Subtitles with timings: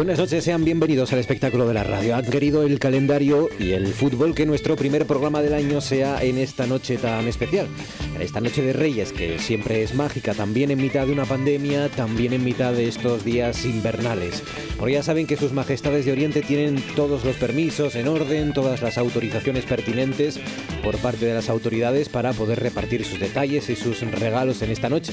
[0.00, 2.16] Buenas noches, sean bienvenidos al espectáculo de la radio.
[2.16, 6.38] Han querido el calendario y el fútbol que nuestro primer programa del año sea en
[6.38, 7.68] esta noche tan especial.
[8.16, 11.90] En esta noche de Reyes, que siempre es mágica, también en mitad de una pandemia,
[11.90, 14.42] también en mitad de estos días invernales.
[14.78, 18.80] Porque ya saben que sus majestades de Oriente tienen todos los permisos en orden, todas
[18.80, 20.40] las autorizaciones pertinentes
[20.82, 24.88] por parte de las autoridades para poder repartir sus detalles y sus regalos en esta
[24.88, 25.12] noche.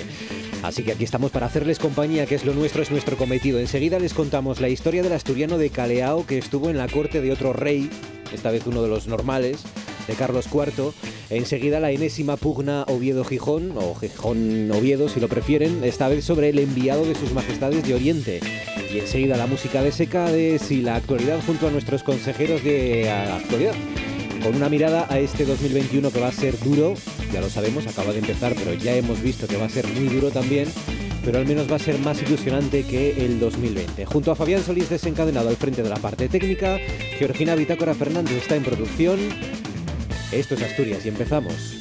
[0.63, 3.59] Así que aquí estamos para hacerles compañía, que es lo nuestro, es nuestro cometido.
[3.59, 7.31] Enseguida les contamos la historia del asturiano de Caleao que estuvo en la corte de
[7.31, 7.89] otro rey,
[8.33, 9.63] esta vez uno de los normales,
[10.07, 10.93] de Carlos IV.
[11.29, 17.03] Enseguida la enésima pugna Oviedo-Gijón, o Gijón-Oviedo si lo prefieren, esta vez sobre el enviado
[17.03, 18.39] de sus majestades de Oriente.
[18.93, 23.73] Y enseguida la música de Secades y la actualidad junto a nuestros consejeros de actualidad
[24.41, 26.93] con una mirada a este 2021 que va a ser duro,
[27.33, 30.07] ya lo sabemos, acaba de empezar, pero ya hemos visto que va a ser muy
[30.07, 30.69] duro también,
[31.27, 34.05] pero al menos va a ser más ilusionante que el 2020.
[34.05, 36.77] Junto a Fabián Solís desencadenado al frente de la parte técnica,
[37.19, 39.19] Georgina Bitácora Fernández está en producción.
[40.31, 41.76] Esto es Asturias y empezamos.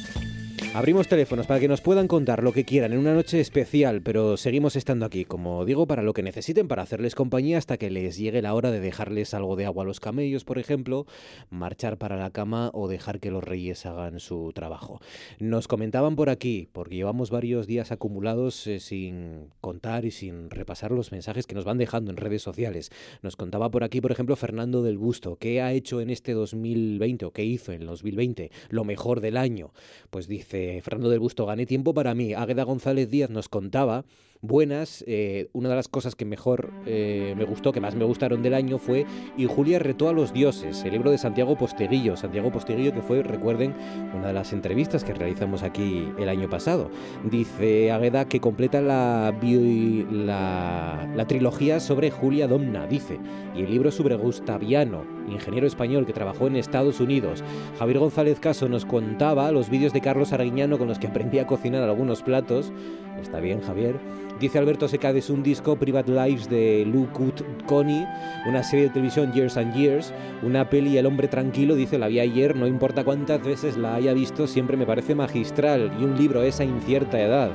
[0.77, 4.37] Abrimos teléfonos para que nos puedan contar lo que quieran en una noche especial, pero
[4.37, 8.15] seguimos estando aquí, como digo, para lo que necesiten, para hacerles compañía hasta que les
[8.15, 11.07] llegue la hora de dejarles algo de agua a los camellos, por ejemplo,
[11.49, 15.01] marchar para la cama o dejar que los reyes hagan su trabajo.
[15.39, 20.91] Nos comentaban por aquí, porque llevamos varios días acumulados eh, sin contar y sin repasar
[20.91, 22.91] los mensajes que nos van dejando en redes sociales.
[23.23, 27.25] Nos contaba por aquí, por ejemplo, Fernando del Busto, ¿qué ha hecho en este 2020
[27.25, 29.73] o qué hizo en el 2020 lo mejor del año?
[30.11, 32.33] Pues dice, Fernando del Busto, gané tiempo para mí.
[32.33, 34.05] Águeda González Díaz nos contaba
[34.47, 35.03] buenas.
[35.07, 38.53] Eh, una de las cosas que mejor eh, me gustó, que más me gustaron del
[38.53, 39.05] año fue
[39.37, 42.15] Y Julia retó a los dioses, el libro de Santiago Posteguillo.
[42.17, 43.75] Santiago Posteguillo que fue, recuerden,
[44.15, 46.89] una de las entrevistas que realizamos aquí el año pasado.
[47.29, 53.19] Dice Águeda que completa la, la, trilogía sobre Julia Domna, dice,
[53.53, 57.43] y el libro sobre Gustaviano, ingeniero español que trabajó en Estados Unidos.
[57.77, 61.47] Javier González Caso nos contaba los vídeos de Carlos Araguiñano con los que aprendí a
[61.47, 62.71] cocinar algunos platos.
[63.21, 63.99] Está bien, Javier.
[64.39, 68.05] Dice Alberto Secades un disco Private Lives de Lou Cut Connie,
[68.47, 72.19] una serie de televisión Years and Years, una peli El hombre tranquilo, dice la vi
[72.19, 76.43] ayer, no importa cuántas veces la haya visto, siempre me parece magistral y un libro
[76.43, 77.49] esa incierta edad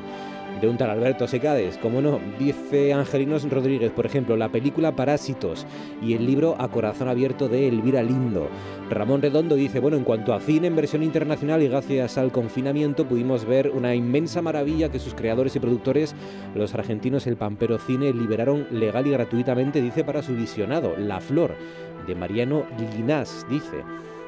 [0.60, 5.66] de un tal Alberto Secades, como no, dice Angelinos Rodríguez, por ejemplo, la película Parásitos
[6.00, 8.48] y el libro A Corazón Abierto de Elvira Lindo.
[8.90, 13.06] Ramón Redondo dice, bueno, en cuanto a cine en versión internacional y gracias al confinamiento
[13.06, 16.14] pudimos ver una inmensa maravilla que sus creadores y productores,
[16.54, 21.54] los argentinos El Pampero Cine, liberaron legal y gratuitamente, dice, para su visionado, La Flor,
[22.06, 23.82] de Mariano Guinás, dice.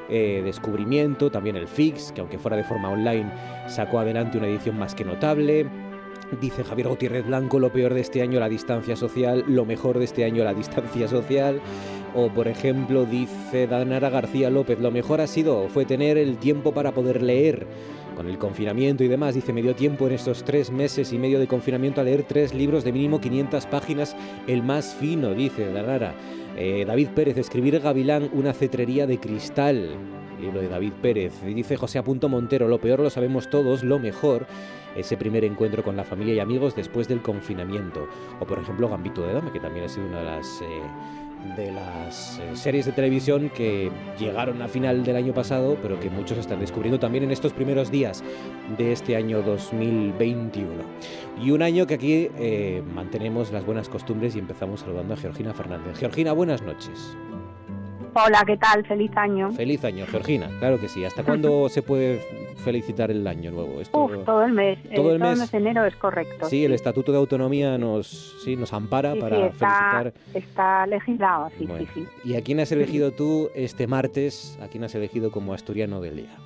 [0.07, 3.31] Eh, descubrimiento, también el Fix, que aunque fuera de forma online,
[3.67, 5.65] sacó adelante una edición más que notable.
[6.41, 10.05] Dice Javier Gutiérrez Blanco, lo peor de este año la distancia social, lo mejor de
[10.05, 11.61] este año la distancia social.
[12.15, 16.73] O por ejemplo, dice Danara García López, lo mejor ha sido, fue tener el tiempo
[16.73, 17.67] para poder leer.
[18.15, 21.37] Con el confinamiento y demás, dice, me dio tiempo en estos tres meses y medio
[21.37, 24.15] de confinamiento a leer tres libros de mínimo 500 páginas,
[24.47, 26.15] el más fino, dice Danara.
[26.57, 29.89] Eh, David Pérez, escribir Gavilán, una cetrería de cristal.
[30.39, 31.33] Libro de David Pérez.
[31.43, 34.47] Dice José Apunto Montero, lo peor lo sabemos todos, lo mejor
[34.95, 38.07] ese primer encuentro con la familia y amigos después del confinamiento.
[38.39, 40.61] O por ejemplo Gambito de Dame, que también ha sido una de las...
[40.61, 40.81] Eh,
[41.57, 46.59] eh, series de televisión que llegaron a final del año pasado, pero que muchos están
[46.59, 48.23] descubriendo también en estos primeros días
[48.77, 50.67] de este año 2021.
[51.41, 55.53] Y un año que aquí eh, mantenemos las buenas costumbres y empezamos saludando a Georgina
[55.53, 55.99] Fernández.
[55.99, 57.15] Georgina, buenas noches.
[58.17, 58.85] Hola, ¿qué tal?
[58.85, 59.51] Feliz año.
[59.51, 60.47] Feliz año, Georgina.
[60.59, 61.03] Claro que sí.
[61.03, 62.19] ¿Hasta cuándo se puede
[62.63, 63.81] felicitar el año nuevo?
[63.91, 64.79] todo el mes.
[64.95, 66.45] Todo el, mes, de enero es correcto.
[66.45, 70.13] Sí, el Estatuto de Autonomía nos, sí, nos ampara para felicitar.
[70.33, 72.07] Está legislado, sí, sí, sí.
[72.23, 74.57] ¿Y a quién has elegido tú este martes?
[74.61, 76.37] ¿A quién has elegido como asturiano del día?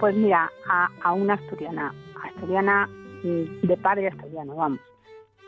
[0.00, 0.50] Pues mira,
[1.02, 1.92] a, una asturiana,
[2.24, 2.88] asturiana
[3.22, 4.80] mm, de padre asturiano, vamos.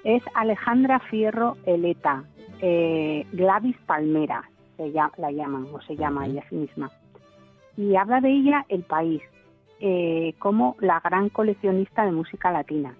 [0.05, 2.25] Es Alejandra Fierro Eleta,
[2.61, 4.45] eh, Gladys Palmera,
[4.88, 6.91] la llaman, o se llama ella a sí misma.
[7.77, 9.23] Y habla de ella El País,
[9.81, 12.94] eh, como la gran coleccionista de música latina.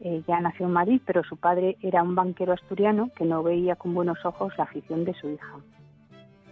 [0.00, 3.94] Ella nació en Madrid, pero su padre era un banquero asturiano que no veía con
[3.94, 5.58] buenos ojos la afición de su hija.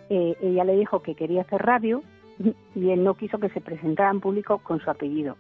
[0.09, 2.03] Eh, ella le dijo que quería hacer radio
[2.75, 5.37] y él no quiso que se presentara en público con su apellido,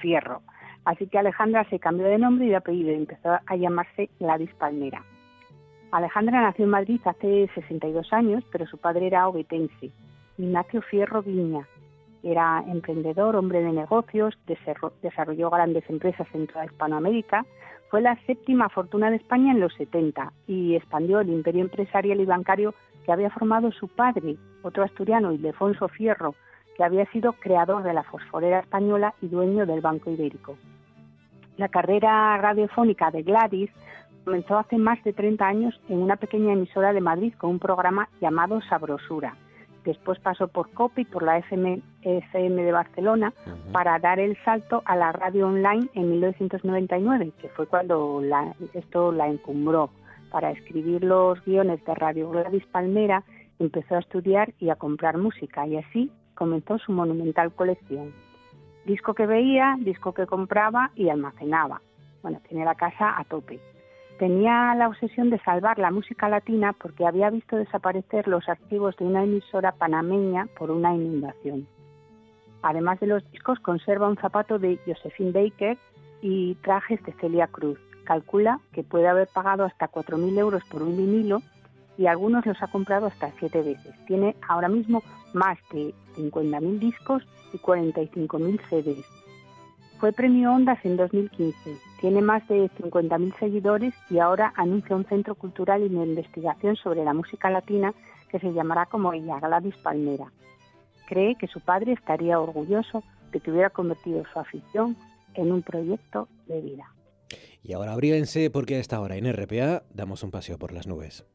[0.00, 0.42] Fierro.
[0.84, 4.54] Así que Alejandra se cambió de nombre y de apellido y empezó a llamarse Gladys
[4.54, 5.02] Palmera.
[5.92, 9.90] Alejandra nació en Madrid hace 62 años, pero su padre era obetense,
[10.38, 11.66] Ignacio Fierro Viña.
[12.22, 14.36] Era emprendedor, hombre de negocios,
[15.02, 17.46] desarrolló grandes empresas en toda Hispanoamérica,
[17.88, 22.24] fue la séptima fortuna de España en los 70 y expandió el imperio empresarial y
[22.24, 22.74] bancario
[23.04, 26.34] que había formado su padre, otro asturiano, Ildefonso Fierro,
[26.76, 30.58] que había sido creador de la fosforera española y dueño del Banco Ibérico.
[31.56, 33.70] La carrera radiofónica de Gladys
[34.26, 38.08] comenzó hace más de 30 años en una pequeña emisora de Madrid con un programa
[38.20, 39.36] llamado Sabrosura.
[39.84, 43.32] Después pasó por COPE y por la FM, de Barcelona
[43.70, 48.20] para dar el salto a la radio online en 1999, que fue cuando
[48.74, 49.90] esto la encumbró.
[50.32, 53.22] Para escribir los guiones de Radio Gladys Palmera
[53.60, 58.12] empezó a estudiar y a comprar música y así comenzó su monumental colección.
[58.86, 61.80] Disco que veía, disco que compraba y almacenaba.
[62.22, 63.60] Bueno, tiene la casa a tope.
[64.18, 69.04] Tenía la obsesión de salvar la música latina porque había visto desaparecer los archivos de
[69.04, 71.66] una emisora panameña por una inundación.
[72.62, 75.76] Además de los discos, conserva un zapato de Josephine Baker
[76.22, 77.78] y trajes de Celia Cruz.
[78.04, 81.42] Calcula que puede haber pagado hasta 4.000 euros por un vinilo
[81.98, 83.94] y algunos los ha comprado hasta siete veces.
[84.06, 85.02] Tiene ahora mismo
[85.34, 87.22] más de 50.000 discos
[87.52, 89.25] y 45.000 CDs.
[89.98, 95.34] Fue premio Ondas en 2015 tiene más de 50.000 seguidores y ahora anuncia un centro
[95.34, 97.94] cultural y de investigación sobre la música latina
[98.30, 100.30] que se llamará como ella, Gladys Palmera.
[101.08, 103.02] Cree que su padre estaría orgulloso
[103.32, 104.96] de que hubiera convertido su afición
[105.34, 106.92] en un proyecto de vida.
[107.62, 111.26] Y ahora abríense porque a esta hora en RPA damos un paseo por las nubes.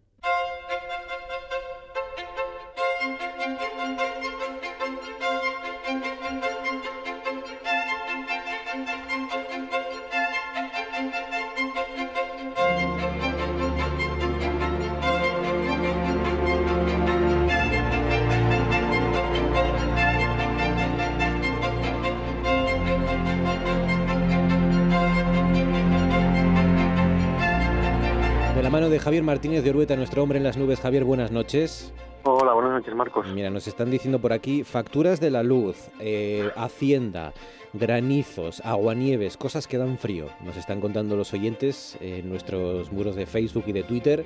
[28.62, 30.80] De Javier Martínez de Orueta, nuestro hombre en las nubes.
[30.80, 31.92] Javier, buenas noches.
[32.24, 33.26] Hola, buenas noches, Marcos.
[33.34, 37.34] Mira, nos están diciendo por aquí facturas de la luz, eh, Hacienda,
[37.74, 40.28] granizos, aguanieves, cosas que dan frío.
[40.44, 44.26] Nos están contando los oyentes en nuestros muros de Facebook y de Twitter,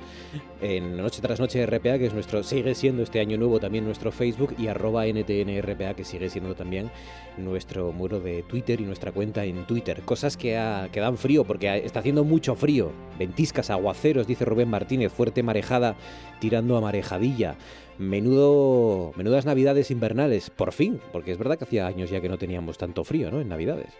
[0.60, 4.10] en Noche tras Noche RPA, que es nuestro, sigue siendo este año nuevo también nuestro
[4.10, 6.90] Facebook, y arroba NTNRPA, que sigue siendo también
[7.36, 10.02] nuestro muro de Twitter y nuestra cuenta en Twitter.
[10.02, 10.58] Cosas que,
[10.92, 12.90] que dan frío, porque está haciendo mucho frío.
[13.18, 15.96] Ventiscas, aguaceros, dice Rubén Martínez, fuerte marejada
[16.40, 17.56] tirando a marejadilla.
[17.98, 22.38] Menudo, menudas navidades invernales, por fin, porque es verdad que hacía años ya que no
[22.38, 23.40] teníamos tanto frío, ¿no?
[23.40, 23.96] En navidades.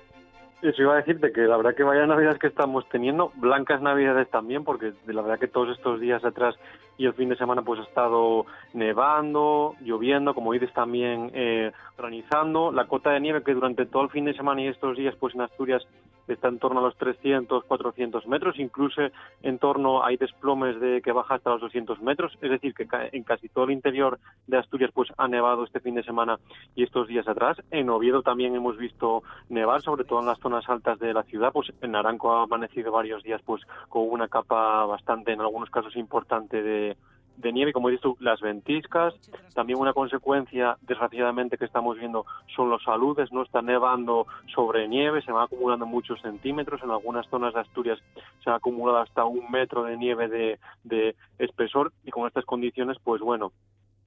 [0.63, 4.29] Eso iba a decirte que la verdad que vaya navidades que estamos teniendo, blancas navidades
[4.31, 6.57] también, porque la verdad que todos estos días atrás
[6.99, 12.73] y el fin de semana pues ha estado nevando, lloviendo, como dices también eh, granizando.
[12.73, 15.35] La cota de nieve que durante todo el fin de semana y estos días pues
[15.35, 15.87] en Asturias
[16.33, 19.03] está en torno a los 300, 400 metros, incluso
[19.43, 23.23] en torno hay desplomes de que baja hasta los 200 metros, es decir, que en
[23.23, 26.39] casi todo el interior de Asturias pues ha nevado este fin de semana
[26.75, 27.59] y estos días atrás.
[27.71, 31.53] En Oviedo también hemos visto nevar, sobre todo en las zonas altas de la ciudad,
[31.53, 35.97] pues en Naranco ha amanecido varios días pues con una capa bastante, en algunos casos
[35.97, 36.86] importante de
[37.37, 39.15] de, nieve, como dices tú, las ventiscas.
[39.55, 43.43] También una consecuencia, desgraciadamente, que estamos viendo son los saludes, ¿no?
[43.43, 46.83] Está nevando sobre nieve, se va acumulando muchos centímetros.
[46.83, 47.99] En algunas zonas de Asturias
[48.43, 52.99] se ha acumulado hasta un metro de nieve de, de espesor y con estas condiciones,
[53.03, 53.53] pues bueno,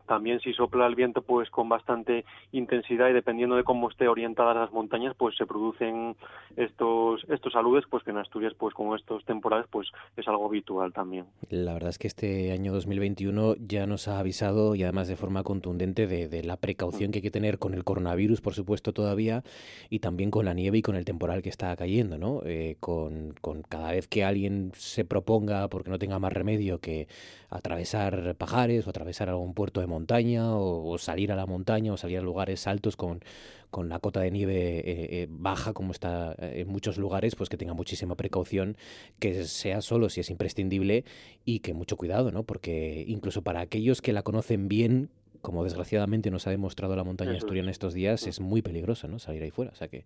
[0.09, 4.55] también si sopla el viento pues con bastante intensidad y dependiendo de cómo esté orientadas
[4.55, 6.15] las montañas pues se producen
[6.57, 9.87] estos estos aludes pues que en Asturias pues con estos temporales pues
[10.17, 11.25] es algo habitual también.
[11.51, 15.43] La verdad es que este año 2021 ya nos ha avisado y además de forma
[15.43, 19.43] contundente de, la precaución que hay que tener con el coronavirus por supuesto todavía
[19.91, 22.41] y también con la nieve y con el temporal que está cayendo, ¿no?
[22.45, 27.07] Eh, con, con cada vez que alguien se proponga porque no tenga más remedio que
[27.51, 32.17] atravesar pajares o atravesar algún puerto de montaña o, salir a la montaña o salir
[32.17, 33.21] a lugares altos con,
[33.69, 37.49] con la cota de nieve eh, eh, baja como está eh, en muchos lugares, pues
[37.49, 38.77] que tenga muchísima precaución,
[39.19, 41.05] que sea solo si es imprescindible
[41.45, 42.43] y que mucho cuidado, ¿no?
[42.43, 45.09] Porque incluso para aquellos que la conocen bien,
[45.41, 49.19] como desgraciadamente nos ha demostrado la montaña asturiana estos días, es muy peligroso, ¿no?
[49.19, 50.03] Salir ahí fuera, o sea que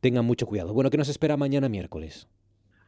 [0.00, 0.74] tengan mucho cuidado.
[0.74, 2.28] Bueno, ¿qué nos espera mañana miércoles?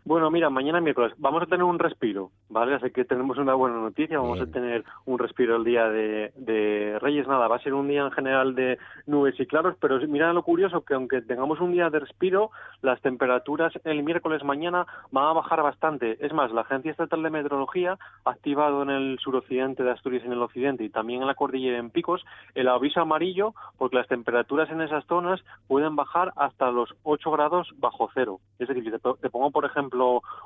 [0.05, 2.75] Bueno, mira, mañana miércoles vamos a tener un respiro, ¿vale?
[2.75, 7.29] Así que tenemos una buena noticia, vamos a tener un respiro el día de, Reyes.
[7.29, 10.43] Nada, va a ser un día en general de nubes y claros, pero mira lo
[10.43, 12.51] curioso que aunque tengamos un día de respiro,
[12.81, 16.17] las temperaturas el miércoles mañana van a bajar bastante.
[16.25, 20.27] Es más, la Agencia Estatal de Meteorología ha activado en el suroccidente de Asturias y
[20.27, 22.25] en el occidente y también en la cordillera en Picos
[22.55, 27.69] el aviso amarillo porque las temperaturas en esas zonas pueden bajar hasta los 8 grados
[27.77, 28.41] bajo cero.
[28.59, 28.91] Es decir,
[29.21, 29.88] te pongo por ejemplo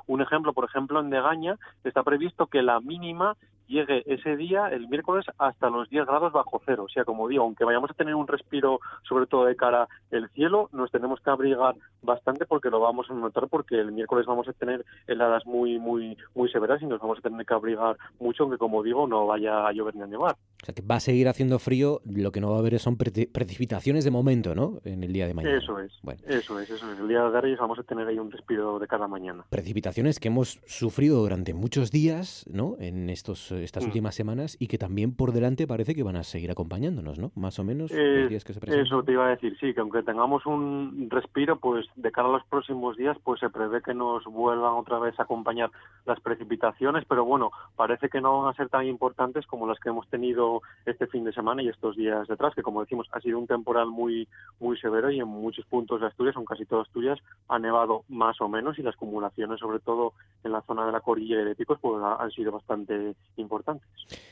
[0.07, 3.35] un ejemplo, por ejemplo, en Degaña está previsto que la mínima
[3.73, 6.83] llegue ese día, el miércoles, hasta los 10 grados bajo cero.
[6.85, 10.29] O sea, como digo, aunque vayamos a tener un respiro, sobre todo de cara al
[10.29, 14.47] cielo, nos tenemos que abrigar bastante porque lo vamos a notar porque el miércoles vamos
[14.47, 18.43] a tener heladas muy, muy, muy severas y nos vamos a tener que abrigar mucho,
[18.43, 20.35] aunque como digo, no vaya a llover ni a nevar.
[20.61, 22.95] O sea, que va a seguir haciendo frío, lo que no va a haber son
[22.95, 24.79] precipitaciones de momento, ¿no?
[24.85, 25.57] En el día de mañana.
[25.57, 25.91] Eso es,
[26.25, 26.99] eso es, eso es.
[26.99, 29.45] El día de Reyes vamos a tener ahí un respiro de cada mañana.
[29.49, 32.77] Precipitaciones que hemos sufrido durante muchos días, ¿no?
[32.79, 33.87] En estos estas mm.
[33.87, 37.31] últimas semanas y que también por delante parece que van a seguir acompañándonos, ¿no?
[37.35, 38.85] Más o menos los días que se presentan.
[38.85, 42.31] Eso te iba a decir, sí, que aunque tengamos un respiro, pues de cara a
[42.31, 45.71] los próximos días, pues se prevé que nos vuelvan otra vez a acompañar
[46.05, 49.89] las precipitaciones, pero bueno, parece que no van a ser tan importantes como las que
[49.89, 53.39] hemos tenido este fin de semana y estos días detrás, que como decimos, ha sido
[53.39, 54.27] un temporal muy
[54.59, 58.39] muy severo y en muchos puntos de Asturias, en casi todas Asturias, ha nevado más
[58.41, 61.79] o menos y las acumulaciones, sobre todo en la zona de la cordillera de Picos,
[61.81, 63.42] pues han sido bastante importantes.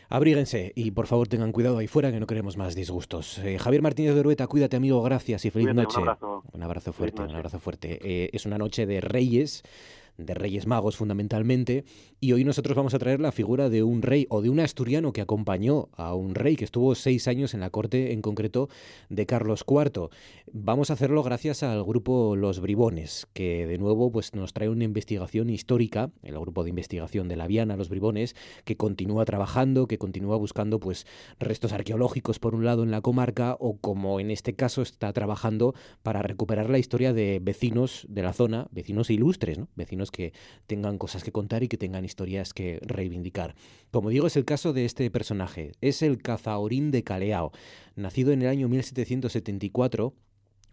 [0.10, 3.38] Abríguense y por favor tengan cuidado ahí fuera que no queremos más disgustos.
[3.40, 6.00] Eh, Javier Martínez de Orueta, cuídate amigo, gracias y feliz noche.
[6.00, 6.92] Un abrazo.
[6.92, 8.00] fuerte, un abrazo fuerte.
[8.04, 9.64] Eh, es una noche de Reyes
[10.18, 11.86] de Reyes Magos fundamentalmente,
[12.20, 15.14] y hoy nosotros vamos a traer la figura de un rey o de un asturiano
[15.14, 18.70] que acompañó a un rey que estuvo seis años en la corte, en concreto
[19.10, 20.10] de Carlos IV.
[20.52, 24.84] Vamos a hacerlo gracias al grupo Los Bribones, que de nuevo pues, nos trae una
[24.84, 29.98] investigación histórica, el grupo de investigación de la Viana, Los Bribones, que continúa trabajando, que
[29.98, 31.06] continúa buscando pues,
[31.40, 35.74] restos arqueológicos por un lado en la comarca, o como en este caso está trabajando
[36.04, 39.68] para recuperar la historia de vecinos de la zona, vecinos ilustres, ¿no?
[39.76, 40.34] vecinos que
[40.66, 43.54] tengan cosas que contar y que tengan historias que reivindicar.
[43.92, 45.74] Como digo, es el caso de este personaje.
[45.82, 47.52] Es el cazaorín de Caleao,
[47.96, 50.16] nacido en el año 1774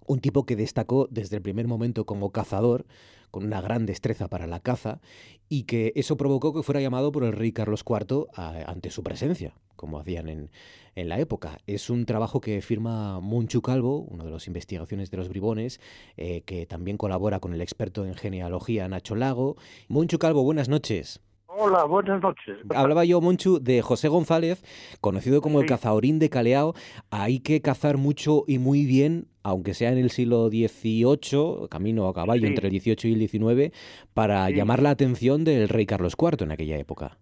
[0.09, 2.87] un tipo que destacó desde el primer momento como cazador,
[3.31, 5.01] con una gran destreza para la caza,
[5.49, 9.55] y que eso provocó que fuera llamado por el rey Carlos IV ante su presencia,
[9.77, 10.51] como hacían en,
[10.95, 11.59] en, la época.
[11.67, 15.81] Es un trabajo que firma Monchu Calvo, uno de los investigaciones de los bribones,
[16.17, 19.57] eh, que también colabora con el experto en genealogía Nacho Lago.
[19.89, 21.21] Monchu Calvo, buenas noches.
[21.61, 22.59] Hola, buenas noches.
[22.73, 24.63] Hablaba yo, Monchu, de José González,
[25.01, 26.75] conocido como el cazaorín de Caleao.
[27.11, 32.15] Hay que cazar mucho y muy bien, aunque sea en el siglo XVIII, camino a
[32.15, 33.77] caballo entre el XVIII y el XIX,
[34.15, 37.19] para llamar la atención del rey Carlos IV en aquella época.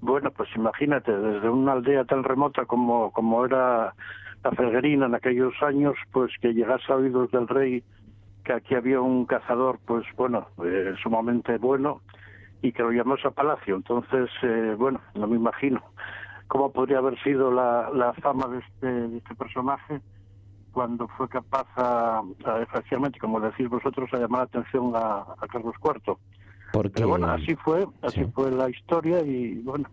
[0.00, 3.94] Bueno, pues imagínate, desde una aldea tan remota como, como era
[4.42, 7.84] la Felguerina en aquellos años, pues que llegase a oídos del rey
[8.44, 12.00] que aquí había un cazador, pues bueno, eh, sumamente bueno
[12.60, 13.76] y que lo llamamos a Palacio.
[13.76, 15.80] Entonces, eh, bueno, no me imagino
[16.48, 20.00] cómo podría haber sido la, la fama de este, de este personaje
[20.72, 22.22] cuando fue capaz, a,
[22.62, 26.16] efectivamente, como decís vosotros, a llamar la atención a, Carlos IV.
[26.72, 29.88] Porque, Pero bueno, así fue, así fue la historia y bueno.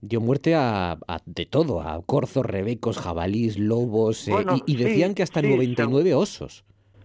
[0.00, 4.34] Dio muerte a, de todo, a corzos, rebecos, jabalís, lobos, eh,
[4.66, 6.64] y, decían que hasta 99 osos.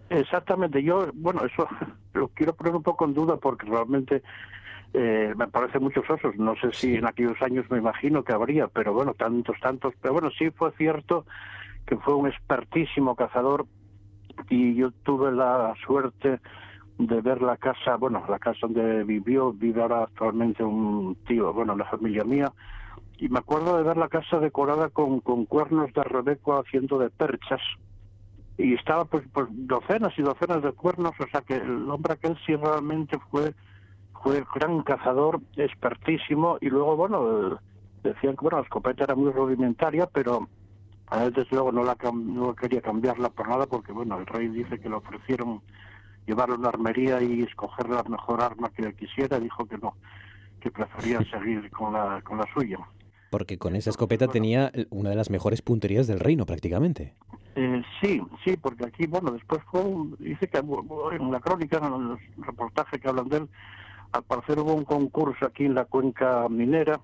[0.10, 1.68] Exactamente, yo, bueno, eso
[2.14, 4.24] lo quiero poner un poco en duda porque realmente
[4.94, 6.36] eh, me parece muchos osos.
[6.36, 9.94] No sé si en aquellos años me imagino que habría, pero bueno, tantos, tantos.
[10.02, 11.26] Pero bueno, sí fue cierto
[11.92, 13.66] que fue un expertísimo cazador
[14.50, 16.40] y yo tuve la suerte
[16.98, 21.76] de ver la casa, bueno, la casa donde vivió, vive ahora actualmente un tío, bueno,
[21.76, 22.50] la familia mía,
[23.18, 27.10] y me acuerdo de ver la casa decorada con, con cuernos de rebeco haciendo de
[27.10, 27.60] perchas,
[28.58, 32.38] y estaba pues, pues docenas y docenas de cuernos, o sea que el hombre aquel
[32.46, 33.54] sí realmente fue
[34.24, 37.60] fue gran cazador, expertísimo, y luego, bueno,
[38.02, 40.48] decían que bueno, la escopeta era muy rudimentaria, pero
[41.12, 44.48] a él desde luego no, la no quería cambiarla por nada, porque bueno, el rey
[44.48, 45.62] dice que le ofrecieron
[46.26, 49.94] llevarlo a una armería y escoger la mejor arma que él quisiera, dijo que no,
[50.62, 52.80] que prefería seguir con la, con la suya.
[53.30, 57.14] Porque con esa escopeta tenía una de las mejores punterías del reino prácticamente.
[57.56, 59.84] Eh, sí, sí, porque aquí, bueno, después fue,
[60.20, 63.50] dice que en la crónica, en los reportajes que hablan de él,
[64.14, 67.02] al parecer hubo un concurso aquí en la cuenca minera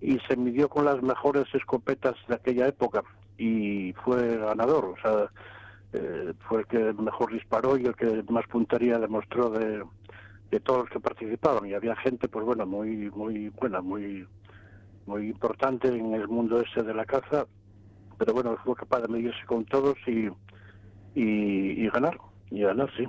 [0.00, 3.02] y se midió con las mejores escopetas de aquella época
[3.40, 5.30] y fue ganador, o sea,
[5.94, 9.82] eh, fue el que mejor disparó y el que más puntería demostró de,
[10.50, 14.26] de todos los que participaban y había gente pues bueno muy muy buena muy
[15.06, 17.46] muy importante en el mundo ese de la caza
[18.18, 20.28] pero bueno fue capaz de medirse con todos y,
[21.14, 22.18] y ganar
[22.50, 23.08] y ganar sí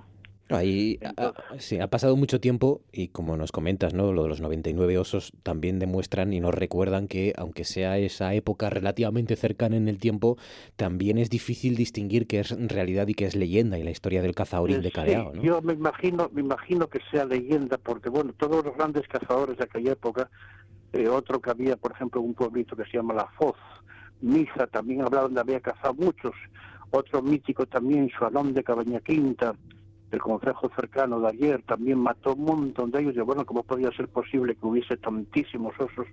[0.52, 4.12] Ahí ha, sí, ha pasado mucho tiempo y como nos comentas, ¿no?
[4.12, 8.70] Lo de los 99 osos también demuestran y nos recuerdan que aunque sea esa época
[8.70, 10.38] relativamente cercana en el tiempo,
[10.76, 14.36] también es difícil distinguir qué es realidad y qué es leyenda y la historia del
[14.36, 15.42] cazador de Caleao, ¿no?
[15.42, 19.64] Yo me imagino, me imagino que sea leyenda porque bueno, todos los grandes cazadores de
[19.64, 20.30] aquella época,
[20.94, 23.58] eh, otro que había, por ejemplo, un pueblito que se llama La Foz,
[24.22, 26.34] Misa, también hablaban de había cazado muchos,
[26.92, 29.56] otro mítico también, Suanón de Cabaña Quinta,
[30.12, 33.16] el consejo cercano de ayer también mató un montón de ellos.
[33.16, 36.08] Y bueno, ¿cómo podía ser posible que hubiese tantísimos osos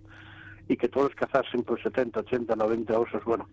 [0.69, 3.25] y que todos cazasen por 70, 80, 90 osos?
[3.25, 3.49] Bueno,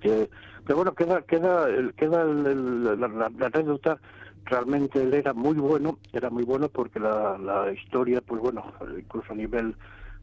[0.00, 0.28] que,
[0.66, 1.66] pero bueno, queda, queda,
[1.96, 3.98] queda la, anécdota.
[4.44, 9.32] Realmente él era muy bueno, era muy bueno porque la, la historia, pues bueno, incluso
[9.32, 9.74] a nivel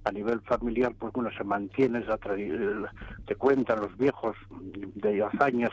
[0.06, 2.06] a nivel familiar, pues bueno, se mantiene,
[3.26, 4.36] te cuentan los viejos
[4.94, 5.72] de hazañas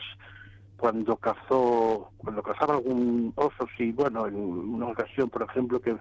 [0.83, 5.95] cuando cazó, cuando cazaba algún oso, sí, bueno, en una ocasión, por ejemplo, que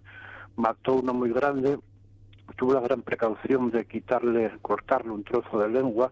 [0.56, 1.78] mató uno muy grande,
[2.56, 6.10] tuvo la gran precaución de quitarle, cortarle un trozo de lengua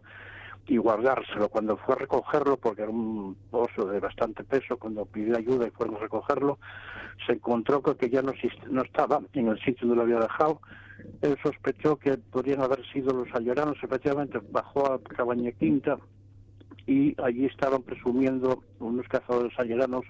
[0.68, 1.48] y guardárselo.
[1.48, 5.70] Cuando fue a recogerlo, porque era un oso de bastante peso, cuando pidió ayuda y
[5.70, 6.60] fueron a recogerlo,
[7.26, 8.32] se encontró con que ya no,
[8.70, 10.60] no estaba en el sitio donde lo había dejado.
[11.22, 15.98] Él sospechó que podrían haber sido los ayoranos, efectivamente bajó a Cabaña Quinta,
[16.86, 20.04] y allí estaban presumiendo unos cazadores ayeranos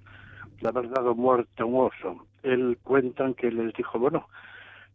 [0.60, 2.26] de haber dado muerte a un oso.
[2.42, 4.26] Él cuentan que les dijo, bueno,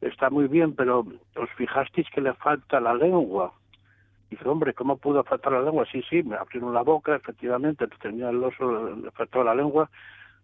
[0.02, 1.06] está muy bien, pero
[1.36, 3.54] os fijasteis que le falta la lengua.
[4.30, 5.86] Dice, hombre, ¿cómo pudo faltar la lengua?
[5.92, 9.90] Sí, sí, me abrieron la boca, efectivamente, tenía el oso, le faltó la lengua.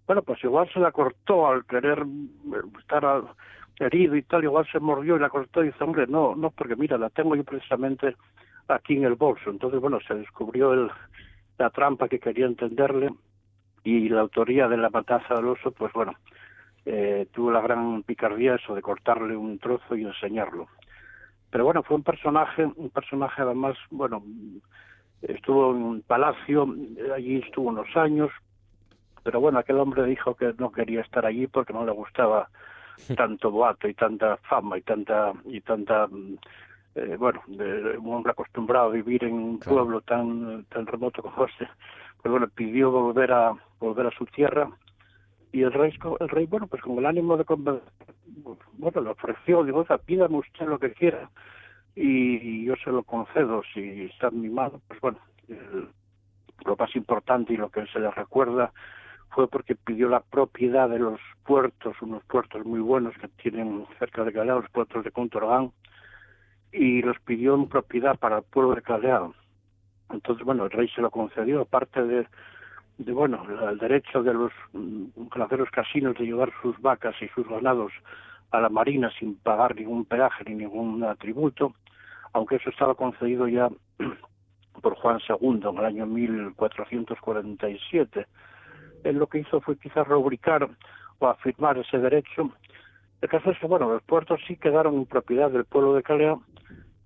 [0.05, 2.05] Bueno, pues igual se la cortó al querer
[2.79, 3.23] estar
[3.79, 6.75] herido y tal, igual se mordió y la cortó y dice, hombre, no, no, porque
[6.75, 8.15] mira, la tengo yo precisamente
[8.67, 9.49] aquí en el bolso.
[9.49, 10.89] Entonces, bueno, se descubrió el,
[11.57, 13.09] la trampa que quería entenderle
[13.83, 16.13] y la autoría de la matanza del oso, pues bueno,
[16.85, 20.67] eh, tuvo la gran picardía eso de cortarle un trozo y enseñarlo.
[21.50, 24.24] Pero bueno, fue un personaje, un personaje además, bueno,
[25.21, 26.67] estuvo en un palacio,
[27.13, 28.31] allí estuvo unos años,
[29.24, 32.50] pero bueno, aquel hombre dijo que no quería estar allí porque no le gustaba
[33.17, 36.07] tanto boato y tanta fama y tanta y tanta
[36.95, 41.45] eh, bueno, de un hombre acostumbrado a vivir en un pueblo tan tan remoto como
[41.45, 41.67] este,
[42.21, 44.69] pues bueno, pidió volver a volver a su tierra.
[45.53, 49.85] Y el rey, el rey bueno, pues con el ánimo de bueno, le ofreció, dijo,
[50.05, 51.29] pídame usted lo que quiera
[51.95, 53.61] y, yo se lo concedo.
[53.73, 55.19] Si está mimado, pues bueno,
[56.65, 58.71] lo más importante y lo que se le recuerda
[59.31, 64.23] fue porque pidió la propiedad de los puertos, unos puertos muy buenos que tienen cerca
[64.23, 65.71] de Galea, los puertos de Contorgán,
[66.72, 69.34] y los pidió en propiedad para el pueblo de Caleado.
[70.12, 72.27] Entonces, bueno, el rey se lo concedió, aparte de,
[72.98, 77.94] de bueno, el derecho de los ganaderos casinos de llevar sus vacas y sus ganados
[78.51, 81.74] a la marina sin pagar ningún peaje ni ningún tributo,
[82.34, 83.70] aunque eso estaba concedido ya
[84.81, 88.27] por Juan II en el año 1447.
[89.03, 90.70] Él lo que hizo fue quizás rubricar
[91.20, 92.51] o afirmar ese derecho.
[93.22, 96.42] El caso es que, bueno, los puertos sí quedaron en propiedad del pueblo de Caleo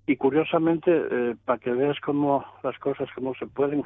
[0.06, 3.84] y curiosamente, eh, para que veas cómo las cosas cómo se pueden,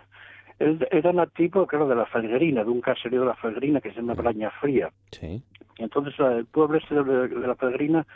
[0.59, 3.97] él era nativo, claro, de la Felguerina, de un caserío de la Felguerina que se
[3.97, 4.91] llama Braña Fría.
[5.11, 5.43] Sí.
[5.79, 8.07] Entonces el pueblo este de, la Felguerina,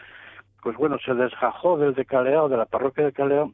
[0.63, 3.53] pues bueno, se desgajó del de Caleao, de la parroquia de Caleao,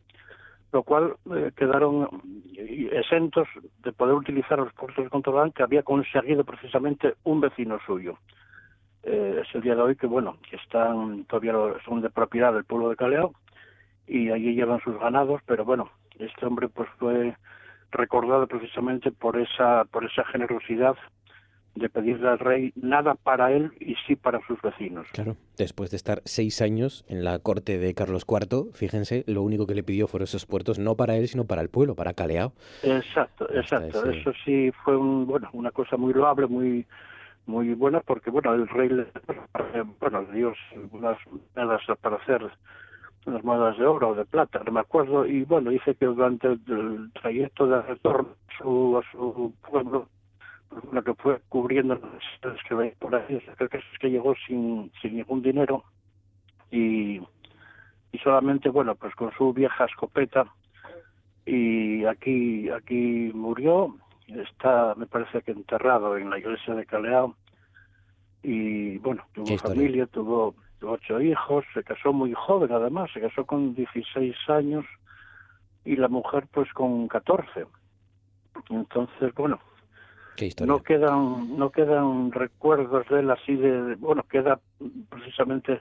[0.73, 2.09] lo cual eh, quedaron
[2.57, 3.49] exentos
[3.83, 8.19] de poder utilizar los puertos de control que había conseguido precisamente un vecino suyo.
[9.03, 12.65] Eh, es el día de hoy que, bueno, que están todavía son de propiedad del
[12.65, 13.33] pueblo de Caleao
[14.07, 17.35] y allí llevan sus ganados, pero bueno, este hombre pues fue
[17.91, 20.97] recordado precisamente por esa por esa generosidad
[21.75, 25.07] de pedirle al rey nada para él y sí para sus vecinos.
[25.13, 29.67] Claro, después de estar seis años en la corte de Carlos IV, fíjense, lo único
[29.67, 32.53] que le pidió fueron esos puertos no para él, sino para el pueblo, para Caleao.
[32.83, 34.11] Exacto, exacto.
[34.11, 36.87] Eso sí fue un, bueno, una cosa muy loable, muy
[37.51, 38.89] muy buena, porque bueno, el rey,
[40.01, 40.57] bueno, Dios
[40.93, 42.49] unas monedas para hacer
[43.27, 46.47] unas monedas de oro o de plata, no me acuerdo, y bueno, dice que durante
[46.47, 50.09] el, trayecto de retorno a su, a su pueblo,
[50.93, 52.01] lo que fue cubriendo
[52.69, 55.83] que por ahí, creo que es que llegó sin, sin ningún dinero
[56.71, 57.21] y,
[58.13, 60.47] y solamente, bueno, pues con su vieja escopeta
[61.45, 63.97] y aquí, aquí murió,
[64.29, 67.35] está, me parece que enterrado en la iglesia de Caleao
[68.43, 73.75] y bueno, tuvo familia, tuvo ocho hijos, se casó muy joven además, se casó con
[73.75, 74.85] 16 años
[75.85, 77.67] y la mujer pues con 14.
[78.71, 79.61] Entonces, bueno,
[80.67, 84.61] no quedan no quedan recuerdos de él así de, bueno, queda
[85.11, 85.81] precisamente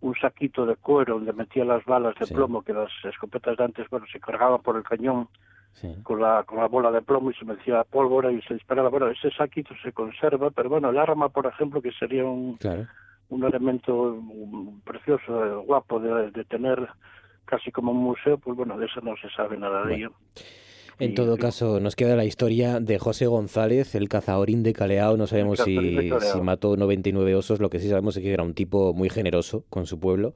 [0.00, 3.88] un saquito de cuero donde metía las balas de plomo que las escopetas de antes,
[3.88, 5.28] bueno, se cargaban por el cañón
[6.02, 8.88] con la con la bola de plomo y se metía pólvora y se disparaba.
[8.88, 12.56] Bueno, ese saquito se conserva, pero bueno, el arma, por ejemplo, que sería un
[13.30, 14.20] un elemento
[14.84, 16.86] precioso, guapo de, de tener
[17.44, 20.12] casi como un museo, pues bueno, de eso no se sabe nada de ello.
[20.98, 25.16] En todo caso, nos queda la historia de José González, el cazaorín de Caleao.
[25.16, 26.10] No sabemos si,
[26.42, 29.86] mató 99 osos, lo que sí sabemos es que era un tipo muy generoso con
[29.86, 30.32] su pueblo,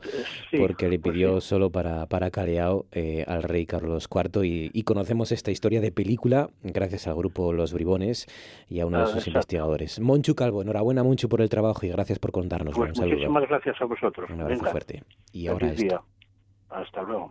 [0.52, 4.44] eh, porque le pues pidió solo para, para Caleao eh, al rey Carlos IV.
[4.44, 8.26] Y, conocemos esta historia de película gracias al grupo Los Bribones
[8.68, 9.98] y a uno de ah, sus investigadores.
[9.98, 12.74] Monchu Calvo, enhorabuena Monchu por el trabajo y gracias por contarnos.
[12.76, 13.14] Pues un saludo.
[13.14, 14.30] Muchísimas gracias a vosotros.
[14.30, 15.02] Un abrazo fuerte.
[15.32, 16.04] Y ahora esto.
[16.70, 17.30] Hasta luego.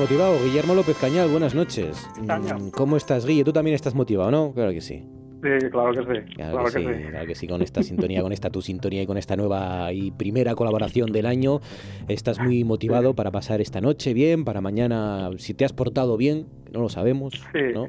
[0.00, 0.42] Motivado.
[0.42, 2.08] Guillermo López Cañal, buenas noches.
[2.22, 3.44] Mm, ¿Cómo estás, Guille?
[3.44, 4.54] ¿Tú también estás motivado, no?
[4.54, 5.06] Claro que sí.
[5.42, 6.34] Sí, claro que sí.
[6.36, 9.18] Claro, que, sí, claro que sí, con esta sintonía, con esta tu sintonía y con
[9.18, 11.60] esta nueva y primera colaboración del año.
[12.08, 16.46] Estás muy motivado para pasar esta noche bien, para mañana, si te has portado bien,
[16.72, 17.86] no lo sabemos, sí, ¿no?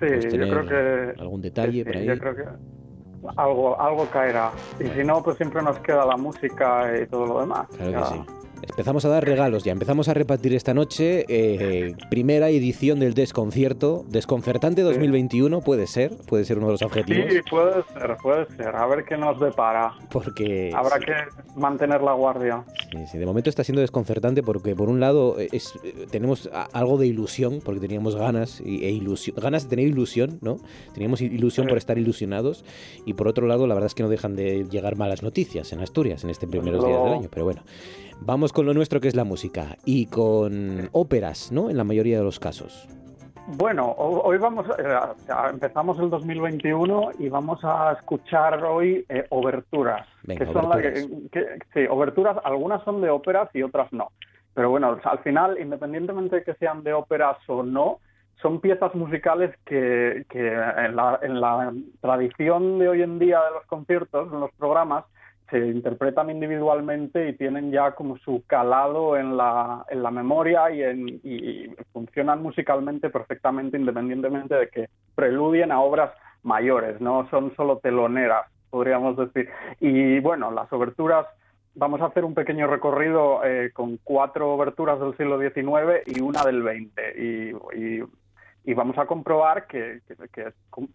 [0.00, 1.18] Sí, yo creo que...
[1.18, 2.06] Algún detalle por ahí.
[2.06, 2.42] Yo creo que
[3.38, 4.52] algo, algo caerá.
[4.78, 7.68] Y si no, pues siempre nos queda la música y todo lo demás.
[7.74, 8.37] Claro que sí.
[8.62, 14.04] Empezamos a dar regalos ya, empezamos a repartir esta noche eh, primera edición del Desconcierto,
[14.08, 17.24] Desconcertante 2021, puede ser, puede ser uno de los objetivos.
[17.30, 19.94] Sí, puede ser, puede ser, a ver qué nos depara.
[20.10, 20.70] Porque...
[20.74, 21.14] Habrá que
[21.56, 22.64] mantener la guardia.
[22.90, 26.48] Sí, sí, de momento está siendo desconcertante porque por un lado eh, es, eh, tenemos
[26.72, 30.58] algo de ilusión, porque teníamos ganas, e ilusión, ganas de tener ilusión, ¿no?
[30.94, 32.64] Teníamos ilusión por estar ilusionados
[33.04, 35.80] y por otro lado la verdad es que no dejan de llegar malas noticias en
[35.80, 37.62] Asturias en este primeros días del año, pero bueno.
[38.20, 41.70] Vamos con lo nuestro que es la música y con óperas, ¿no?
[41.70, 42.88] En la mayoría de los casos.
[43.56, 44.98] Bueno, hoy vamos, eh,
[45.50, 50.06] empezamos el 2021 y vamos a escuchar hoy eh, oberturas.
[50.26, 51.58] que son oberturas.
[51.72, 54.12] sí, oberturas, algunas son de óperas y otras no.
[54.52, 58.00] Pero bueno, al final, independientemente de que sean de óperas o no,
[58.42, 63.50] son piezas musicales que, que en, la, en la tradición de hoy en día de
[63.52, 65.04] los conciertos, en los programas,
[65.50, 70.82] se interpretan individualmente y tienen ya como su calado en la, en la memoria y,
[70.82, 77.78] en, y funcionan musicalmente perfectamente independientemente de que preludien a obras mayores, no son solo
[77.78, 79.48] teloneras, podríamos decir.
[79.80, 81.26] Y bueno, las oberturas,
[81.74, 86.44] vamos a hacer un pequeño recorrido eh, con cuatro oberturas del siglo XIX y una
[86.44, 87.16] del XX.
[87.16, 88.02] Y, y
[88.68, 90.00] y vamos a comprobar que,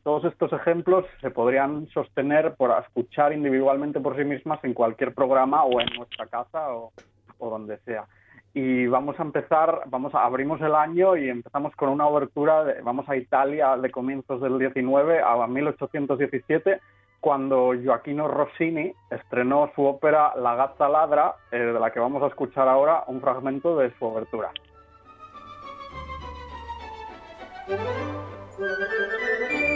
[0.03, 5.63] todos estos ejemplos se podrían sostener por escuchar individualmente por sí mismas en cualquier programa
[5.63, 6.91] o en nuestra casa o,
[7.39, 8.05] donde sea.
[8.53, 13.09] Y vamos a empezar, vamos a abrimos el año y empezamos con una obertura, vamos
[13.09, 16.79] a Italia de comienzos del 19 a 1817,
[17.19, 22.27] cuando Gioacchino Rossini estrenó su ópera La Gatta Ladra, eh, de la que vamos a
[22.27, 24.51] escuchar ahora un fragmento de su obertura.
[27.65, 27.79] Thank
[28.57, 29.72] you.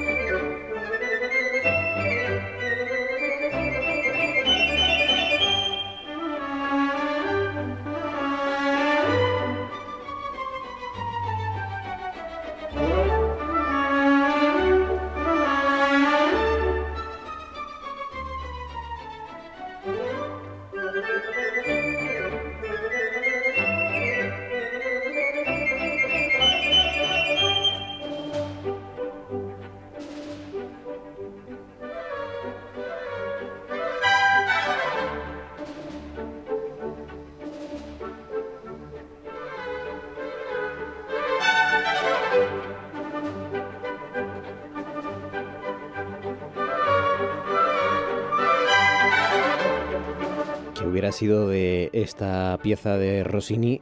[51.18, 53.82] Sido de esta pieza de Rossini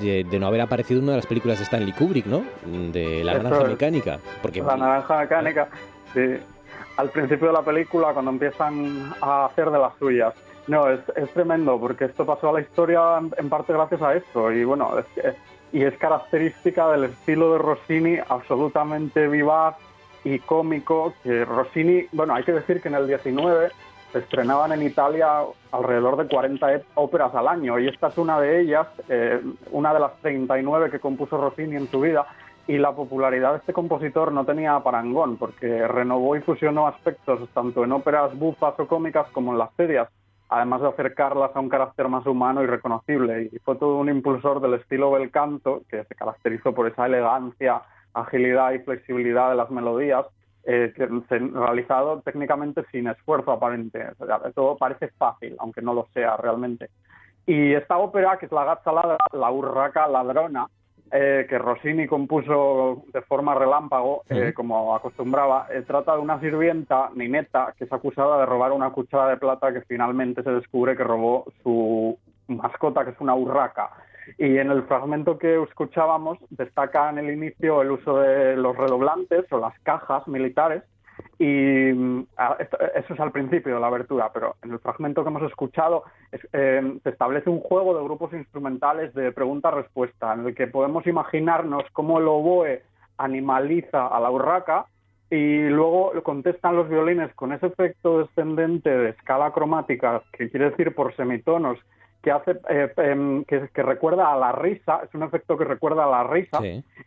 [0.00, 2.44] de, no haber aparecido en una de las películas de Stanley Kubrick, ¿no?
[2.92, 4.18] De La Naranja Mecánica.
[4.42, 4.62] Porque...
[4.62, 5.68] La Naranja Mecánica,
[6.12, 6.36] sí.
[6.98, 10.34] Al principio de la película, cuando empiezan a hacer de las suyas.
[10.66, 11.00] No, es,
[11.32, 13.00] tremendo, porque esto pasó a la historia
[13.36, 14.52] en, parte gracias a esto.
[14.52, 14.92] Y bueno,
[15.72, 19.76] y es característica del estilo de Rossini absolutamente vivaz
[20.24, 23.74] y cómico, que Rossini, bueno, hay que decir que en el 19 se
[24.14, 28.86] estrenaban en Italia alrededor de 40 óperas al año y esta es una de ellas,
[29.08, 29.40] eh,
[29.70, 32.26] una de las 39 que compuso Rossini en su vida
[32.66, 37.84] y la popularidad de este compositor no tenía parangón porque renovó y fusionó aspectos tanto
[37.84, 40.08] en óperas bufas o cómicas como en las serias,
[40.48, 44.60] además de acercarlas a un carácter más humano y reconocible y fue todo un impulsor
[44.60, 47.82] del estilo bel canto que se caracterizó por esa elegancia,
[48.14, 50.26] agilidad y flexibilidad de las melodías
[50.64, 50.92] eh,
[51.52, 54.04] realizado técnicamente sin esfuerzo aparente.
[54.54, 56.90] todo parece fácil, aunque no lo sea realmente.
[57.46, 60.66] Y esta ópera, que es La Gazza Ladra, La Urraca Ladrona,
[61.10, 67.08] eh, que Rossini compuso de forma relámpago, eh, como acostumbraba, eh, trata de una sirvienta,
[67.14, 71.04] Ninetta, que es acusada de robar una cuchara de plata que finalmente se descubre que
[71.04, 72.18] robó su
[72.48, 73.88] mascota, que es una urraca.
[74.36, 79.50] Y en el fragmento que escuchábamos destaca en el inicio el uso de los redoblantes
[79.50, 80.82] o las cajas militares.
[81.38, 82.26] Y mm,
[82.94, 86.04] eso es al principio de la abertura, pero en el fragmento que hemos escuchado
[86.52, 91.84] eh, se establece un juego de grupos instrumentales de pregunta-respuesta, en el que podemos imaginarnos
[91.92, 92.82] cómo el oboe
[93.18, 94.86] animaliza a la urraca
[95.30, 100.94] y luego contestan los violines con ese efecto descendente de escala cromática, que quiere decir
[100.94, 101.78] por semitonos,
[102.22, 106.10] que hace eh, em, que, recuerda a la risa, es un efecto que recuerda a
[106.10, 106.58] la risa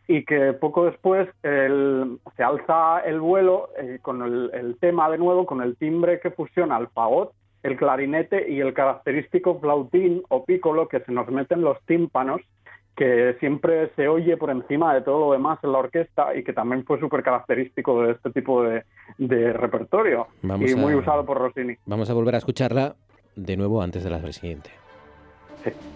[0.07, 5.61] y que poco después se alza el vuelo eh, con el, tema de nuevo, con
[5.61, 11.01] el timbre que fusiona el fagot, el clarinete y el característico flautín o pícolo que
[11.01, 12.41] se nos meten los tímpanos
[12.95, 16.53] que siempre se oye por encima de todo lo demás en la orquesta y que
[16.53, 18.83] también fue súper característico de este tipo de,
[19.53, 21.75] repertorio y muy usado por Rossini.
[21.85, 22.95] Vamos a volver a escucharla
[23.35, 24.80] de nuevo antes de la siguiente.
[25.63, 25.90] Sí.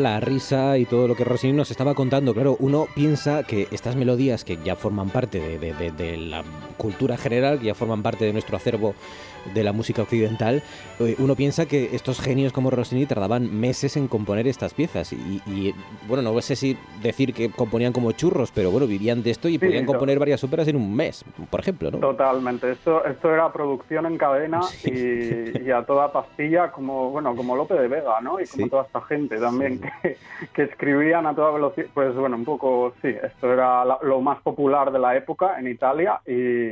[0.00, 2.34] La risa y todo lo que Rossini nos estaba contando.
[2.34, 6.44] Claro, uno piensa que estas melodías que ya forman parte de, la
[6.76, 8.94] cultura general, que ya forman parte de nuestro acervo
[9.54, 10.62] de la música occidental,
[11.00, 15.12] eh, uno piensa que estos genios como Rossini tardaban meses en componer estas piezas.
[15.12, 15.74] Y,
[16.08, 19.58] bueno, no sé si decir que componían como churros, pero bueno, vivían de esto y
[19.58, 21.98] podían componer varias óperas en un mes, por ejemplo, ¿no?
[21.98, 22.72] Totalmente.
[22.72, 27.88] Esto, esto era producción en cadena y, a toda pastilla, como bueno, como Lope de
[27.88, 28.40] Vega, ¿no?
[28.40, 29.80] Y como toda esta gente también
[30.54, 31.86] que, escribían a toda velocidad.
[31.92, 36.20] Pues bueno, un poco sí, esto era lo más popular de la época en Italia
[36.26, 36.65] y,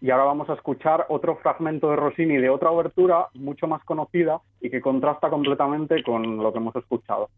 [0.00, 4.40] y ahora vamos a escuchar otro fragmento de Rossini de otra obertura mucho más conocida
[4.60, 7.28] y que contrasta completamente con lo que hemos escuchado.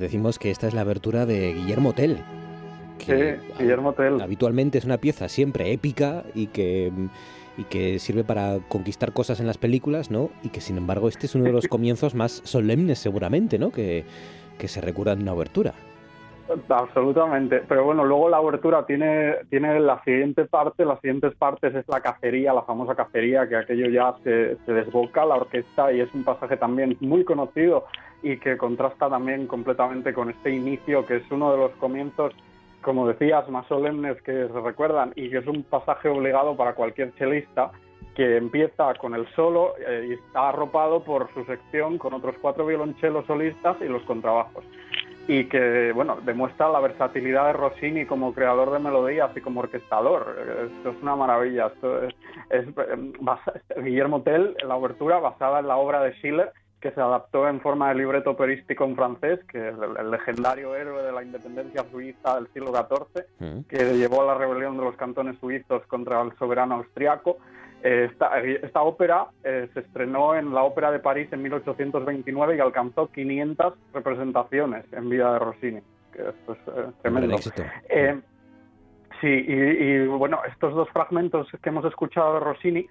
[0.00, 2.18] Decimos que esta es la abertura de Guillermo Tell.
[2.98, 4.20] Que sí, Guillermo Tell.
[4.20, 6.90] Habitualmente es una pieza siempre épica y que,
[7.56, 10.30] y que sirve para conquistar cosas en las películas, ¿no?
[10.42, 13.70] Y que sin embargo este es uno de los comienzos más solemnes seguramente, ¿no?
[13.70, 14.04] Que,
[14.58, 15.74] que se recuerda en una abertura.
[16.68, 21.86] Absolutamente, pero bueno, luego la abertura tiene, tiene la siguiente parte, las siguientes partes es
[21.86, 26.12] la cacería, la famosa cacería, que aquello ya se, se desboca la orquesta y es
[26.12, 27.84] un pasaje también muy conocido
[28.22, 32.34] y que contrasta también completamente con este inicio, que es uno de los comienzos,
[32.82, 37.14] como decías, más solemnes que se recuerdan y que es un pasaje obligado para cualquier
[37.16, 37.70] chelista
[38.14, 42.66] que empieza con el solo eh, y está arropado por su sección con otros cuatro
[42.66, 44.64] violonchelos solistas y los contrabajos.
[45.28, 50.36] Y que, bueno, demuestra la versatilidad de Rossini como creador de melodías y como orquestador.
[50.76, 51.68] Esto es una maravilla.
[51.68, 52.14] Esto es,
[52.50, 52.66] eh,
[53.76, 57.90] Guillermo Tell, la obertura basada en la obra de Schiller, que se adaptó en forma
[57.90, 62.48] de libreto operístico en francés, que es el, legendario héroe de la independencia suiza del
[62.52, 63.60] siglo XIV, mm.
[63.68, 67.38] que llevó a la rebelión de los cantones suizos contra el soberano austriaco.
[67.82, 68.10] Eh,
[68.62, 73.74] esta, ópera eh, se estrenó en la Ópera de París en 1829 y alcanzó 500
[73.94, 75.80] representaciones en vida de Rossini.
[76.12, 77.38] Que esto es eh, tremendo.
[79.20, 82.86] sí, y, bueno, estos dos fragmentos que hemos escuchado de Rossini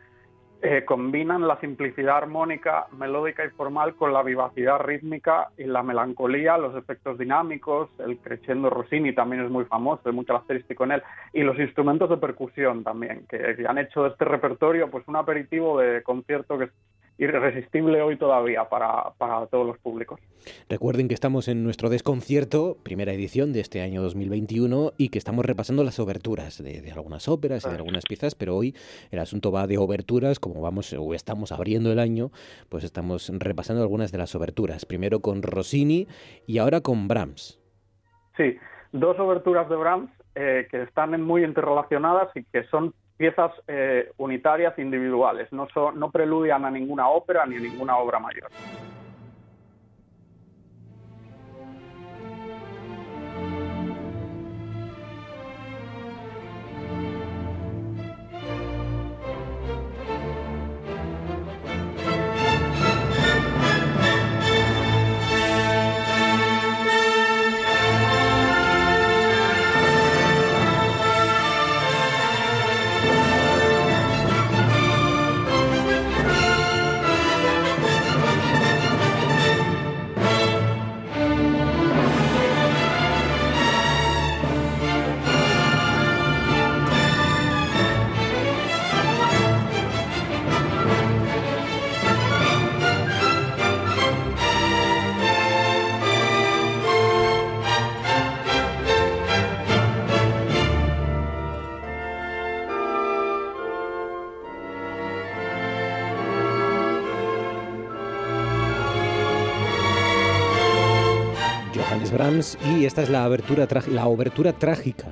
[0.62, 6.58] eh, combinan la simplicidad armónica, melódica y formal con la vivacidad rítmica y la melancolía,
[6.58, 11.04] los efectos dinámicos, el crescendo Rossini también es muy famoso, es muy característico en él,
[11.32, 15.15] y los instrumentos de percusión también, que, que han hecho de este repertorio pues un
[15.15, 16.69] aperitivo de concierto que
[17.19, 19.13] irresistible hoy todavía para,
[19.51, 20.19] todos los públicos.
[20.69, 25.45] Recuerden que estamos en nuestro desconcierto, primera edición de este año 2021, y que estamos
[25.45, 28.73] repasando las oberturas de, algunas óperas y de algunas piezas, pero hoy
[29.12, 32.32] el asunto va de oberturas, como vamos o estamos abriendo el año,
[32.69, 36.08] pues estamos repasando algunas de las oberturas, primero con Rossini
[36.47, 37.60] y ahora con Brahms.
[38.38, 38.58] Sí,
[38.93, 44.79] dos oberturas de Brahms eh, que están muy interrelacionadas y que son piezas eh, unitarias
[44.79, 48.49] individuales, no, no preludian a ninguna ópera ni a ninguna obra mayor.
[112.65, 115.08] Y esta es la abertura la obertura trágica.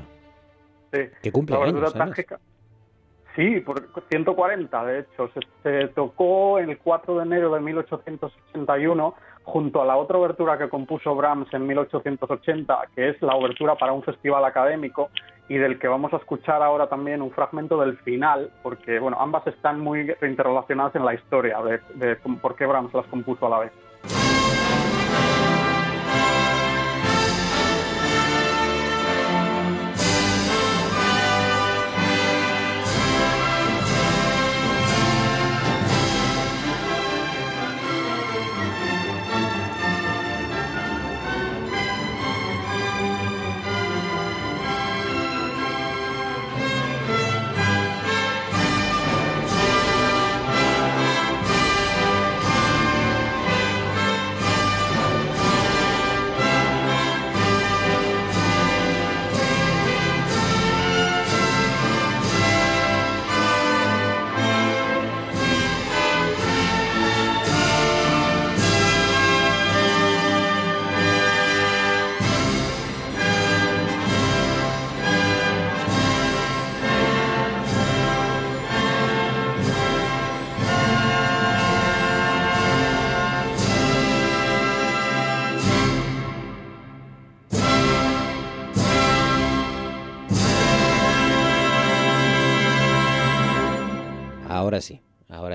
[0.92, 2.40] Sí, que cumple la trágica.
[3.36, 5.30] Sí, por 140 de hecho.
[5.64, 11.16] Se, tocó el 4 de enero de 1881 junto a la otra obertura que compuso
[11.16, 15.10] Brahms en 1880, que es la obertura para un festival académico
[15.48, 19.48] y del que vamos a escuchar ahora también un fragmento del final, porque bueno, ambas
[19.48, 23.60] están muy interrelacionadas en la historia de, de por qué Brahms las compuso a la
[23.60, 23.72] vez.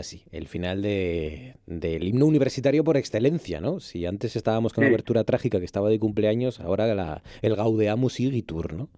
[0.03, 0.25] Ahora sí.
[0.33, 3.81] El final de, del himno universitario por excelencia, ¿no?
[3.81, 8.19] Si antes estábamos con la abertura trágica que estaba de cumpleaños, ahora la, el Gaudeamus
[8.21, 8.89] Igitur, ¿no?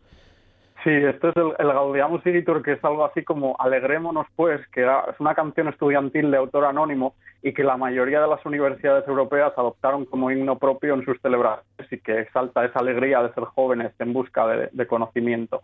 [0.83, 4.83] Sí, esto es el, el Gaudeamus Igitur, que es algo así como Alegrémonos pues, que
[4.83, 9.53] es una canción estudiantil de autor anónimo y que la mayoría de las universidades europeas
[9.57, 13.93] adoptaron como himno propio en sus celebraciones y que exalta esa alegría de ser jóvenes
[13.99, 15.63] en busca de conocimiento.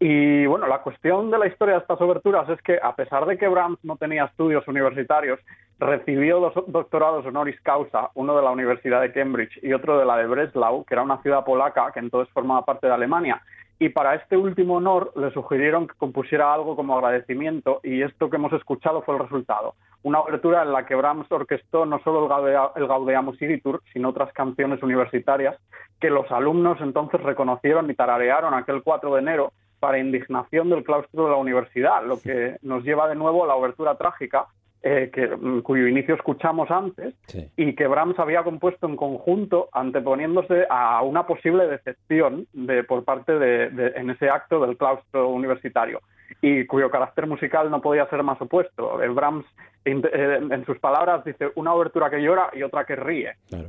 [0.00, 3.38] Y bueno, la cuestión de la historia de estas oberturas es que, a pesar de
[3.38, 5.38] que Brahms no tenía estudios universitarios,
[5.78, 10.16] recibió dos doctorados honoris causa, uno de la Universidad de Cambridge y otro de la
[10.16, 13.42] de Breslau, que era una ciudad polaca que entonces formaba parte de Alemania.
[13.76, 18.36] y para este último honor le sugirieron que compusiera algo como agradecimiento y esto que
[18.36, 19.74] hemos escuchado fue el resultado.
[20.04, 22.28] Una abertura en la que Brahms orquestó no solo
[22.76, 25.56] el, Gaudeamus Igitur, sino otras canciones universitarias
[26.00, 29.52] que los alumnos entonces reconocieron y tararearon aquel 4 de enero
[29.84, 33.54] para indignación del claustro de la universidad, lo que nos lleva de nuevo a la
[33.54, 34.46] obertura trágica,
[34.82, 37.14] eh, que, mm, cuyo inicio escuchamos antes
[37.54, 43.38] y que Brahms había compuesto en conjunto anteponiéndose a una posible decepción de, por parte
[43.38, 46.00] de, en ese acto del claustro universitario
[46.40, 49.02] y cuyo carácter musical no podía ser más opuesto.
[49.02, 49.44] Eh, Brahms,
[49.84, 53.34] en, eh, en sus palabras, dice una obertura que llora y otra que ríe.
[53.50, 53.68] Claro.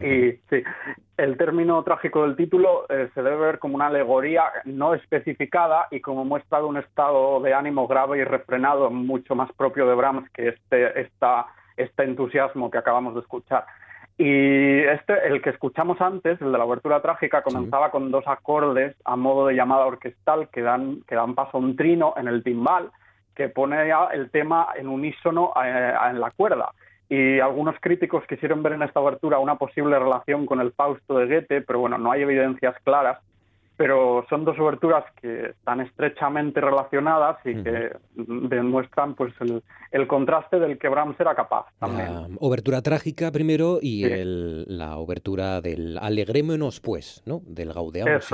[0.00, 0.62] Y sí,
[1.16, 6.00] el término trágico del título eh, se debe ver como una alegoría no especificada y
[6.00, 10.30] como muestra de un estado de ánimo grave y refrenado mucho más propio de Brahms
[10.30, 13.66] que este, esta, este entusiasmo que acabamos de escuchar.
[14.16, 18.94] Y este, el que escuchamos antes, el de la abertura trágica, comenzaba con dos acordes
[19.04, 22.42] a modo de llamada orquestal que dan, que dan paso a un trino en el
[22.44, 22.90] timbal
[23.34, 26.72] que pone ya el tema en unísono eh, en la cuerda
[27.12, 31.26] y algunos críticos quisieron ver en esta abertura una posible relación con el Fausto de
[31.26, 33.18] Goethe, pero bueno, no hay evidencias claras.
[33.76, 39.32] Pero son dos oberturas que están estrechamente relacionadas y que demuestran pues
[39.90, 42.12] el, contraste del que Brahms era capaz también.
[42.12, 44.04] La obertura trágica primero y
[44.66, 47.40] la obertura del Alegrémonos pues, ¿no?
[47.46, 48.32] Del Gaudeamus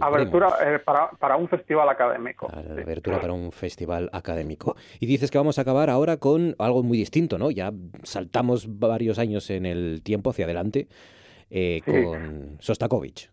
[0.00, 2.48] Abertura eh, para, para, un festival académico.
[2.50, 4.76] Abertura para un festival académico.
[5.00, 7.50] Y dices que vamos a acabar ahora con algo muy distinto, ¿no?
[7.50, 7.72] Ya
[8.02, 10.88] saltamos varios años en el tiempo hacia adelante
[11.50, 13.31] eh, con Sostakovich.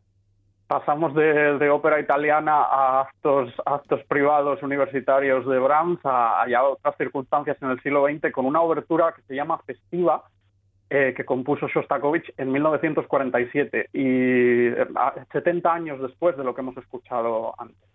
[0.70, 7.72] Pasamos de, ópera italiana a actos, privados universitarios de Brahms a, a otras circunstancias en
[7.72, 10.26] el siglo XX con una obertura que se llama Festiva,
[10.92, 14.70] eh, que compuso Shostakovich en 1947 y
[15.32, 17.90] 70 eh, años después de lo que hemos escuchado antes.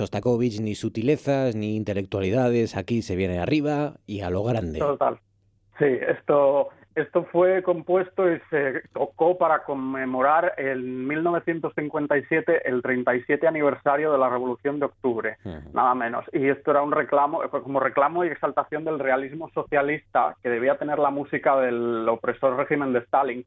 [0.00, 4.78] Sostakovich, ni sutilezas, ni intelectualidades, aquí se viene arriba y a lo grande.
[4.78, 5.18] Total.
[5.78, 14.10] Sí, esto, esto fue compuesto y se tocó para conmemorar en 1957 el 37 aniversario
[14.10, 15.36] de la Revolución de Octubre,
[15.74, 16.24] nada menos.
[16.32, 20.98] Y esto era un reclamo, como reclamo y exaltación del realismo socialista que debía tener
[20.98, 23.44] la música del opresor régimen de Stalin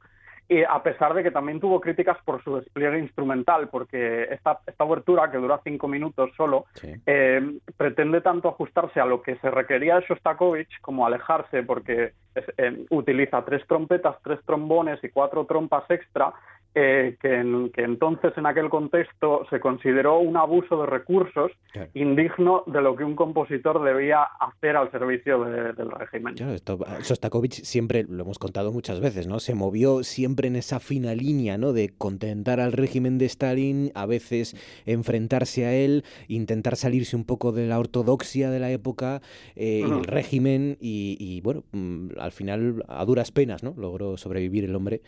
[0.48, 4.84] y a pesar de que también tuvo críticas por su despliegue instrumental, porque esta, esta
[4.84, 6.66] obertura, que dura cinco minutos solo,
[7.06, 7.40] eh,
[7.76, 13.44] pretende tanto ajustarse a lo que se requería de Shostakovich como alejarse, porque eh, utiliza
[13.44, 16.34] tres trompetas, tres trombones y cuatro trompas extra,
[16.74, 17.40] eh, que,
[17.82, 21.52] entonces en aquel contexto se consideró un abuso de recursos
[21.94, 26.34] indigno de lo que un compositor debía hacer al servicio del régimen.
[26.34, 29.40] Claro, esto, Sostakovich siempre, lo hemos contado muchas veces, ¿no?
[29.40, 31.72] Se movió siempre en esa fina línea, ¿no?
[31.72, 34.56] De contentar al régimen de Stalin, a veces
[34.86, 39.20] enfrentarse a él, intentar salirse un poco de la ortodoxia de la época
[39.56, 43.74] eh, y del régimen y, bueno, mm, al final a duras penas, ¿no?
[43.76, 45.02] Logró sobrevivir el hombre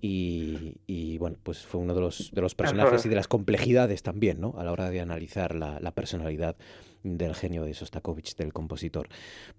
[0.00, 4.02] y y bueno, pues fue uno de los, de los personajes y de las complejidades
[4.02, 4.54] también, ¿no?
[4.58, 6.56] A la hora de analizar la, la personalidad
[7.02, 9.08] del genio de Sostakovich, del compositor.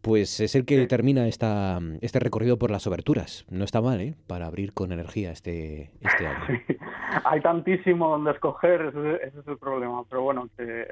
[0.01, 3.45] Pues es el que termina esta, este recorrido por las oberturas.
[3.49, 4.15] No está mal, ¿eh?
[4.27, 6.61] Para abrir con energía este, este año.
[7.25, 10.03] Hay tantísimo donde escoger, ese, es el problema.
[10.09, 10.87] Pero bueno, que,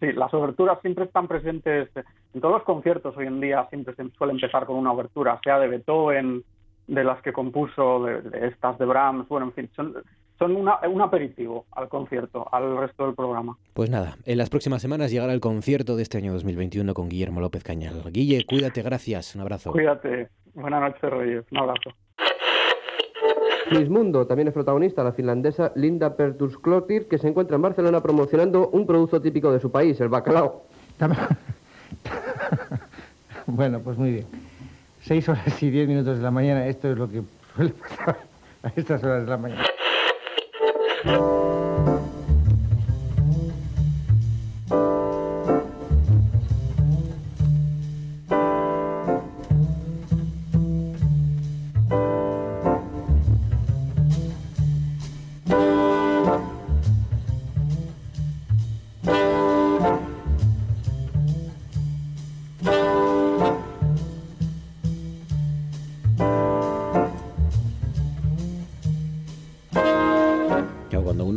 [0.00, 1.90] sí, las oberturas siempre están presentes
[2.34, 3.66] en todos los conciertos hoy en día.
[3.70, 6.44] Siempre se suele empezar con una obertura, sea de Beethoven,
[6.86, 9.94] de las que compuso, de, estas de Brahms, bueno, en fin, son,
[10.38, 13.56] son un aperitivo al concierto, al resto del programa.
[13.74, 17.40] Pues nada, en las próximas semanas llegará el concierto de este año 2021 con Guillermo
[17.40, 18.02] López Cañal.
[18.10, 19.72] Guille, cuídate, gracias, un abrazo.
[19.72, 21.90] Cuídate, buenas noches, Reyes, un abrazo.
[23.72, 28.68] Miss Mundo también es protagonista, la finlandesa Linda Pertusklotir, que se encuentra en Barcelona promocionando
[28.68, 30.66] un producto típico de su país, el bacalao.
[33.46, 34.26] bueno, pues muy bien.
[35.06, 36.66] 6 horas y 10 minutos de la mañana.
[36.66, 37.22] Esto es lo que
[37.54, 38.18] suele pasar
[38.64, 39.64] a estas horas de la mañana.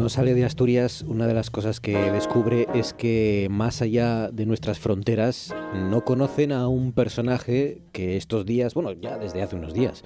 [0.09, 4.79] Sale de Asturias, una de las cosas que descubre es que más allá de nuestras
[4.79, 10.03] fronteras no conocen a un personaje que estos días, bueno, ya desde hace unos días,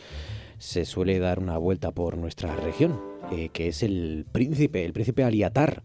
[0.58, 3.02] se suele dar una vuelta por nuestra región,
[3.32, 5.84] eh, que es el príncipe, el príncipe Aliatar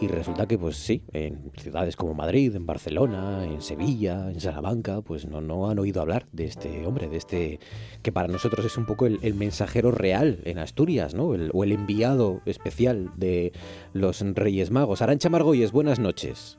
[0.00, 5.02] y resulta que, pues sí, en ciudades como Madrid, en Barcelona, en Sevilla, en Salamanca,
[5.02, 7.60] pues no, no han oído hablar de este hombre, de este
[8.02, 11.26] que para nosotros es un poco el, mensajero real en Asturias, ¿no?
[11.26, 13.52] o el enviado especial de
[13.92, 15.02] los Reyes Magos.
[15.02, 16.58] Arancha Margolles, buenas noches.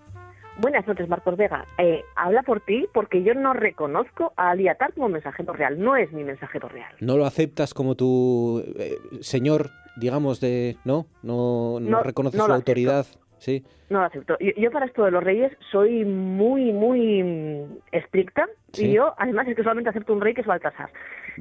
[0.60, 1.66] Buenas noches, Marcos Vega.
[1.80, 5.80] Eh, habla por ti porque yo no reconozco a Aliatar como mensajero real.
[5.80, 6.94] No es mi mensajero real.
[7.00, 10.78] ¿No lo aceptas como tu eh, señor, digamos, de...
[10.84, 11.08] ¿No?
[11.24, 13.08] ¿No, no, reconoces su autoridad?
[13.42, 13.66] Sí.
[13.90, 14.38] No lo acepto.
[14.40, 19.64] Yo, para esto de los reyes soy muy, muy estricta y yo, además, es que
[19.64, 20.92] solamente acepto un rey que es Baltasar.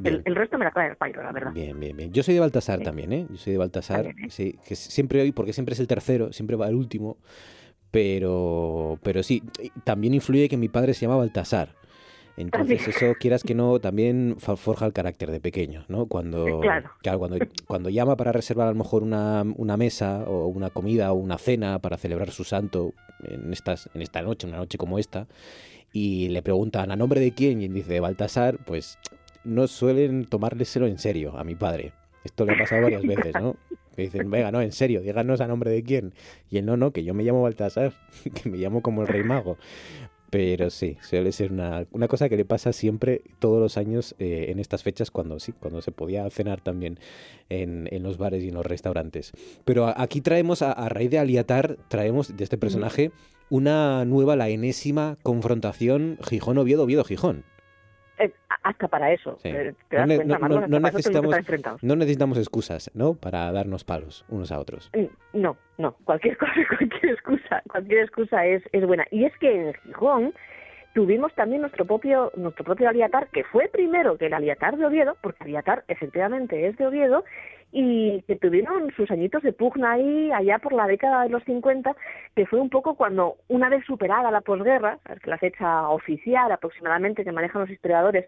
[0.02, 1.52] El, resto me la cae el pairo, la verdad.
[1.52, 2.10] Bien, bien, bien.
[2.10, 3.26] Yo soy de Baltasar también, ¿eh?
[3.28, 4.14] Yo soy de Baltasar, ¿eh?
[4.30, 7.18] sí, que siempre hoy, porque siempre es el tercero, siempre va el último,
[7.90, 9.42] pero, pero sí,
[9.84, 11.74] también influye que mi padre se llama Baltasar.
[12.40, 16.06] Entonces eso, quieras que no, también forja el carácter de pequeño, ¿no?
[16.06, 16.90] Cuando, claro.
[17.18, 21.16] cuando, cuando llama para reservar a lo mejor una, una, mesa o una comida o
[21.16, 25.26] una cena para celebrar su santo en, estas, en esta noche, una noche como esta,
[25.92, 28.98] y le preguntan a nombre de quién y dice de Baltasar, pues
[29.44, 31.92] no suelen tomárselo en serio a mi padre.
[32.24, 33.56] Esto le ha pasado varias veces, ¿no?
[33.96, 36.12] Que dicen, venga, no, en serio, díganos a nombre de quién.
[36.50, 37.92] Y él, no, no, que yo me llamo Baltasar,
[38.42, 39.56] que me llamo como el rey mago.
[40.30, 44.46] Pero sí, suele ser una, una, cosa que le pasa siempre, todos los años, eh,
[44.48, 47.00] en estas fechas, cuando sí, cuando se podía cenar también
[47.48, 49.32] en, en los bares y en los restaurantes.
[49.64, 53.10] Pero aquí traemos, a, a raíz de Aliatar, traemos de este personaje
[53.50, 57.44] una nueva, la enésima confrontación Gijón-Oviedo-Oviedo-Gijón
[58.62, 59.38] hasta para eso.
[59.90, 60.06] no,
[60.80, 63.14] necesitamos, no necesitamos excusas, ¿no?
[63.14, 64.90] Para darnos palos unos a otros.
[64.94, 65.92] Mm, no, no.
[66.04, 66.36] Cualquier
[66.78, 69.06] cualquier excusa, cualquier excusa es, es buena.
[69.10, 70.34] Y es que en Gijón
[70.94, 75.16] tuvimos también nuestro propio nuestro propio Aliatar, que fue primero que el Aliatar de Oviedo,
[75.22, 77.24] porque Aliatar efectivamente es de Oviedo,
[77.72, 81.94] y que tuvieron sus añitos de pugna ahí allá por la década de los 50,
[82.34, 87.32] que fue un poco cuando, una vez superada la posguerra, la fecha oficial aproximadamente que
[87.32, 88.26] manejan los historiadores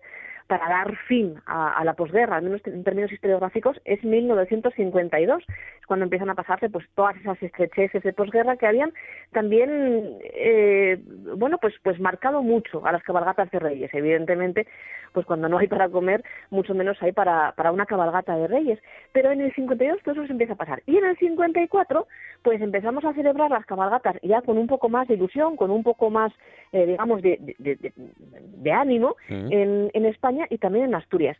[0.52, 6.04] para dar fin a, la posguerra, al menos en términos historiográficos, es 1952, es cuando
[6.04, 8.92] empiezan a pasarse pues todas esas estrecheces de posguerra que habían
[9.30, 11.00] también, eh,
[11.38, 13.94] bueno, pues, pues marcado mucho a las cabalgatas de reyes.
[13.94, 14.66] Evidentemente,
[15.12, 18.78] pues cuando no hay para comer, mucho menos hay para, para una cabalgata de reyes.
[19.12, 20.82] Pero en el 52 todo eso se empieza a pasar.
[20.86, 22.06] Y en el 54,
[22.42, 25.82] pues empezamos a celebrar las cabalgatas ya con un poco más de ilusión, con un
[25.82, 26.32] poco más,
[26.72, 31.36] eh, digamos, de, de, ánimo en, en España y también en Asturias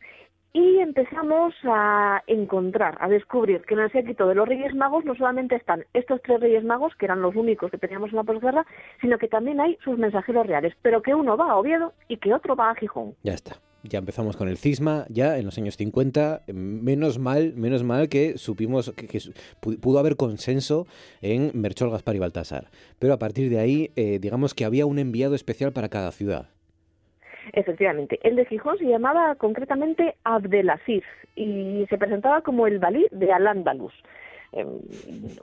[0.53, 5.15] y empezamos a encontrar, a descubrir que en el séquito de los Reyes Magos no
[5.15, 8.67] solamente están estos tres Reyes Magos, que eran los únicos que teníamos en la posguerra,
[9.01, 12.35] sino que también hay sus mensajeros reales, pero que uno va a Oviedo y que
[12.35, 13.15] otro va a Gijón.
[13.23, 13.57] Ya está.
[13.85, 16.43] Ya empezamos con el cisma, ya en los años 50.
[16.53, 19.19] Menos mal, menos mal que supimos que,
[19.61, 20.87] pudo haber consenso
[21.21, 22.69] en Merchol, Gaspar y Baltasar.
[23.01, 26.51] Pero a partir de ahí, eh, digamos que había un enviado especial para cada ciudad.
[27.53, 28.19] Efectivamente.
[28.23, 33.95] El de Gijón se llamaba concretamente Abdelaziz y se presentaba como el Balí de Al-Ándalus.
[34.55, 34.69] Em,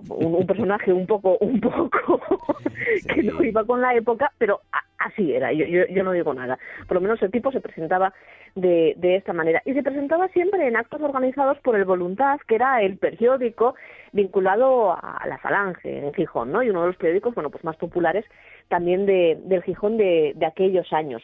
[0.10, 2.22] un, personaje un poco un poco
[3.12, 4.62] que no iba con la época pero
[5.00, 5.52] así era.
[5.52, 6.60] Yo, yo, no digo nada.
[6.88, 8.14] Por lo menos el tipo se presentaba
[8.54, 9.64] de, de esta manera.
[9.66, 13.74] Y se presentaba siempre en actos organizados por el Voluntad que era el periódico
[14.12, 17.78] vinculado a la Falange en Gijón no y uno de los periódicos bueno pues más
[17.78, 18.26] populares
[18.68, 21.24] también de, del Gijón de, de aquellos años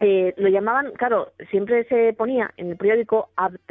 [0.00, 3.70] eh, lo llamaban, claro, siempre se ponía en el periódico Abt,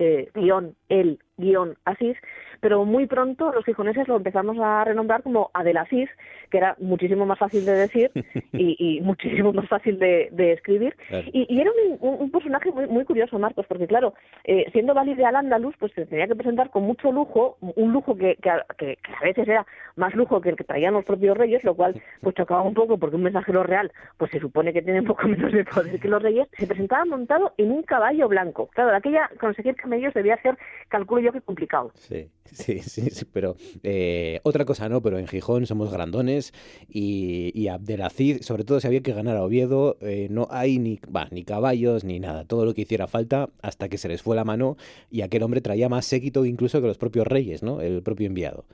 [0.00, 2.16] eh, guion, el, guion, Asís,
[2.60, 6.10] pero muy pronto los gijoneses lo empezamos a renombrar como Adelasís,
[6.50, 8.10] que era muchísimo más fácil de decir
[8.52, 10.96] y, muchísimo más fácil de, escribir.
[11.32, 11.70] Y, era
[12.00, 14.14] un, personaje muy, muy curioso, Marcos, porque claro,
[14.44, 18.16] eh, siendo valide al Andalus, pues se tenía que presentar con mucho lujo, un lujo
[18.16, 19.66] que, que, a- que- que a veces era
[19.96, 22.98] más lujo que el que traían los propios reyes, lo cual pues chocaba un poco
[22.98, 26.08] porque un mensajero real pues se supone que tiene un poco menos de poder que
[26.08, 28.68] los reyes, se presentaba montado en un caballo blanco.
[28.74, 30.56] Claro, de aquella conseguir camellos debía ser,
[30.88, 31.92] calculo yo que complicado.
[32.50, 36.54] Sí, sí, sí, pero eh, otra cosa no, pero en Gijón somos grandones
[36.88, 40.98] y, y Abdelaziz, sobre todo si había que ganar a Oviedo, eh, no hay ni,
[41.30, 44.44] ni caballos ni nada, todo lo que hiciera falta hasta que se les fue la
[44.44, 44.78] mano
[45.10, 47.82] y aquel hombre traía más séquito incluso que los propios reyes, ¿no?
[47.82, 48.64] El propio enviado.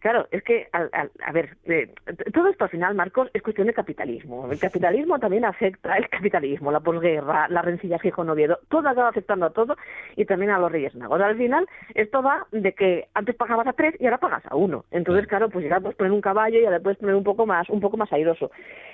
[0.00, 1.92] Claro, es que, al- al- a ver, eh,
[2.32, 4.50] todo esto al final, Marcos, es cuestión de capitalismo.
[4.50, 9.50] El capitalismo también afecta, el capitalismo, la posguerra, la rencilla Gijón-Oviedo, todo acaba afectando a
[9.50, 9.76] todo
[10.16, 11.20] y también a los Reyes Magos.
[11.20, 14.84] Al final, esto va de que antes pagabas a tres y ahora pagas a uno.
[14.90, 17.46] Entonces, claro, pues ya puedes poner un caballo y ya le puedes poner un poco
[17.46, 18.50] más, un poco más airoso.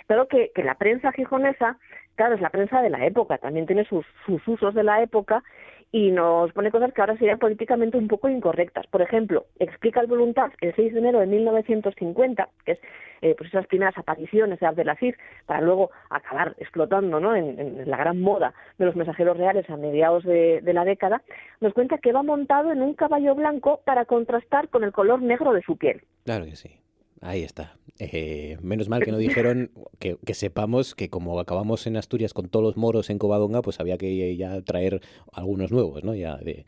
[0.07, 1.79] Claro que, que la prensa gijonesa,
[2.17, 5.43] claro, es la prensa de la época, también tiene sus, sus usos de la época
[5.91, 8.87] y nos pone cosas que ahora serían políticamente un poco incorrectas.
[8.89, 12.81] Por ejemplo, explica el Voluntad el 6 de enero de 1950, que es
[13.23, 15.17] eh, pues esas primeras apariciones de Abdelaziz,
[15.47, 17.35] para luego acabar explotando ¿no?
[17.35, 21.23] en, la gran moda de los mensajeros reales a mediados de, de la década,
[21.61, 25.53] nos cuenta que va montado en un caballo blanco para contrastar con el color negro
[25.53, 26.03] de su piel.
[26.25, 26.79] Claro que sí.
[27.21, 27.75] Ahí está.
[27.99, 32.49] Eh, menos mal que no dijeron que, que sepamos que como acabamos en Asturias con
[32.49, 35.01] todos los moros en Covadonga, pues había que ya traer
[35.33, 36.15] algunos nuevos, ¿no?
[36.15, 36.65] Ya de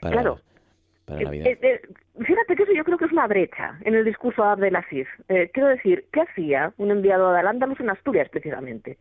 [0.00, 0.40] para, Claro.
[1.06, 1.46] para Eh, Navidad.
[1.48, 1.80] eh, eh,
[2.24, 5.08] fíjate que eso yo creo que es una brecha en el discurso de Abdelaziz.
[5.28, 8.96] Eh, quiero decir, ¿qué hacía un enviado de Al-Ándalus en Asturias precisamente?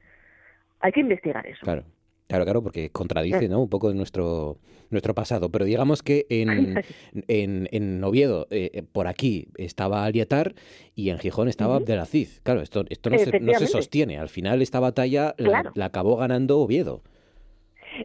[0.79, 1.59] Hay que investigar eso.
[1.61, 1.83] Claro.
[2.29, 3.59] Claro, claro, porque contradice, ¿no?
[3.59, 4.57] Un poco nuestro,
[4.91, 5.49] nuestro pasado.
[5.49, 6.79] Pero digamos que en,
[7.27, 10.53] en, en Oviedo, eh, eh, por aquí, estaba Aliatar
[10.93, 11.81] y en Gijón estaba Ujú.
[11.83, 12.39] Abdelaziz.
[12.43, 14.19] Claro, esto, esto no, se, no se sostiene.
[14.19, 15.71] Al final esta batalla la- Claro.
[15.73, 17.01] la acabó ganando Oviedo.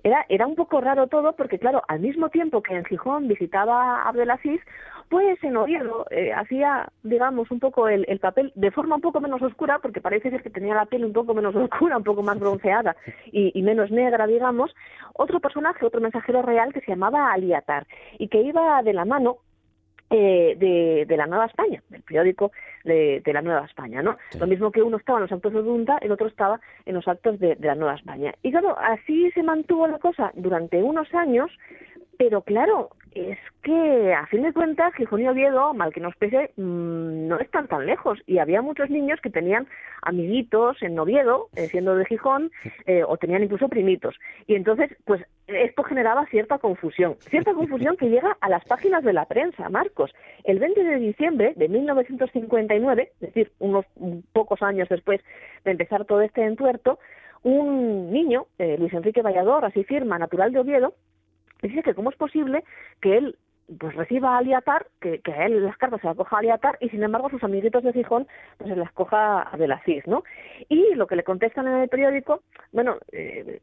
[0.03, 4.09] Era, era un poco raro todo porque, claro, al mismo tiempo que en Gijón visitaba
[4.09, 4.61] Abdelaziz,
[5.09, 9.21] pues en Oviedo eh, hacía, digamos, un poco el, el papel de forma un poco
[9.21, 12.23] menos oscura, porque parece ser que tenía la piel un poco menos oscura, un poco
[12.23, 12.97] más bronceada
[13.27, 14.75] y, y menos negra, digamos,
[15.15, 17.87] otro personaje, otro mensajero real que se llamaba Aliatar
[18.19, 19.39] y que iba de la mano
[20.11, 22.53] eh, de, de la Nueva España, del periódico
[22.85, 24.17] de, de la Nueva España, ¿no?
[24.31, 24.39] Sí.
[24.39, 27.09] Lo mismo que uno estaba en los actos de Dunta, el otro estaba en los
[27.09, 28.33] actos de, de la Nueva España.
[28.43, 31.51] Y claro, así se mantuvo la cosa durante unos años,
[32.19, 36.53] pero claro, es que a fin de cuentas Gijón y Oviedo, mal que nos pese,
[36.57, 39.67] mm, no están tan lejos y había muchos niños que tenían
[40.03, 42.51] amiguitos en Oviedo, eh, siendo de Gijón,
[42.87, 44.17] eh, o tenían incluso primitos.
[44.47, 49.13] Y entonces, pues esto generaba cierta confusión, cierta confusión que llega a las páginas de
[49.13, 50.13] la prensa, Marcos.
[50.43, 53.87] El 20 de diciembre de 1959, es decir, unos
[54.33, 55.21] pocos años después
[55.65, 56.99] de empezar todo este entuerto,
[57.43, 60.95] un niño, eh, Luis Enrique Vallador, así firma, natural de Oviedo,
[61.69, 62.65] dice que cómo es posible
[63.01, 63.37] que él
[63.79, 66.77] pues reciba a Aliatar, que, que a él las cartas se las coja a Aliatar
[66.81, 68.27] y sin embargo sus amiguitos de Gijón
[68.59, 70.23] pues se las coja a Abdelaziz, ¿no?
[70.69, 72.43] Y lo que le contestan en el periódico,
[72.73, 73.61] bueno, eh,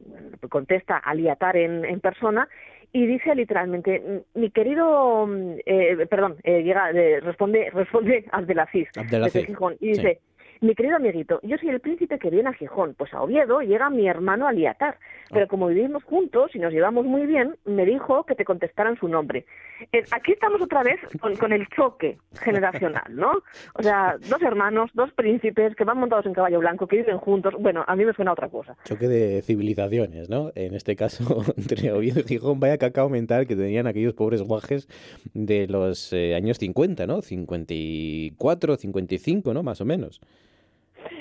[0.48, 2.48] contesta Aliatar en, en persona
[2.92, 5.26] y dice literalmente, mi querido,
[5.64, 10.18] eh, perdón, eh, llega, eh, responde, responde Abdelaziz, Abdelaziz, Gijón y sí.
[10.62, 13.90] Mi querido amiguito, yo soy el príncipe que viene a Gijón, pues a Oviedo llega
[13.90, 14.96] mi hermano Aliatar,
[15.28, 19.08] pero como vivimos juntos y nos llevamos muy bien, me dijo que te contestaran su
[19.08, 19.44] nombre.
[19.92, 23.42] Eh, aquí estamos otra vez con, con el choque generacional, ¿no?
[23.74, 27.54] O sea, dos hermanos, dos príncipes que van montados en caballo blanco, que viven juntos,
[27.58, 28.76] bueno, a mí me suena otra cosa.
[28.84, 30.52] Choque de civilizaciones, ¿no?
[30.54, 34.86] En este caso, entre Oviedo y Gijón, vaya cacao mental que tenían aquellos pobres guajes
[35.34, 37.20] de los eh, años 50, ¿no?
[37.20, 39.64] 54, 55, ¿no?
[39.64, 40.20] Más o menos.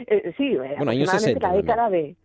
[0.07, 2.15] Eh, sí, eh, Bueno, años aproximadamente 60 la década de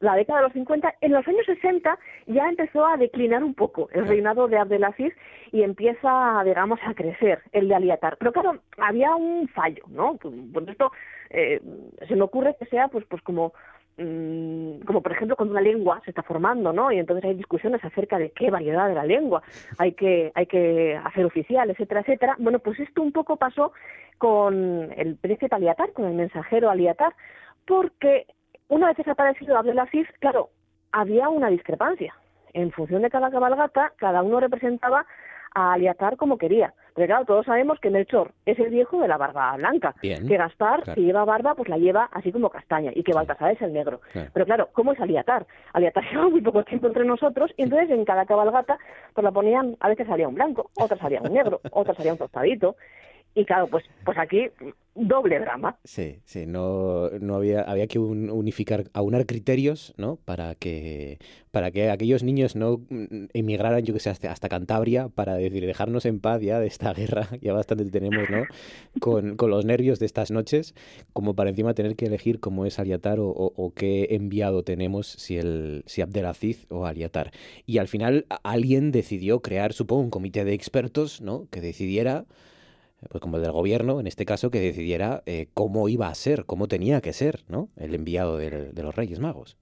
[0.00, 3.88] la década de los 50, en los años 60 ya empezó a declinar un poco
[3.92, 5.14] el reinado de Abdelaziz
[5.52, 8.16] y empieza, digamos, a crecer el de Aliatar.
[8.18, 10.16] Pero claro, había un fallo, ¿no?
[10.16, 10.92] Pues, pues esto
[11.30, 11.60] eh,
[12.06, 13.54] se me ocurre que sea, pues, pues como
[13.96, 16.92] como por ejemplo cuando una lengua se está formando, ¿no?
[16.92, 19.42] Y entonces hay discusiones acerca de qué variedad de la lengua
[19.78, 22.36] hay que hay que hacer oficial, etcétera, etcétera.
[22.38, 23.72] Bueno, pues esto un poco pasó
[24.18, 27.14] con el príncipe Aliatar, con el mensajero Aliatar,
[27.66, 28.26] porque
[28.68, 30.50] una vez desaparecido Abdelaziz, claro,
[30.92, 32.14] había una discrepancia.
[32.52, 35.06] En función de cada cabalgata, cada uno representaba
[35.54, 36.74] a Aliatar como quería.
[36.96, 40.38] Pero claro, todos sabemos que Melchor es el viejo de la barba blanca, Bien, que
[40.38, 40.94] Gaspar, claro.
[40.94, 44.00] si lleva barba, pues la lleva así como castaña, y que Baltasar es el negro.
[44.12, 44.30] Claro.
[44.32, 45.46] Pero claro, ¿cómo es Aliatar?
[45.74, 48.78] Aliatar lleva muy poco tiempo entre nosotros, y entonces en cada cabalgata
[49.12, 52.18] pues la ponían, a veces salía un blanco, otras salía un negro, otras salía un
[52.18, 52.76] tostadito.
[53.36, 54.48] Y claro, pues, pues aquí
[54.94, 55.78] doble drama.
[55.84, 60.16] Sí, sí, no, no había, había que unificar, aunar criterios, ¿no?
[60.24, 61.18] Para que,
[61.50, 65.66] para que aquellos niños no mm, emigraran, yo que sé, hasta, hasta Cantabria, para decir,
[65.66, 68.44] dejarnos en paz ya de esta guerra, ya bastante tenemos, ¿no?
[69.00, 70.74] Con, con los nervios de estas noches,
[71.12, 75.36] como para encima tener que elegir cómo es Aliatar o, o, qué enviado tenemos, si,
[75.36, 77.32] el, si Abdelaziz o Aliatar.
[77.66, 81.48] Y al final alguien decidió crear, supongo, un comité de expertos, ¿no?
[81.50, 82.24] Que decidiera
[83.10, 86.44] pues como el del gobierno, en este caso, que decidiera eh, cómo iba a ser,
[86.46, 87.68] cómo tenía que ser, ¿no?
[87.76, 89.58] El enviado de, los Reyes Magos.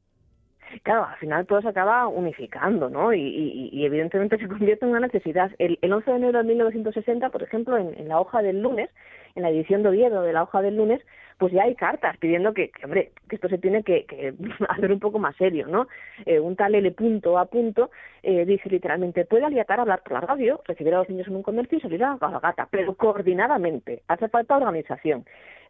[0.82, 3.12] Claro, al final todo se acaba unificando, ¿no?
[3.14, 5.50] Y, evidentemente se convierte en una necesidad.
[5.58, 8.90] El, 11 de enero de 1960, por ejemplo, en, la hoja del lunes,
[9.34, 11.00] en la edición de Oviedo de la hoja del lunes,
[11.38, 14.06] pues ya hay cartas pidiendo que, hombre, que esto se tiene que,
[14.68, 15.88] hacer un poco más serio, ¿no?
[16.24, 17.90] Eh, un tal L punto a punto
[18.22, 21.42] eh, dice literalmente, puede aliatar hablar por la radio, recibir a los niños en un
[21.42, 25.24] comercio y salir a la gata, pero coordinadamente, hace falta organización.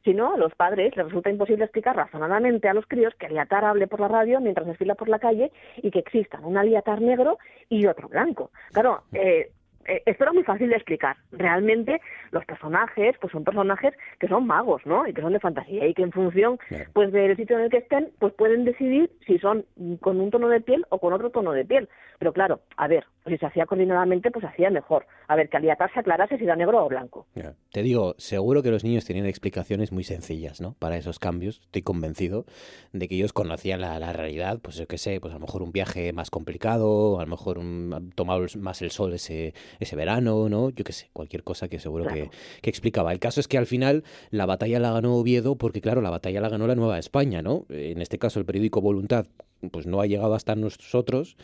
[0.04, 3.64] Si no, a los padres les resulta imposible explicar razonadamente a los críos que aliatar
[3.64, 7.38] hable por la radio mientras desfila por la calle y que existan un aliatar negro
[7.70, 8.50] y otro blanco.
[8.72, 9.50] Claro, eh,
[9.86, 11.16] eh, esto era muy fácil de explicar.
[11.32, 15.06] Realmente los personajes, pues son personajes que son magos, ¿no?
[15.06, 16.58] Y que son de fantasía y que en función,
[16.92, 19.64] pues del sitio en el que estén, pues pueden decidir si son
[20.00, 21.88] con un tono de piel o con otro tono de piel.
[22.18, 25.06] Pero claro, a ver, si se hacía coordinadamente, pues hacía mejor.
[25.28, 27.26] A ver, que Aliatar se aclarase si era negro o blanco.
[27.72, 30.74] Te digo, seguro que los niños tenían explicaciones muy sencillas, ¿no?
[30.78, 31.60] Para esos cambios.
[31.62, 32.44] Estoy convencido
[32.92, 35.72] de que ellos conocían la, realidad, pues yo qué sé, pues a lo mejor un
[35.72, 40.70] viaje más complicado, a lo mejor un, tomar más el sol ese, ese verano, ¿no?
[40.70, 42.30] Yo qué sé, cualquier cosa que seguro que,
[42.62, 43.12] que explicaba.
[43.12, 46.40] El caso es que al final la batalla la ganó Oviedo porque, claro, la batalla
[46.40, 47.66] la ganó la Nueva España, ¿no?
[47.68, 49.26] En este caso el periódico Voluntad
[49.70, 51.36] pues no ha llegado hasta nosotros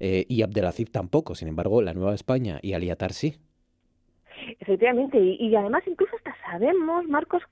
[0.00, 1.34] eh, y Abdelaziz tampoco.
[1.34, 3.36] Sin embargo, la Nueva España y Aliatar sí.
[4.60, 7.42] Efectivamente, y, además incluso hasta sabemos, Marcos,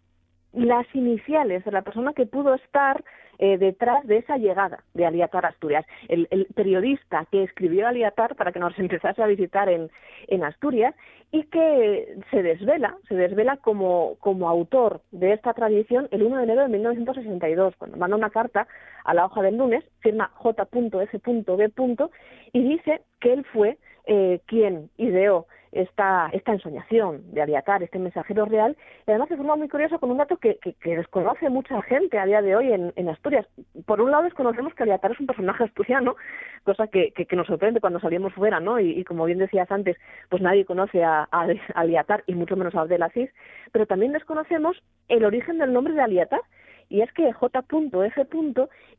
[0.52, 3.04] las iniciales de la persona que pudo estar
[3.38, 5.84] eh, detrás de esa llegada de Aliatar Asturias.
[6.08, 9.90] El, periodista que escribió Aliatar para que nos empezase a visitar en,
[10.28, 10.94] en Asturias
[11.32, 16.44] y que se desvela, se desvela como, como autor de esta tradición el 1 de
[16.44, 18.66] enero de 1962, cuando manda una carta
[19.04, 22.10] a la hoja del lunes, firma J.S.B.
[22.52, 28.44] y dice que él fue eh, quien ideó esta, esta ensoñación de Aliatar, este mensajero
[28.44, 32.18] real, y además de forma muy curiosa con un dato que, que, desconoce mucha gente
[32.18, 33.46] a día de hoy en, en, Asturias.
[33.84, 36.16] Por un lado desconocemos que Aliatar es un personaje asturiano,
[36.64, 38.80] cosa que, que, nos sorprende cuando salimos fuera, ¿no?
[38.80, 39.96] Y, como bien decías antes,
[40.28, 43.30] pues nadie conoce a, a, Aliatar y mucho menos a Abdelaziz,
[43.72, 46.40] pero también desconocemos el origen del nombre de Aliatar,
[46.88, 48.26] y es que J.F.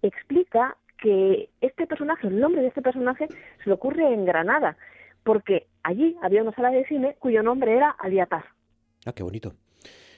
[0.02, 4.78] explica que este personaje, el nombre de este personaje, se le ocurre en Granada
[5.28, 8.44] porque allí había una sala de cine cuyo nombre era Aliatar.
[9.06, 9.54] Ah, qué bonito.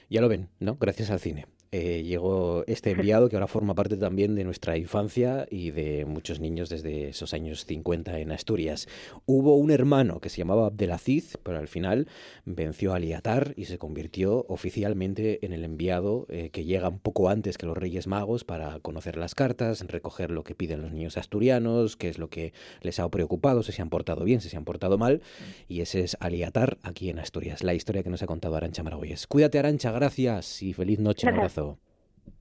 [0.08, 0.74] Ya lo ven, ¿no?
[0.74, 1.46] Gracias al cine.
[1.72, 6.40] Eh, llegó este enviado que ahora forma parte también de nuestra infancia y de muchos
[6.40, 8.88] niños desde esos años 50 en Asturias.
[9.24, 12.08] Hubo un hermano que se llamaba Abdelaziz, pero al final
[12.44, 17.28] venció a Aliatar y se convirtió oficialmente en el enviado eh, que llega un poco
[17.28, 21.16] antes que los Reyes Magos para conocer las cartas, recoger lo que piden los niños
[21.16, 24.56] asturianos, qué es lo que les ha preocupado, si se han portado bien, si se
[24.56, 25.22] han portado mal.
[25.68, 29.28] Y ese es Aliatar aquí en Asturias, la historia que nos ha contado Arancha Maragoyes.
[29.28, 31.28] Cuídate Arancha, gracias y feliz noche.
[31.28, 31.59] Un abrazo.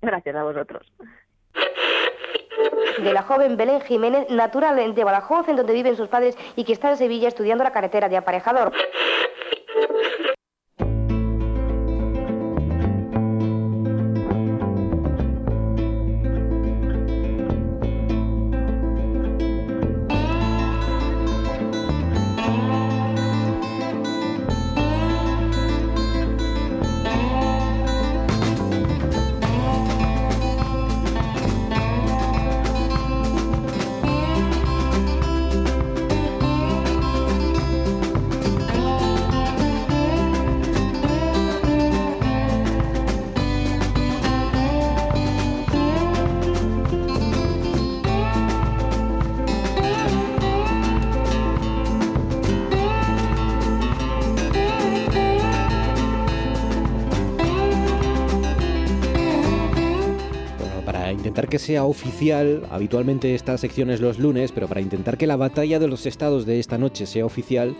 [0.02, 0.92] Gracias a vosotros.
[3.02, 6.74] De la joven Belén Jiménez, natural de Badajoz, en donde viven sus padres y que
[6.74, 8.74] está en Sevilla estudiando la carretera de aparejador.
[61.70, 65.88] Sea oficial, habitualmente esta sección es los lunes, pero para intentar que la batalla de
[65.88, 67.76] los estados de esta noche sea oficial,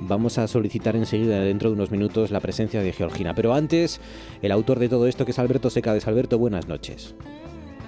[0.00, 3.34] vamos a solicitar enseguida, dentro de unos minutos, la presencia de Georgina.
[3.34, 4.00] Pero antes,
[4.40, 6.08] el autor de todo esto, que es Alberto Secades.
[6.08, 7.14] Alberto, buenas noches.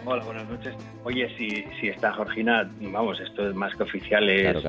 [0.04, 0.74] Hola, buenas noches.
[1.04, 4.62] Oye, si, si está Georgina, vamos, esto es más que oficial, es,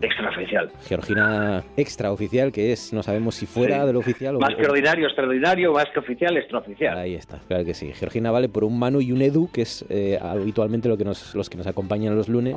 [0.00, 0.70] extraoficial.
[0.86, 3.86] Georgina extraoficial, que es, no sabemos si fuera Sí.
[3.86, 4.40] de lo oficial o...
[4.40, 6.98] Más que ordinario, extraordinario, más que oficial, extraoficial.
[6.98, 7.92] Ahí está, claro que sí.
[7.94, 11.34] Georgina vale por un Manu y un Edu, que es eh, habitualmente lo que nos,
[11.34, 12.56] los que nos acompañan los lunes,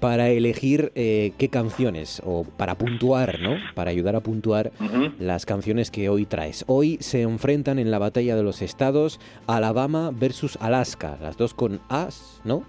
[0.00, 3.54] para elegir eh, qué canciones, o para puntuar, ¿no?
[3.76, 4.72] Para ayudar a puntuar
[5.20, 6.64] las canciones que hoy traes.
[6.66, 11.80] Hoy se enfrentan en la batalla de los estados Alabama versus Alaska, las dos con
[11.88, 12.64] As, ¿no?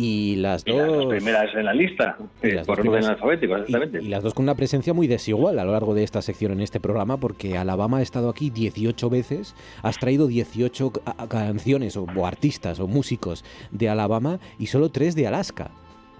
[0.00, 1.06] Y las las dos dos...
[1.14, 4.02] primeras en la lista, Y eh, las por dos orden alfabético, exactamente.
[4.02, 6.60] Y, las dos con una presencia muy desigual a lo largo de esta sección en
[6.60, 11.96] este programa, porque Alabama ha estado aquí 18 veces, has traído 18 ca- a- canciones
[11.96, 15.70] o, o artistas o músicos de Alabama y solo 3 de Alaska.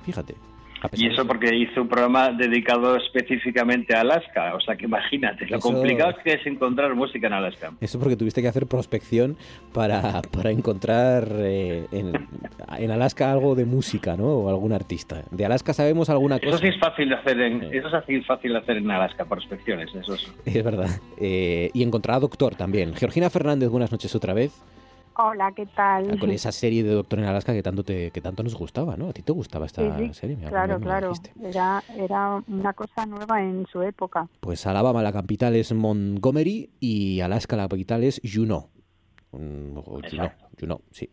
[0.05, 0.35] Fíjate.
[0.93, 4.55] Y eso porque hizo un programa dedicado específicamente a Alaska.
[4.55, 7.73] O sea que imagínate, lo Eso- complicado que es encontrar música en Alaska.
[7.81, 9.37] Eso porque tuviste que hacer prospección
[9.73, 12.13] para, para encontrar eh, en,
[12.79, 14.27] en Alaska algo de música, ¿no?
[14.29, 15.23] O algún artista.
[15.31, 16.59] De Alaska sabemos alguna Eso cosa.
[16.59, 19.95] sí es fácil de hacer en, eso es así fácil de hacer en Alaska, prospecciones.
[19.95, 20.33] Eso es.
[20.45, 20.89] Es verdad.
[21.19, 22.95] Eh, y encontrar a Doctor también.
[22.95, 24.53] Georgina Fernández, buenas noches otra vez.
[25.17, 26.19] Hola, ¿qué tal?
[26.19, 29.09] Con esa serie de Doctor en Alaska que tanto te, que tanto nos gustaba, ¿no?
[29.09, 31.13] A ti te gustaba esta Sí, sí, serie, me claro, me claro.
[31.45, 34.29] Era, era una cosa nueva en su época.
[34.41, 38.69] Pues Alabama, la capital es Montgomery y Alaska, la capital es Juneau.
[39.33, 40.31] Mm, Juneau.
[40.59, 41.09] Juneau, sí.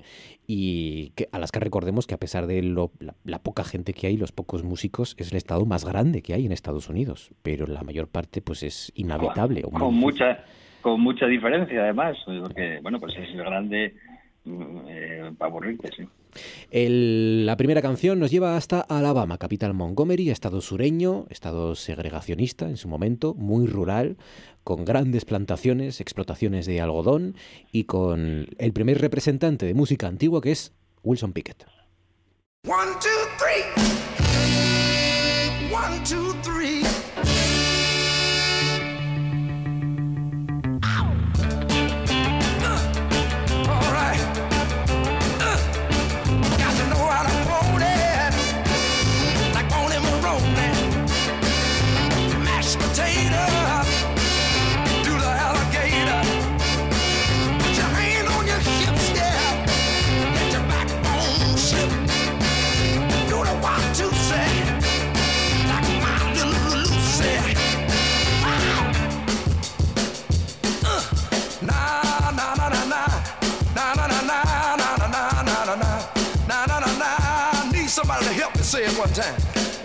[0.47, 4.17] Y que Alaska, recordemos que a pesar de lo- la, la poca gente que hay,
[4.17, 7.31] los pocos músicos, es el estado más grande que hay en Estados Unidos.
[7.43, 9.63] Pero la mayor parte, pues, es inhabitable.
[9.65, 10.43] o muy Con mucha,
[10.87, 13.93] con mucha diferencia además, porque bueno, pues es grande
[14.45, 16.03] mm, eh, para aburrirte, sí.
[16.71, 22.77] El- la primera canción nos lleva hasta Alabama, capital Montgomery, estado sureño, estado segregacionista en
[22.77, 24.15] su momento, muy rural,
[24.63, 27.35] con grandes plantaciones, explotaciones de algodón
[27.73, 30.73] y con el primer representante de música antigua que es
[31.03, 31.65] Wilson Pickett.
[32.65, 33.63] One, two, three.
[35.73, 36.86] One, two, three.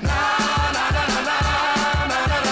[0.03, 0.18] Na
[0.72, 2.43] na na na.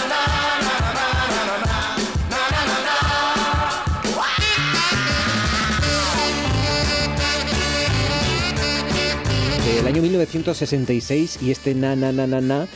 [9.64, 12.66] Del año 1966 y este na na na na na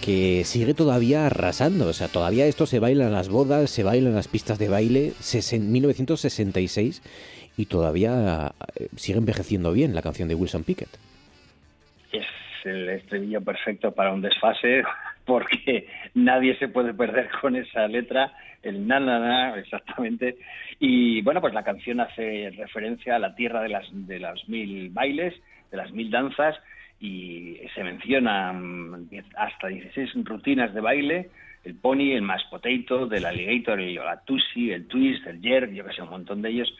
[0.00, 4.08] que sigue todavía arrasando, o sea, todavía esto se baila en las bodas, se baila
[4.08, 7.02] en las pistas de baile, sesen- 1966
[7.56, 10.88] y todavía eh, sigue envejeciendo bien la canción de Wilson Pickett.
[12.64, 14.82] El estribillo perfecto para un desfase,
[15.24, 18.32] porque nadie se puede perder con esa letra,
[18.62, 20.36] el na exactamente.
[20.78, 24.90] Y bueno, pues la canción hace referencia a la tierra de las de los mil
[24.90, 25.34] bailes,
[25.70, 26.56] de las mil danzas,
[27.00, 31.30] y se mencionan diez- hasta 16 rutinas de baile,
[31.64, 35.92] el pony, el mashed potato, del alligator, el yogatusi, el twist, el jerk, yo que
[35.92, 36.74] sé, un montón de ellos.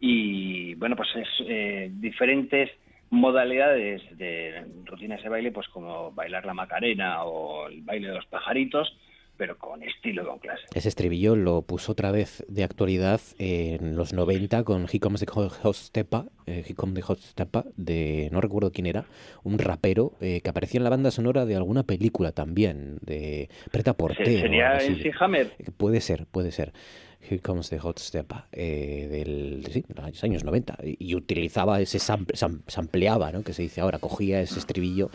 [0.00, 2.70] Y bueno, pues es eh, diferentes
[3.10, 8.26] modalidades de rutinas de baile, pues como bailar la macarena o el baile de los
[8.26, 8.96] pajaritos,
[9.36, 10.66] pero con estilo con clase.
[10.74, 16.06] Ese estribillo lo puso otra vez de actualidad en los 90 con He Comes the
[16.46, 19.06] eh, He Comes the Hot Stepa, de no recuerdo quién era,
[19.42, 23.94] un rapero eh, que aparecía en la banda sonora de alguna película también, de Preta
[23.94, 24.28] Porter.
[24.28, 24.74] o ¿Sería.
[24.74, 25.52] MC Hammer?
[25.78, 26.74] Puede ser, puede ser.
[27.22, 30.78] Here Comes the Hot Stepa, eh, del, sí, de los años 90.
[30.84, 33.42] Y, y utilizaba ese sample, sam- sampleaba, ¿no?
[33.42, 35.10] Que se dice ahora, cogía ese estribillo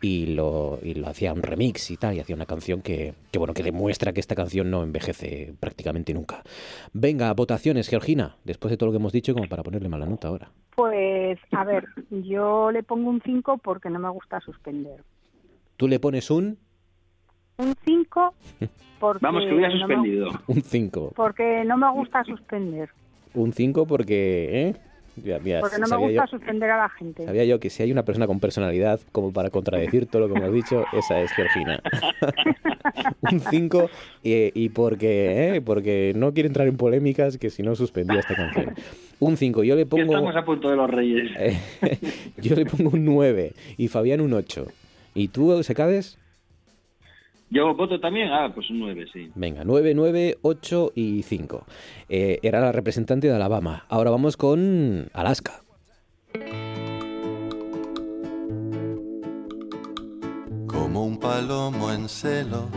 [0.00, 3.38] y lo, y lo hacía un remix y tal, y hacía una canción que, que,
[3.40, 6.44] bueno, que demuestra que esta canción no envejece prácticamente nunca.
[6.92, 10.28] Venga, votaciones, Georgina, después de todo lo que hemos dicho, como para ponerle mala nota
[10.28, 10.52] ahora.
[10.76, 15.02] Pues, a ver, yo le pongo un 5 porque no me gusta suspender.
[15.76, 16.58] Tú le pones un,
[17.58, 18.34] Un 5
[19.00, 20.30] porque, Vamos, que hubiera no me- suspendido.
[20.46, 21.12] un 5.
[21.16, 22.88] porque no me gusta suspender.
[23.34, 24.74] Un 5 porque, ¿eh?
[25.24, 27.24] Ya- ya Porque no me gusta yo- suspender a la gente.
[27.24, 30.38] Sabía yo que si hay una persona con personalidad como para contradecir todo lo que
[30.38, 31.80] hemos dicho, esa es Georgina.
[33.32, 33.90] un 5
[34.22, 35.60] y, y porque, ¿eh?
[35.60, 38.74] porque no quiere entrar en polémicas que si no suspendía esta canción.
[39.18, 41.32] Un 5, yo le pongo Estamos a punto de los reyes.
[42.36, 44.66] yo le pongo un 9 y Fabián un 8.
[45.14, 46.16] ¿Y tú, Secades?
[47.50, 49.30] Yo voto también, ah, pues un 9, sí.
[49.34, 51.64] Venga, 9, 9, 8 y 5.
[52.08, 53.86] Eh, era la representante de Alabama.
[53.88, 55.62] Ahora vamos con Alaska.
[60.66, 62.68] Como un palomo en celo,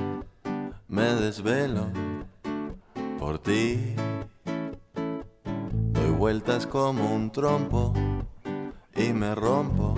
[0.88, 1.90] me desvelo
[3.20, 3.78] por ti.
[5.92, 7.94] Doy vueltas como un trompo
[8.96, 9.96] y me rompo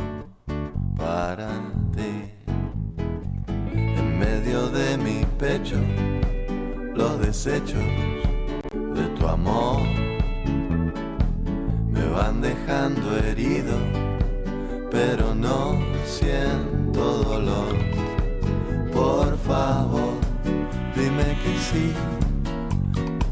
[0.97, 1.82] para
[4.23, 5.77] medio de mi pecho,
[6.95, 7.83] los desechos
[8.97, 9.81] de tu amor
[11.91, 13.75] me van dejando herido,
[14.91, 17.75] pero no siento dolor.
[18.93, 20.13] Por favor,
[20.95, 21.93] dime que sí.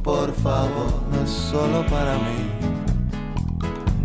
[0.04, 2.42] Por favor, no es solo para mí,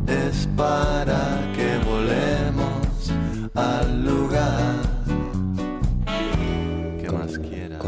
[0.06, 1.20] es para
[1.56, 3.10] que volemos
[3.54, 4.95] al lugar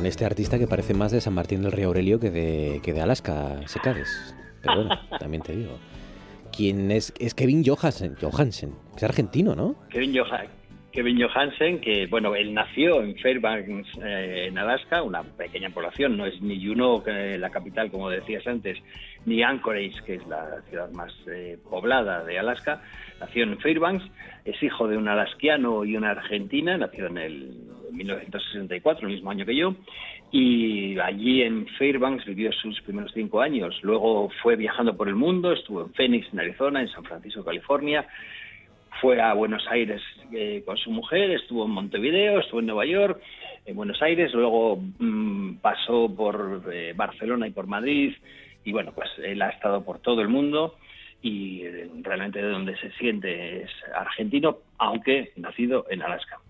[0.08, 3.00] este artista que parece más de San Martín del Río Aurelio que de, que de
[3.00, 4.34] Alaska, Secades.
[4.62, 4.90] Pero bueno,
[5.20, 5.78] también te digo.
[6.56, 7.12] ¿Quién es?
[7.20, 8.74] Es Kevin Johansen, Johansen.
[8.96, 9.76] Es argentino, ¿no?
[9.90, 10.48] Kevin, Joha-
[10.90, 16.26] Kevin Johansen, que bueno, él nació en Fairbanks, eh, en Alaska, una pequeña población, no
[16.26, 18.78] es ni Juneau, que la capital, como decías antes,
[19.26, 22.82] ni Anchorage, que es la ciudad más eh, poblada de Alaska.
[23.20, 24.04] Nació en Fairbanks,
[24.44, 27.56] es hijo de un alasquiano y una argentina, nació en el
[27.98, 29.74] 1964, el mismo año que yo,
[30.30, 33.78] y allí en Fairbanks vivió sus primeros cinco años.
[33.82, 38.06] Luego fue viajando por el mundo, estuvo en Phoenix, en Arizona, en San Francisco, California,
[39.00, 43.20] fue a Buenos Aires eh, con su mujer, estuvo en Montevideo, estuvo en Nueva York,
[43.64, 48.14] en Buenos Aires, luego mm, pasó por eh, Barcelona y por Madrid,
[48.64, 50.76] y bueno, pues él ha estado por todo el mundo
[51.22, 56.40] y eh, realmente de donde se siente es argentino, aunque nacido en Alaska.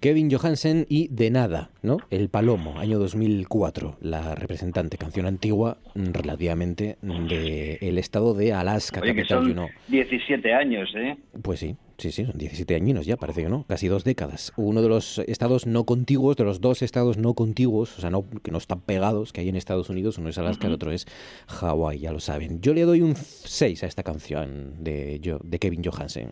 [0.00, 1.98] Kevin Johansen y De Nada, ¿no?
[2.10, 9.22] El Palomo, año 2004, la representante, canción antigua relativamente del estado de Alaska, Oye, que
[9.22, 9.68] capital son Juneau.
[9.88, 11.16] 17 años, ¿eh?
[11.42, 14.52] Pues sí, sí, sí, son 17 añinos ya, parece que no, casi dos décadas.
[14.56, 18.24] Uno de los estados no contiguos, de los dos estados no contiguos, o sea, no,
[18.42, 21.06] que no están pegados, que hay en Estados Unidos, uno es Alaska, el otro es
[21.48, 22.60] Hawái, ya lo saben.
[22.60, 26.30] Yo le doy un 6 a esta canción de, de Kevin Johansen.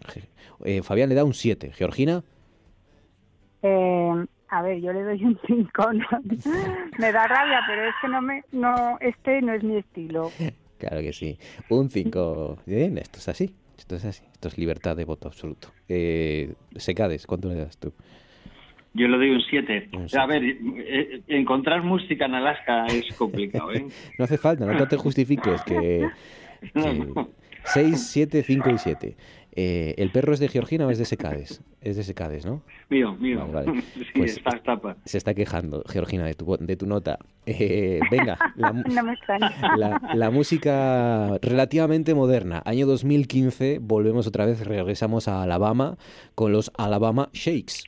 [0.64, 1.72] Eh, Fabián le da un 7.
[1.74, 2.24] Georgina,
[3.62, 5.90] Eh, a ver, yo le doy un 5.
[6.98, 10.30] me da rabia, pero es que no me, no, este no es mi estilo.
[10.78, 11.38] claro que sí,
[11.68, 12.58] un 5.
[12.66, 15.68] Bien, esto es así, esto es así, esto es libertad de voto absoluto.
[15.88, 17.92] Eh, Secades, ¿cuánto le das tú?
[18.92, 19.90] Yo le doy un 7.
[19.92, 23.86] Un A ver, eh, encontrar música en Alaska es complicado, ¿eh?
[24.18, 26.08] No hace falta, no te justifiques que...
[27.64, 29.16] 6, 7, 5 y 7.
[29.56, 31.60] Eh, ¿El perro es de Georgina o es de Secades?
[31.80, 32.62] Es de Secades, ¿no?
[32.88, 33.46] Mío, mío.
[33.48, 33.82] Vale, vale.
[33.94, 34.96] Sí, Pues está tapa.
[35.04, 37.18] se está quejando, Georgina, de tu, vo- de tu nota.
[37.46, 39.52] Eh, venga, la, No me extraña.
[39.76, 42.62] la, la música relativamente moderna.
[42.64, 45.96] Año 2015, volvemos otra vez, regresamos a Alabama
[46.34, 47.84] con los Alabama Shakes.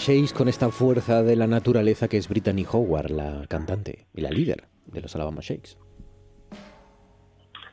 [0.00, 4.30] Shakes con esta fuerza de la naturaleza que es Brittany Howard, la cantante y la
[4.30, 5.76] líder de los Alabama Shakes.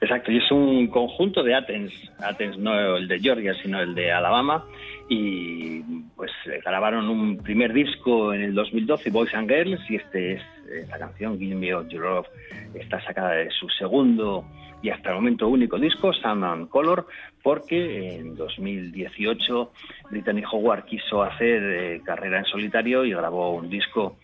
[0.01, 4.11] Exacto, y es un conjunto de Athens, Athens no el de Georgia, sino el de
[4.11, 4.65] Alabama,
[5.09, 5.79] y
[6.15, 10.41] pues eh, grabaron un primer disco en el 2012, Boys and Girls, y este es
[10.69, 12.27] eh, la canción Give Me Your Love,
[12.73, 14.45] está sacada de su segundo
[14.81, 17.07] y hasta el momento único disco, Sound and Color,
[17.47, 19.71] porque en 2018
[20.11, 24.17] Brittany Howard quiso hacer eh, carrera en solitario y grabó un disco,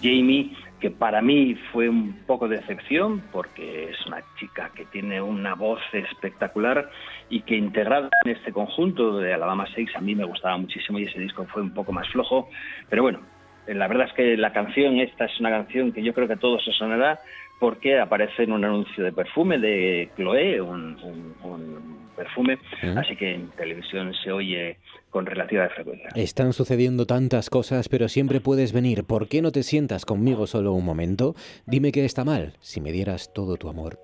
[0.00, 5.20] Jamie, que para mí fue un poco de decepción porque es una chica que tiene
[5.20, 6.88] una voz espectacular
[7.28, 11.06] y que integrada en este conjunto de Alabama 6 a mí me gustaba muchísimo y
[11.06, 12.48] ese disco fue un poco más flojo,
[12.88, 13.18] pero bueno,
[13.66, 16.38] la verdad es que la canción esta es una canción que yo creo que a
[16.38, 17.18] todos os sonará
[17.58, 22.58] porque aparece en un anuncio de perfume de Chloé, un, un- un perfume,
[22.96, 24.76] así que en televisión se oye
[25.10, 26.08] con relativa frecuencia.
[26.16, 29.04] Están sucediendo tantas cosas, pero siempre puedes venir.
[29.04, 31.34] ¿Por qué no te sientas conmigo solo un momento?
[31.66, 33.98] Dime que está mal, si me dieras todo tu amor.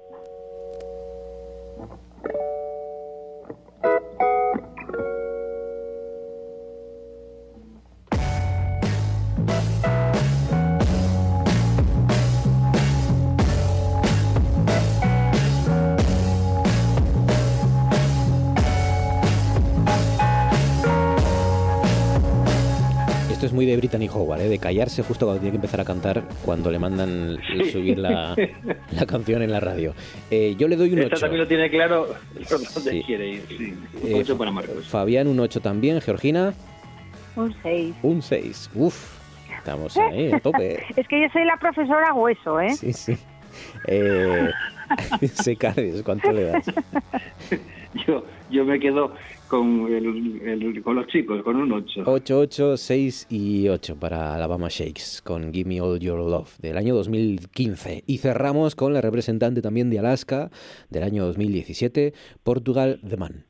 [23.54, 24.48] Muy de Brittany Howard, ¿eh?
[24.48, 27.70] de callarse justo cuando tiene que empezar a cantar cuando le mandan Sí.
[27.70, 28.34] subir la,
[28.90, 29.94] la canción en la radio.
[30.30, 31.20] Eh, yo le doy un Esta 8.
[31.22, 32.08] también lo tiene claro
[32.48, 33.42] por dónde quiere ir.
[33.48, 33.74] Sí.
[34.04, 34.86] Eh, Ocho para Marcos.
[34.86, 36.52] Fabián un 8 también, Georgina
[37.36, 37.94] Un 6.
[38.02, 38.70] un 6.
[38.74, 39.18] Uf,
[39.56, 40.82] estamos ahí a tope.
[40.96, 42.70] Es que yo soy la profesora hueso, ¿eh?
[42.74, 43.16] Sí, sí.
[43.86, 44.50] Eh,
[45.32, 46.66] Secades, ¿cuánto le das?
[48.06, 49.12] Yo, yo me quedo
[49.48, 52.02] con, el, el- con los chicos, con un 8.
[52.06, 56.76] 8, 8, 6 y 8 para Alabama Shakes con Give Me All Your Love del
[56.76, 58.04] año 2015.
[58.06, 60.50] Y cerramos con la representante también de Alaska
[60.90, 63.44] del año 2017, Portugal The Man.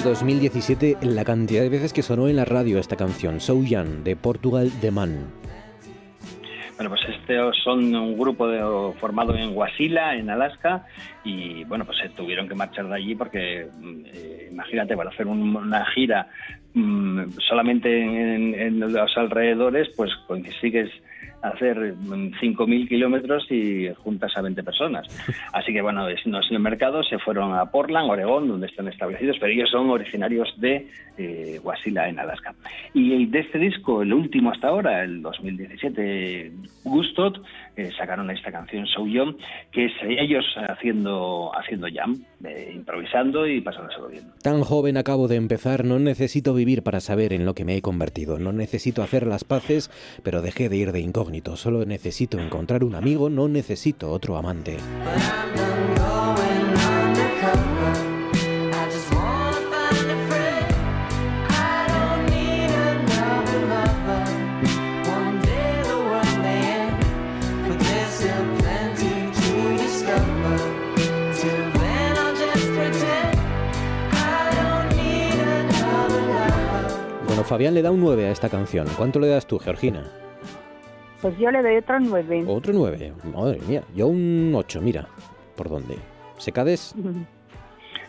[0.00, 4.02] Año 2017, la cantidad de veces que sonó en la radio esta canción, So Young,
[4.02, 5.26] de Portugal The Man.
[6.76, 10.86] Bueno, pues este son un grupo de- formado en Wasilla, en Alaska,
[11.22, 13.66] y bueno, pues se tuvieron que marchar de allí porque,
[14.14, 16.28] eh, imagínate, para hacer un- una gira
[16.72, 20.88] mm, solamente en, en los alrededores, pues consigues
[21.42, 25.06] hacer mm, 5.000 kilómetros y juntas a 20 personas.
[25.52, 29.36] Así que bueno, no es el mercado, se fueron a Portland, Oregón, donde están establecidos,
[29.40, 30.88] pero ellos son originarios de
[31.18, 32.54] eh, Wasilla, en Alaska.
[32.94, 36.52] Y de este disco, el último hasta ahora, el 2017,
[36.84, 37.42] Gustot,
[37.80, 39.36] eh, sacaron esta canción So Young,
[39.72, 44.24] que es ellos haciendo, haciendo jam, eh, improvisando y pasándoselo bien.
[44.42, 47.82] Tan joven acabo de empezar, no necesito vivir para saber en lo que me he
[47.82, 48.38] convertido.
[48.38, 49.90] No necesito hacer las paces,
[50.22, 51.56] pero dejé de ir de incógnito.
[51.56, 54.76] Solo necesito encontrar un amigo, no necesito otro amante.
[77.50, 78.86] Fabián le da un 9 a esta canción.
[78.96, 80.04] ¿Cuánto le das tú, Georgina?
[81.20, 82.44] Pues yo le doy otro 9.
[82.46, 83.12] Otro 9.
[83.34, 83.82] Madre mía.
[83.92, 85.08] Yo un 8, mira.
[85.56, 85.96] ¿Por dónde?
[86.38, 86.94] ¿Secades?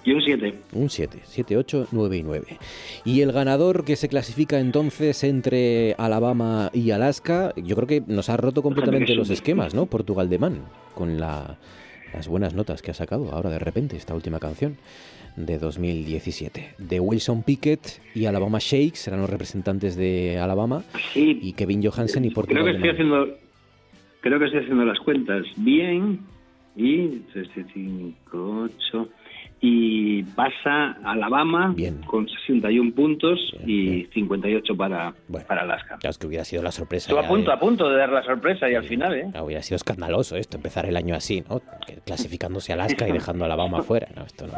[0.06, 0.60] Y un 7.
[0.74, 2.46] Un 7, 7, 8, 9 y 9.
[3.04, 8.30] Y el ganador que se clasifica entonces entre Alabama y Alaska, yo creo que nos
[8.30, 9.88] ha roto completamente los esquemas, ¿no?
[9.88, 10.62] Portugal de Man,
[10.94, 11.58] con la-
[12.14, 14.78] las buenas notas que ha sacado ahora de repente esta última canción
[15.36, 16.76] de 2017.
[16.78, 20.84] De Wilson Pickett y Alabama Shakes serán los representantes de Alabama
[21.16, 23.38] y Kevin Johansen y Creo Portugal que de estoy haciendo,
[24.22, 26.20] creo que estoy haciendo las cuentas bien
[26.76, 29.10] y 3, 5, 8
[29.64, 31.76] y pasa Alabama
[32.08, 35.14] con 61 puntos y 58 para,
[35.48, 35.98] para Alaska.
[36.00, 37.12] Claro, es que hubiera sido la sorpresa.
[37.12, 39.26] Estuvo a punto, de- a punto de dar la sorpresa y al final, ¿eh?
[39.40, 41.62] Hubiera sido escandaloso esto, empezar el año así, ¿no?
[41.86, 44.08] Que Clasificándose Alaska y dejando a Alabama fuera.
[44.16, 44.54] No, esto no.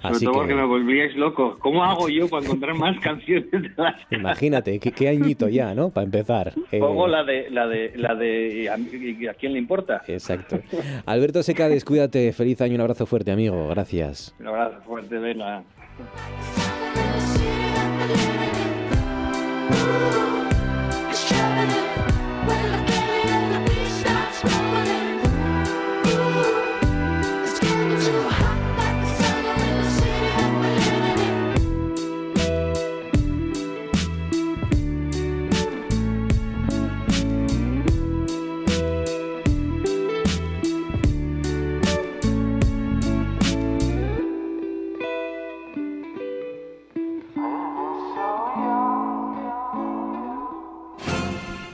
[0.00, 1.58] Sobre Así todo que, porque me volvíais loco.
[1.58, 4.06] ¿Cómo hago yo para encontrar más canciones de Alaska?
[4.10, 5.90] imagínate, qué, qué añito ya, ¿no?
[5.90, 6.52] Para empezar.
[6.72, 10.02] Eh, Pongo la de, la de, la de, ¿a, quién le importa?
[10.08, 10.58] Exacto.
[11.06, 14.34] Alberto Secades, cuídate, feliz año, un abrazo fuerte, amigo, gracias.
[14.40, 15.62] Un abrazo fuerte, venga.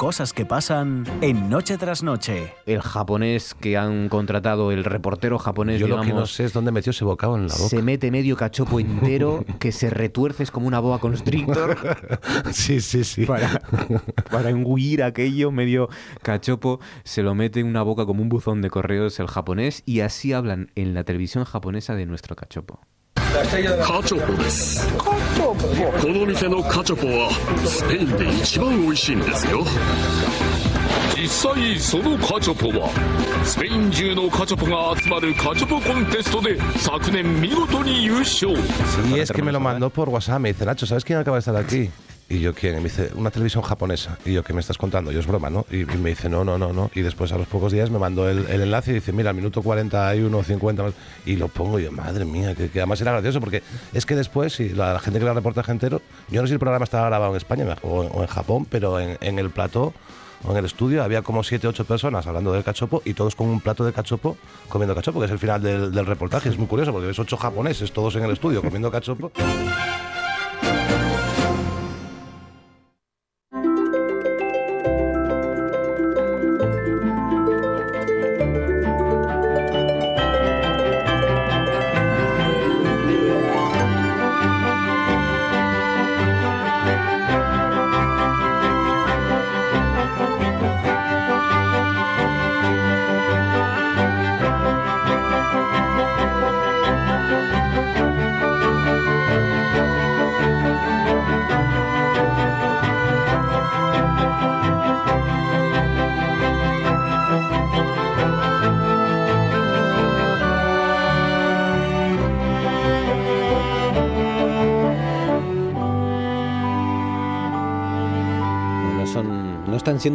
[0.02, 2.52] Cosas que pasan en Noche tras Noche.
[2.66, 6.72] El japonés que han contratado, el reportero japonés, Yo lo que no sé es dónde
[6.72, 7.68] metió ese bocado en la boca.
[7.68, 11.78] se mete medio cachopo entero que se retuerce es como una boa constrictor.
[12.50, 13.26] sí, sí, sí.
[13.26, 13.62] Para,
[14.28, 15.88] para engullir aquello, medio
[16.20, 20.00] cachopo, se lo mete en una boca como un buzón de correos el japonés y
[20.00, 22.80] así hablan en la televisión japonesa de nuestro cachopo.
[23.32, 24.86] カチョポです。
[24.98, 25.56] こ
[26.06, 27.30] の店のカチョポは
[27.64, 29.64] スペインで一番美味しいんですよ。
[31.16, 32.90] 実際そのカチョポは
[33.42, 38.52] スペイン中のカチョポが集まるカチョポコンテストで昨年見事に優勝。
[42.32, 42.76] Y yo, ¿quién?
[42.76, 44.16] Me dice, una televisión japonesa.
[44.24, 45.12] Y yo, ¿qué me estás contando?
[45.12, 45.66] Yo, es broma, ¿no?
[45.70, 46.90] Y, me dice, no, no, no, no.
[46.94, 49.60] Y después, a los pocos días, me mandó el, enlace y dice, mira, al minuto
[49.60, 50.82] 41, 50.
[50.82, 50.94] más".
[51.26, 54.54] Y lo pongo y yo, madre mía, que, además era gracioso porque es que después,
[54.54, 56.00] si la, la gente que era reportaje entero,
[56.30, 58.98] yo no sé si el programa estaba grabado en España o, o en Japón, pero
[58.98, 59.92] en, en el plató
[60.48, 63.60] en el estudio había como 7 8 personas hablando del cachopo y todos con un
[63.60, 64.38] plato de cachopo
[64.68, 66.48] comiendo cachopo, que es el final del, del reportaje.
[66.48, 69.30] Es muy curioso porque ves ocho japoneses todos en el estudio comiendo cachopo.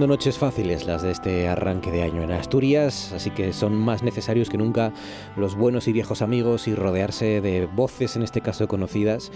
[0.08, 4.04] Siendo noches fáciles las de este arranque de año en Asturias, así que son más
[4.04, 4.94] necesarios que nunca
[5.36, 9.32] los buenos y viejos amigos y rodearse de voces, en este caso conocidas,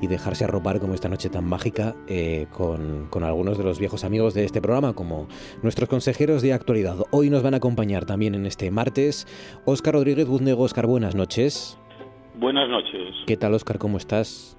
[0.00, 4.02] y dejarse arropar como esta noche tan mágica eh, con, con algunos de los viejos
[4.02, 5.28] amigos de este programa, como
[5.62, 6.96] nuestros consejeros de actualidad.
[7.10, 9.26] Hoy nos van a acompañar también en este martes
[9.66, 10.62] Óscar Rodríguez Buznego.
[10.62, 11.78] Óscar, buenas noches.
[12.36, 13.14] Buenas noches.
[13.26, 13.78] ¿Qué tal, Óscar?
[13.78, 14.56] ¿Cómo estás?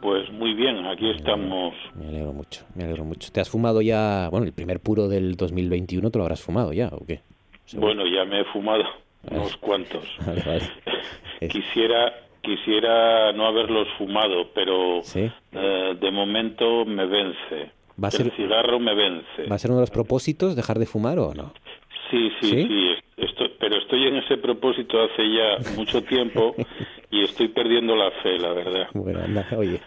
[0.00, 1.74] Pues muy bien, aquí estamos.
[1.94, 3.30] Me alegro mucho, me alegro mucho.
[3.32, 6.88] ¿Te has fumado ya, bueno, el primer puro del 2021 te lo habrás fumado ya
[6.92, 7.20] o qué?
[7.74, 8.84] Bueno, ya me he fumado
[9.30, 10.04] unos cuantos.
[10.26, 10.62] Vale, vale.
[11.48, 15.30] Quisiera quisiera no haberlos fumado, pero Sí.
[15.52, 17.72] eh, de momento me vence.
[18.02, 19.42] ¿Va a ser- El cigarro me vence.
[19.50, 21.52] ¿Va a ser uno de los propósitos dejar de fumar o no?
[22.10, 22.62] Sí, sí, ¿Sí?
[22.66, 22.94] sí.
[23.20, 26.54] Estoy- pero estoy en ese propósito hace ya mucho tiempo
[27.10, 28.88] y estoy perdiendo la fe, la verdad.
[28.94, 29.80] Bueno, anda, oye.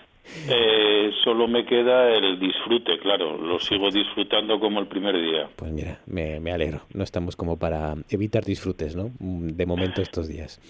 [0.47, 3.37] Eh, solo me queda el disfrute, claro.
[3.37, 5.49] Lo sigo disfrutando como el primer día.
[5.57, 6.81] Pues mira, me, me alegro.
[6.93, 9.11] No estamos como para evitar disfrutes, ¿no?
[9.19, 10.61] Mm, De momento estos días.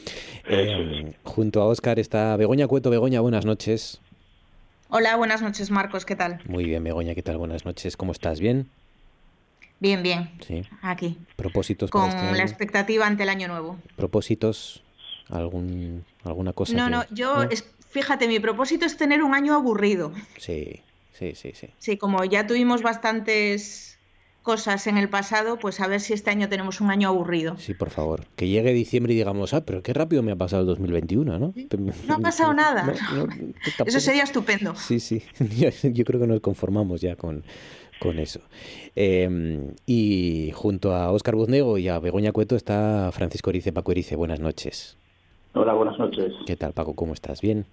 [0.48, 2.90] Eh, junto a Óscar está Begoña Cueto.
[2.90, 4.02] Begoña, buenas noches.
[4.90, 6.06] Hola, buenas noches, Marcos.
[6.06, 6.40] ¿Qué tal?
[6.48, 7.38] Muy bien, Begoña, ¿qué tal?
[7.38, 7.96] Buenas noches.
[7.96, 8.40] ¿Cómo estás?
[8.40, 8.68] ¿Bien?
[9.82, 10.32] Bien, bien.
[10.48, 10.62] Sí.
[10.82, 11.18] Aquí.
[11.36, 13.78] ¿Propósitos Con para este la expectativa ante el año nuevo.
[13.98, 14.84] ¿Propósitos?
[15.28, 16.74] ¿Algún, ¿Alguna cosa?
[16.76, 20.14] No, que- no, yo, es- fíjate, mi propósito es tener un año aburrido.
[20.38, 20.82] Sí,
[21.18, 21.68] sí, sí, sí.
[21.80, 23.98] Sí, como ya tuvimos bastantes
[24.44, 27.58] cosas en el pasado, pues a ver si este año tenemos un año aburrido.
[27.60, 28.26] Sí, por favor.
[28.36, 31.54] Que llegue diciembre y digamos, ah, pero qué rápido me ha pasado el 2021, ¿no?
[32.08, 32.84] No ha pasado nada.
[32.86, 33.84] No, no, tampoco.
[33.86, 34.76] Eso sería estupendo.
[34.76, 35.24] Sí, sí.
[35.84, 37.44] Yo creo que nos conformamos ya con,
[38.02, 38.42] con eso.
[38.96, 44.16] Eh, y junto a Óscar Buznego y a Begoña Cueto está Francisco Erice, Paco Erice.
[44.16, 44.98] Buenas noches.
[45.54, 46.34] Hola, buenas noches.
[46.48, 46.96] ¿Qué tal, Paco?
[46.96, 47.42] ¿Cómo estás?
[47.42, 47.66] ¿Bien?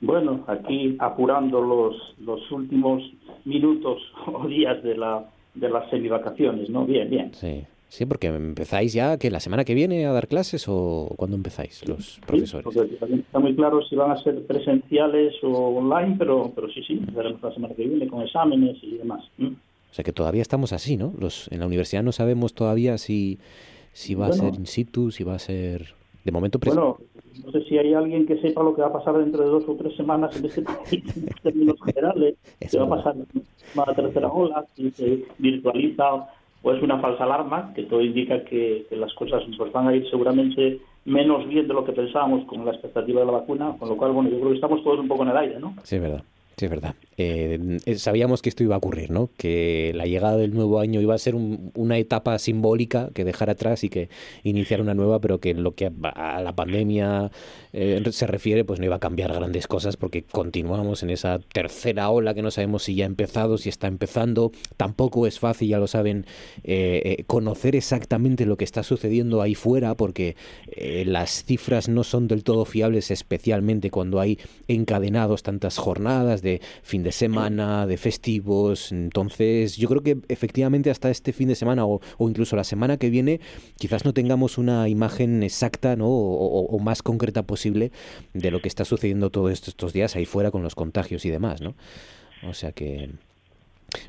[0.00, 3.02] Bueno, aquí apurando los, los últimos
[3.44, 6.86] minutos o días de, la, de las semivacaciones, ¿no?
[6.86, 7.34] Bien, bien.
[7.34, 7.64] Sí.
[7.88, 11.86] Sí, porque empezáis ya que la semana que viene a dar clases o cuándo empezáis
[11.88, 12.64] los profesores.
[12.64, 16.82] Porque también está muy claro si van a ser presenciales o online, pero, pero sí,
[16.82, 19.24] sí, veremos la semana que viene con exámenes y demás.
[19.96, 21.14] O sea que todavía estamos así, ¿no?
[21.18, 23.38] Los, en la universidad no sabemos todavía si,
[23.94, 26.98] si va a ser in situ, si va a ser de momento Bueno,
[27.42, 29.64] no sé si hay alguien que sepa lo que va a pasar dentro de dos
[29.66, 33.26] o tres semanas en este país, en términos generales, qué va a pasar en
[33.74, 36.28] la tercera ola, si se virtualiza
[36.62, 39.96] o es una falsa alarma, que todo indica que, que las cosas pues, van a
[39.96, 43.88] ir seguramente menos bien de lo que pensábamos con la expectativa de la vacuna, con
[43.88, 45.74] lo cual, bueno, yo creo que estamos todos un poco en el aire, ¿no?
[45.84, 46.22] Sí, es verdad.
[46.58, 46.94] Sí, es verdad.
[47.18, 49.28] Eh, eh, sabíamos que esto iba a ocurrir, ¿no?
[49.36, 53.50] Que la llegada del nuevo año iba a ser un- una etapa simbólica que dejar
[53.50, 54.08] atrás y que
[54.42, 57.30] iniciar una nueva, pero que en lo que a la pandemia
[57.74, 62.08] eh, se refiere, pues no iba a cambiar grandes cosas porque continuamos en esa tercera
[62.08, 64.50] ola que no sabemos si ya ha empezado, si está empezando.
[64.78, 66.24] Tampoco es fácil, ya lo saben,
[67.26, 70.36] conocer exactamente lo que está sucediendo ahí fuera porque
[71.04, 74.38] las cifras no son del todo fiables, especialmente cuando hay
[74.68, 78.92] encadenados tantas jornadas de fin de semana, de festivos.
[78.92, 83.10] Entonces, yo creo que efectivamente hasta este fin de semana o, incluso la semana que
[83.10, 83.40] viene,
[83.78, 86.06] quizás no tengamos una imagen exacta ¿no?
[86.08, 87.90] o, o- más concreta posible
[88.32, 91.60] de lo que está sucediendo todos estos días ahí fuera con los contagios y demás,
[91.60, 91.74] ¿no?
[92.48, 93.10] O sea que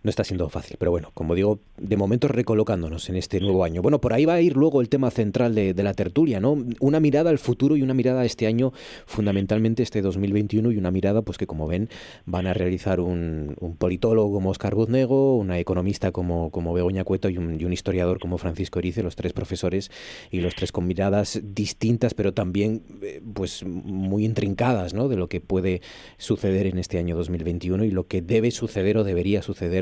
[0.03, 3.81] no está siendo fácil, pero bueno, como digo, de momento recolocándonos en este nuevo año.
[3.81, 6.57] Bueno, por ahí va a ir luego el tema central de, de la tertulia, ¿no?
[6.79, 8.73] Una mirada al futuro y una mirada a este año,
[9.05, 11.89] fundamentalmente este 2021, y una mirada, pues que como ven,
[12.25, 17.29] van a realizar un, un politólogo como Oscar Buznego, una economista como, como Begoña Cueto
[17.29, 19.91] y un, y un historiador como Francisco Erice, los tres profesores
[20.31, 25.07] y los tres con miradas distintas, pero también eh, pues muy intrincadas, ¿no?
[25.07, 25.81] De lo que puede
[26.17, 29.76] suceder en este año 2021 y lo que debe suceder o debería suceder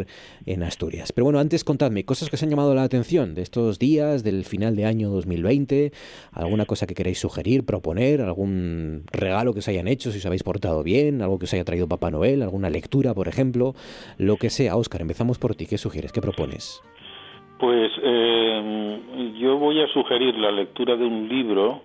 [0.46, 1.12] en Asturias.
[1.12, 4.44] Pero bueno, antes contadme cosas que os han llamado la atención de estos días, del
[4.44, 5.92] final de año 2020,
[6.32, 10.44] alguna cosa que queráis sugerir, proponer, algún regalo que os hayan hecho, si os habéis
[10.44, 13.74] portado bien, algo que os haya traído Papá Noel, alguna lectura, por ejemplo,
[14.18, 14.76] lo que sea.
[14.76, 15.66] Óscar, empezamos por ti.
[15.66, 16.12] ¿Qué sugieres?
[16.12, 16.82] ¿Qué propones?
[17.60, 21.84] Pues eh, yo voy a sugerir la lectura de un libro,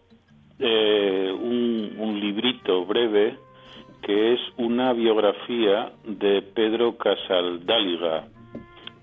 [0.59, 3.37] eh, un librito breve,
[4.03, 8.29] que es una biografía de Pedro Casaldáliga.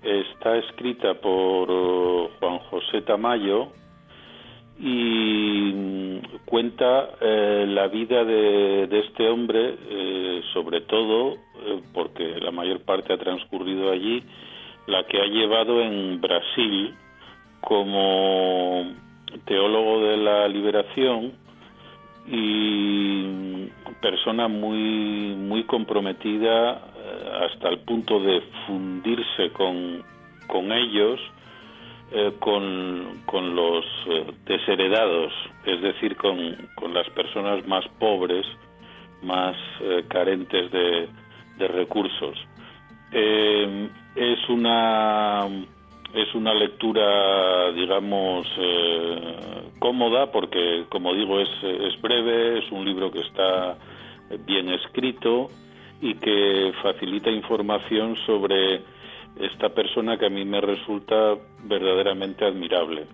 [0.02, 3.68] Está escrita por eh, Juan José Tamayo
[4.78, 11.36] y mm, cuenta eh, la vida de, este hombre, eh, sobre todo
[11.92, 14.22] porque la mayor parte ha transcurrido allí,
[14.86, 16.94] la que ha llevado en Brasil
[17.60, 18.84] como
[19.44, 21.32] teólogo de la liberación
[22.30, 30.02] y persona muy muy comprometida eh, hasta el punto de fundirse con,
[30.46, 31.20] con ellos
[32.12, 35.32] eh, con, con los eh, desheredados,
[35.66, 38.46] es decir, con, con las personas más pobres,
[39.22, 39.56] más
[40.08, 41.08] carentes de,
[41.58, 42.38] de recursos.
[43.10, 45.46] Es una
[46.14, 53.10] es una lectura, digamos, eh, cómoda porque, como digo, es, es breve, es un libro
[53.10, 53.76] que está
[54.46, 55.48] bien escrito
[56.00, 58.82] y que facilita información sobre
[59.38, 63.06] esta persona que a mí me resulta verdaderamente admirable.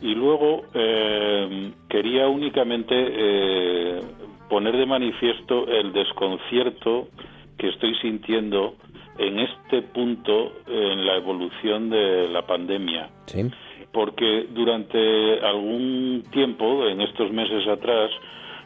[0.00, 4.00] Y luego eh, quería únicamente eh,
[4.48, 7.08] poner de manifiesto el desconcierto
[7.56, 8.74] que estoy sintiendo
[9.18, 13.10] en este punto en la evolución de la pandemia.
[13.26, 13.50] Sí.
[13.92, 18.10] Porque durante algún tiempo, en estos meses atrás,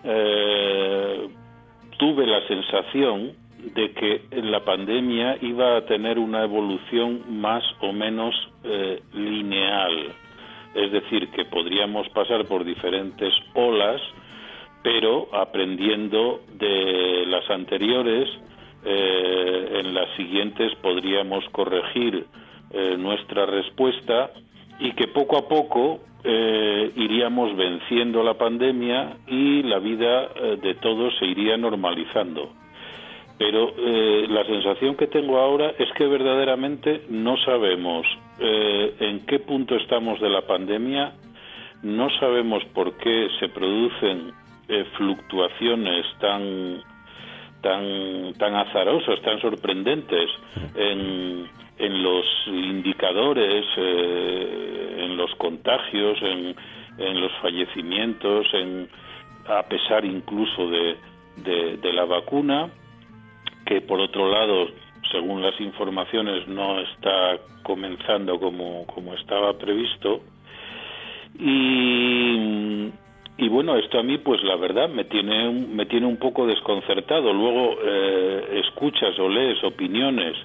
[0.05, 1.29] eh,
[1.99, 3.33] tuve la sensación
[3.75, 10.13] de que la pandemia iba a tener una evolución más o menos eh, lineal.
[10.75, 14.01] Es decir, que podríamos pasar por diferentes olas,
[14.83, 18.29] pero aprendiendo de las anteriores,
[18.89, 22.25] eh, en las siguientes podríamos corregir
[22.71, 24.31] eh, nuestra respuesta
[24.79, 30.75] y que poco a poco eh, iríamos venciendo la pandemia y la vida eh, de
[30.75, 32.53] todos se iría normalizando.
[33.39, 38.07] Pero la sensación que tengo ahora es que verdaderamente no sabemos
[38.41, 41.13] en qué punto estamos de la pandemia,
[41.83, 44.33] no sabemos por qué se producen
[44.97, 46.81] fluctuaciones tan
[47.67, 50.31] tan tan azarosas, tan sorprendentes
[50.77, 51.49] en,
[52.03, 56.55] los indicadores, eh, en los contagios, en,
[57.21, 58.89] los fallecimientos, en
[59.49, 60.97] a pesar incluso de,
[61.37, 62.71] de, de la vacuna,
[63.67, 64.69] que por otro lado,
[65.11, 70.21] según las informaciones, no está comenzando como, como estaba previsto.
[71.39, 72.91] Y,
[73.39, 76.47] y bueno, esto a mí, pues la verdad, me tiene, un- me tiene un poco
[76.47, 77.33] desconcertado.
[77.33, 80.37] Luego eh, escuchas o lees opiniones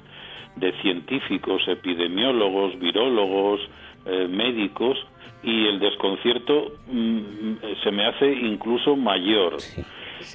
[0.57, 3.61] de científicos, epidemiólogos, virólogos,
[4.05, 4.97] eh, médicos,
[5.43, 7.53] y el desconcierto mm,
[7.84, 9.57] se me hace incluso mayor.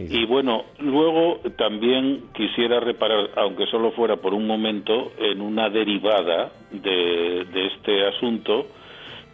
[0.01, 6.51] Y bueno, luego también quisiera reparar, aunque solo fuera por un momento, en una derivada
[6.73, 8.67] de, de este asunto,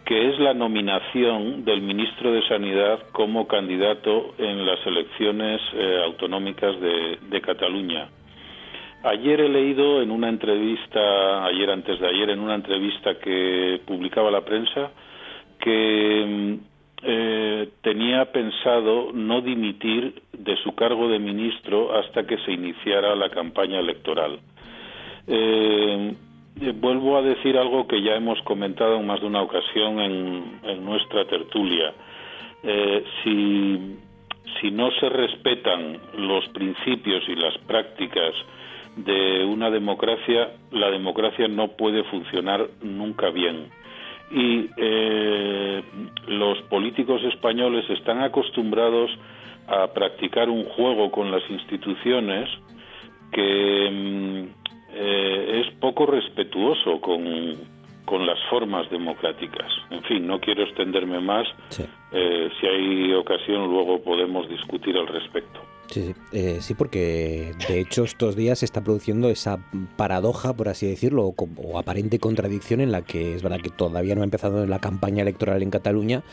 [0.05, 6.75] que es la nominación del ministro de Sanidad como candidato en las elecciones eh, autonómicas
[6.79, 8.07] de, Cataluña.
[9.03, 14.31] Ayer he leído en una entrevista, ayer antes de ayer, en una entrevista que publicaba
[14.31, 14.91] la prensa,
[15.59, 16.53] que mm,
[17.03, 23.29] eh, tenía pensado no dimitir de su cargo de ministro hasta que se iniciara la
[23.29, 24.39] campaña electoral.
[25.27, 26.13] Eh,
[26.75, 30.85] vuelvo a decir algo que ya hemos comentado en más de una ocasión en, en
[30.85, 31.93] nuestra tertulia.
[32.63, 33.97] Eh, si,
[34.59, 38.33] si no se respetan los principios y las prácticas
[38.95, 43.69] de una democracia, la democracia no puede funcionar nunca bien.
[44.31, 45.83] Y eh,
[46.27, 49.11] los políticos españoles están acostumbrados
[49.67, 52.49] a practicar un juego con las instituciones
[53.31, 54.62] que mm,
[54.93, 57.23] eh, es poco respetuoso con,
[58.05, 59.71] con las formas democráticas.
[59.91, 61.47] En fin, no quiero extenderme más.
[62.11, 65.59] Eh, si hay ocasión, luego podemos discutir al respecto.
[65.87, 66.13] Sí, sí.
[66.31, 69.59] Eh, sí, porque de hecho estos días se está produciendo esa
[69.97, 74.15] paradoja, por así decirlo, o, o aparente contradicción en la que es verdad que todavía
[74.15, 76.23] no ha empezado la campaña electoral en Cataluña,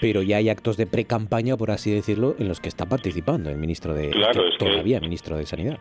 [0.00, 3.56] pero ya hay actos de pre-campaña, por así decirlo, en los que está participando el
[3.58, 5.78] ministro de Claro, que es que- todavía ministro de Sanidad.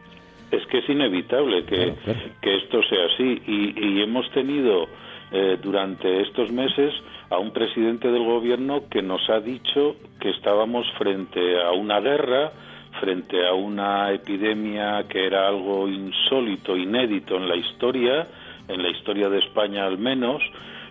[0.52, 1.94] Es que es inevitable que,
[2.42, 4.88] que esto sea así y, y hemos tenido
[5.32, 6.94] eh, durante estos meses
[7.30, 12.52] a un presidente del gobierno que nos ha dicho que estábamos frente a una guerra,
[13.00, 18.28] frente a una epidemia que era algo insólito, inédito en la historia,
[18.68, 20.44] en la historia de España al menos,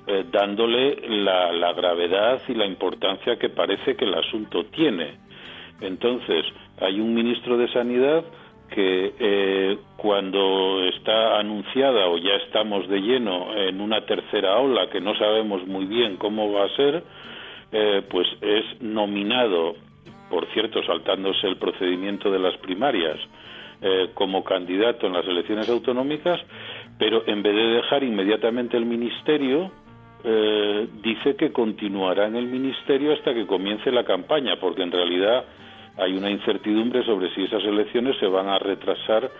[0.07, 5.19] eh, dándole la, la gravedad y la importancia que parece que el asunto tiene.
[5.83, 6.47] Entonces,
[6.81, 8.25] hay un ministro de Sanidad
[8.75, 15.01] que eh, cuando está anunciada o ya estamos de lleno en una tercera ola que
[15.01, 17.03] no sabemos muy bien cómo va a ser,
[17.73, 19.75] eh, pues es nominado,
[20.31, 23.19] por cierto, saltándose el procedimiento de las primarias,
[23.83, 26.41] eh, como candidato en las elecciones autonómicas,
[26.99, 29.71] pero en vez de dejar inmediatamente el ministerio,
[30.23, 35.45] eh, dice que continuará en el ministerio hasta que comience la campaña, porque en realidad
[36.01, 39.31] hay una incertidumbre sobre si esas elecciones se van a retrasar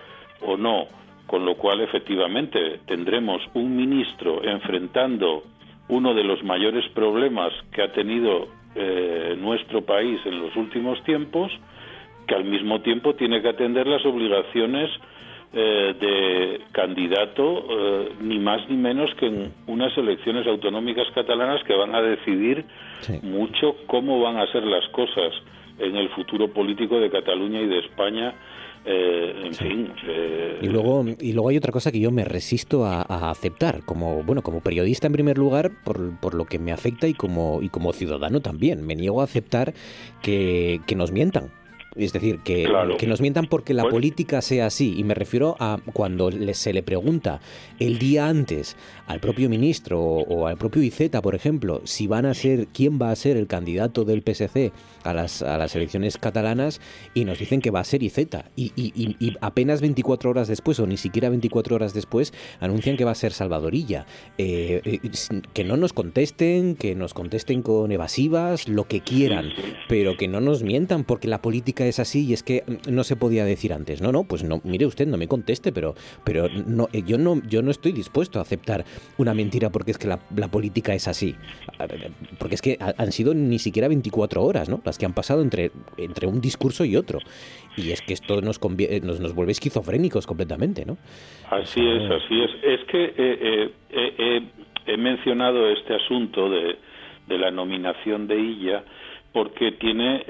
[0.41, 0.85] o no,
[1.25, 5.43] con lo cual efectivamente tendremos un ministro enfrentando
[5.89, 11.51] uno de los mayores problemas que ha tenido eh, nuestro país en los últimos tiempos,
[12.27, 14.89] que al mismo tiempo tiene que atender las obligaciones
[15.53, 21.75] eh, de candidato eh, ni más ni menos que en unas elecciones autonómicas catalanas que
[21.75, 22.63] van a decidir
[23.21, 25.33] mucho cómo van a ser las cosas
[25.79, 28.35] en el futuro político de Cataluña y de España.
[28.83, 32.83] eh, en fin, eh, Y luego, y luego hay otra cosa que yo me resisto
[32.85, 36.71] a, a aceptar, como bueno, como periodista en primer lugar, por, por lo que me
[36.71, 38.83] afecta y como, y como ciudadano también.
[38.85, 39.73] Me niego a aceptar
[40.23, 41.51] que, que nos mientan.
[41.93, 42.95] Es decir, que, Claro.
[42.95, 44.95] que nos mientan porque la política sea así.
[44.97, 47.41] Y me refiero a cuando se le pregunta
[47.79, 48.77] el día antes
[49.07, 52.97] al propio ministro o, o al propio IZ, por ejemplo, si van a ser, quién
[52.97, 54.71] va a ser el candidato del PSC
[55.03, 56.81] a las, a las elecciones catalanas
[57.13, 58.17] y nos dicen que va a ser IZ.
[58.55, 62.97] Y, y- y- y apenas 24 horas después, o ni siquiera 24 horas después, anuncian
[62.97, 64.05] que va a ser Salvadorilla.
[64.37, 64.99] Eh, eh,
[65.53, 69.49] que no nos contesten, que nos contesten con evasivas, lo que quieran,
[69.87, 73.03] pero que no nos mientan porque la política es así y es que mm, no
[73.03, 74.01] se podía decir antes.
[74.01, 77.41] No, no, pues no, mire usted, no me conteste, pero, pero no, eh, yo, no,
[77.47, 78.85] yo no estoy dispuesto a aceptar
[79.17, 81.35] una mentira porque es que la, la política es así.
[82.39, 84.79] Porque es que ha- han sido ni siquiera 24 horas, ¿no?
[84.97, 87.19] Que han pasado entre, entre un discurso y otro.
[87.77, 90.97] Y es que esto nos, eh, nos, nos vuelve esquizofrénicos completamente, ¿no?
[91.49, 92.51] Así es, así es.
[92.63, 94.41] Es que eh, eh,
[94.85, 96.77] he mencionado este asunto de,
[97.27, 98.83] de la nominación de Illa
[99.31, 100.25] porque tiene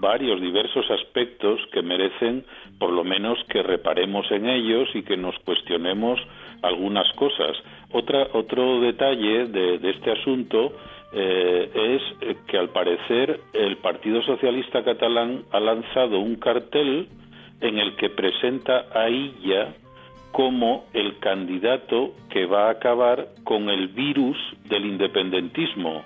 [0.00, 2.44] varios diversos aspectos que merecen
[2.78, 6.18] por lo menos que reparemos en ellos y que nos cuestionemos
[6.62, 7.56] algunas cosas.
[7.92, 10.72] Otra, otro detalle de, de este asunto
[11.12, 17.08] eh, es que al parecer el Partido Socialista Catalán ha lanzado un cartel
[17.60, 19.74] en el que presenta a Illa
[20.32, 24.36] como el candidato que va a acabar con el virus
[24.68, 26.04] del independentismo.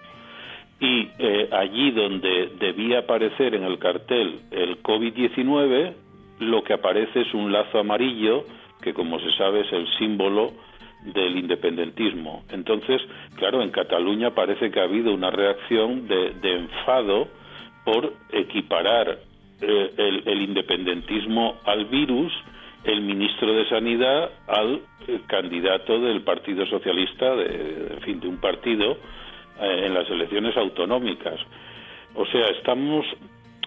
[0.80, 5.92] Y eh, allí donde debía aparecer en el cartel el COVID-19,
[6.40, 8.44] lo que aparece es un lazo amarillo,
[8.82, 10.52] que como se sabe es el símbolo
[11.04, 12.44] del independentismo.
[12.50, 13.02] Entonces,
[13.36, 17.28] claro, en Cataluña parece que ha habido una reacción de, enfado
[17.84, 19.18] por equiparar
[19.60, 22.32] eh, el, independentismo al virus,
[22.84, 28.38] el ministro de Sanidad al eh, candidato del Partido Socialista, de, en fin, de un
[28.38, 28.92] partido
[29.60, 31.38] eh, en las elecciones autonómicas.
[32.14, 33.04] O sea, estamos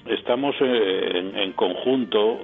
[0.08, 2.40] estamos en, en conjunto.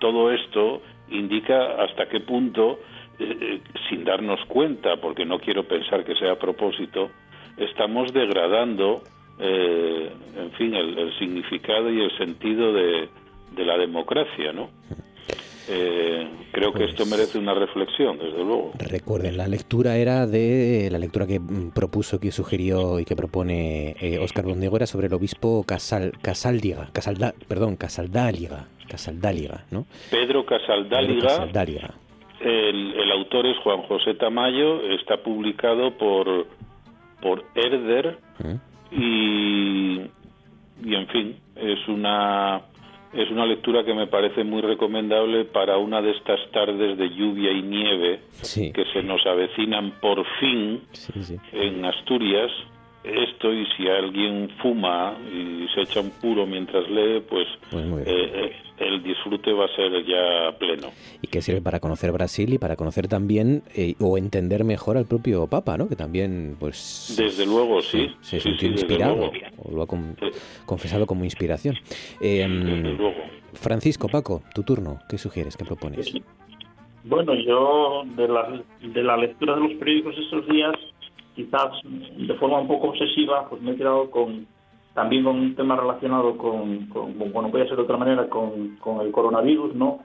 [0.00, 2.80] Todo esto indica hasta qué punto,
[3.18, 7.10] eh, eh, sin darnos cuenta, porque no quiero pensar que sea a propósito,
[7.56, 9.02] estamos degradando,
[9.38, 13.08] eh, en fin, el, el significado y el sentido de,
[13.54, 14.70] de la democracia, ¿no?
[15.66, 18.72] Eh, creo que esto merece una reflexión, desde luego.
[18.78, 23.96] Recuerden, la lectura era de la lectura que mm, propuso, que sugirió y que propone
[24.00, 29.86] eh, Óscar Bondigo era sobre el obispo Casal, Casaldiga, Casalda, perdón, Casaldáliga, Casaldáliga, ¿no?
[30.10, 31.94] Pedro Casaldáliga, Casaldáliga.
[32.44, 36.46] El, el autor es Juan José Tamayo, está publicado por,
[37.20, 38.18] por Herder
[38.90, 40.00] y,
[40.84, 42.62] y en fin, es una
[43.12, 47.52] es una lectura que me parece muy recomendable para una de estas tardes de lluvia
[47.52, 48.20] y nieve
[48.72, 50.82] que se nos avecinan por fin
[51.52, 52.50] en Asturias.
[53.04, 58.52] Esto y si alguien fuma y se echa un puro mientras lee, pues, eh, eh,
[58.78, 60.88] el disfrute va a ser ya pleno.
[61.20, 65.04] Y que sirve para conocer Brasil y para conocer también eh, o entender mejor al
[65.04, 65.86] propio Papa, ¿no?
[65.86, 68.10] Que también, pues, Desde luego, sí.
[68.22, 69.32] se sí, sintió sí, desde inspirado luego.
[69.58, 70.16] o lo ha con-
[70.64, 71.74] confesado como inspiración.
[72.22, 73.12] Eh, luego.
[73.52, 74.98] Francisco, Paco, tu turno.
[75.10, 75.56] ¿Qué sugieres?
[75.58, 76.10] ¿Qué propones?
[77.06, 80.72] Bueno, yo de la, de la lectura de los periódicos estos días,
[81.34, 84.46] quizás de forma un poco obsesiva, pues me he quedado con
[84.94, 89.00] también con un tema relacionado con, con bueno, puede ser de otra manera, con, con
[89.00, 89.98] el coronavirus, ¿no?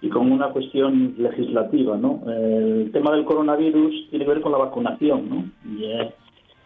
[0.00, 2.22] Y con una cuestión legislativa, ¿no?
[2.26, 5.44] El tema del coronavirus tiene que ver con la vacunación, ¿no?
[5.70, 6.14] Y, eh,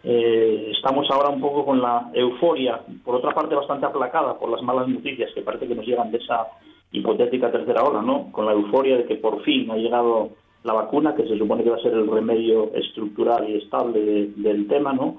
[0.07, 4.61] eh, estamos ahora un poco con la euforia, por otra parte bastante aplacada por las
[4.61, 6.47] malas noticias que parece que nos llegan de esa
[6.91, 8.31] hipotética tercera ola, ¿no?
[8.31, 10.29] Con la euforia de que por fin ha llegado
[10.65, 14.31] la vacuna, que se supone que va a ser el remedio estructural y estable de-
[14.35, 15.17] del tema, ¿no?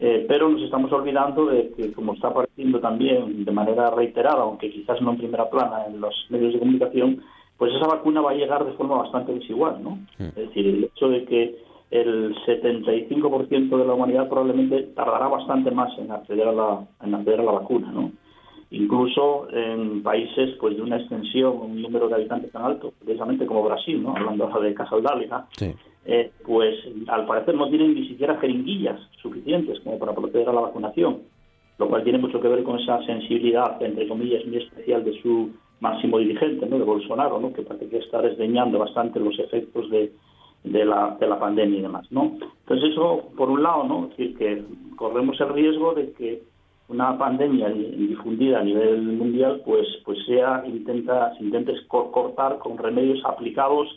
[0.00, 4.70] Eh, pero nos estamos olvidando de que, como está apareciendo también de manera reiterada, aunque
[4.70, 7.20] quizás no en primera plana en los medios de comunicación,
[7.58, 9.98] pues esa vacuna va a llegar de forma bastante desigual, ¿no?
[10.28, 11.56] Es decir, el hecho de que
[11.90, 17.40] el 75% de la humanidad probablemente tardará bastante más en acceder a la, en acceder
[17.40, 18.10] a la vacuna, ¿no?
[18.74, 23.62] Incluso en países pues de una extensión, un número de habitantes tan alto, precisamente como
[23.62, 24.16] Brasil, ¿no?
[24.16, 25.46] Hablando ahora de Casaldáliga,
[26.04, 26.74] eh, pues
[27.06, 31.20] al parecer no tienen ni siquiera jeringuillas suficientes como para proceder a la vacunación,
[31.78, 35.50] lo cual tiene mucho que ver con esa sensibilidad, entre comillas, muy especial de su
[35.78, 36.78] máximo dirigente, ¿no?
[36.78, 37.52] de Bolsonaro, ¿no?
[37.52, 40.12] que parece que está desdeñando bastante los efectos de,
[40.64, 42.10] de, la, de la pandemia y demás.
[42.10, 42.36] ¿no?
[42.60, 44.04] Entonces eso, por un lado, ¿no?
[44.04, 44.64] es decir, que
[44.96, 46.42] corremos el riesgo de que
[46.88, 52.76] una pandemia di- difundida a nivel mundial pues pues sea intenta se intente cortar con
[52.78, 53.88] remedios aplicados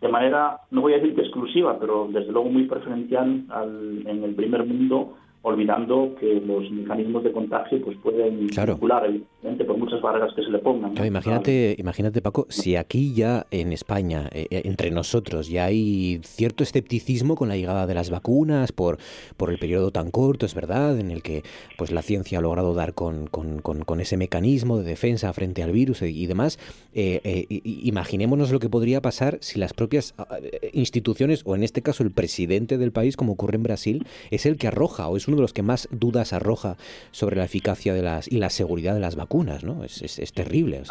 [0.00, 4.22] de manera no voy a decir que exclusiva pero desde luego muy preferencial al- en
[4.22, 10.00] el primer mundo olvidando que los mecanismos de contagio pues pueden circular evidentemente por muchas
[10.02, 14.62] barreras que se le pongan imagínate, imagínate, Paco, si aquí ya en España, eh, eh,
[14.64, 18.98] entre nosotros, ya hay cierto escepticismo con la llegada de las vacunas por,
[19.36, 21.44] por el periodo tan corto, es verdad, en el que
[21.76, 25.62] pues la ciencia ha logrado dar con, con- con- con ese mecanismo de defensa frente
[25.62, 26.58] al virus y, y demás.
[26.94, 30.38] eh, eh, imaginémonos lo que podría pasar si las propias ah,
[30.72, 34.56] instituciones, o en este caso el presidente del país, como ocurre en Brasil, es el
[34.56, 36.76] que arroja o es uno de los que más dudas arroja
[37.12, 39.27] sobre la eficacia de las y la seguridad de las vacunas,
[39.64, 39.84] ¿no?
[39.84, 40.82] Es, es- terrible.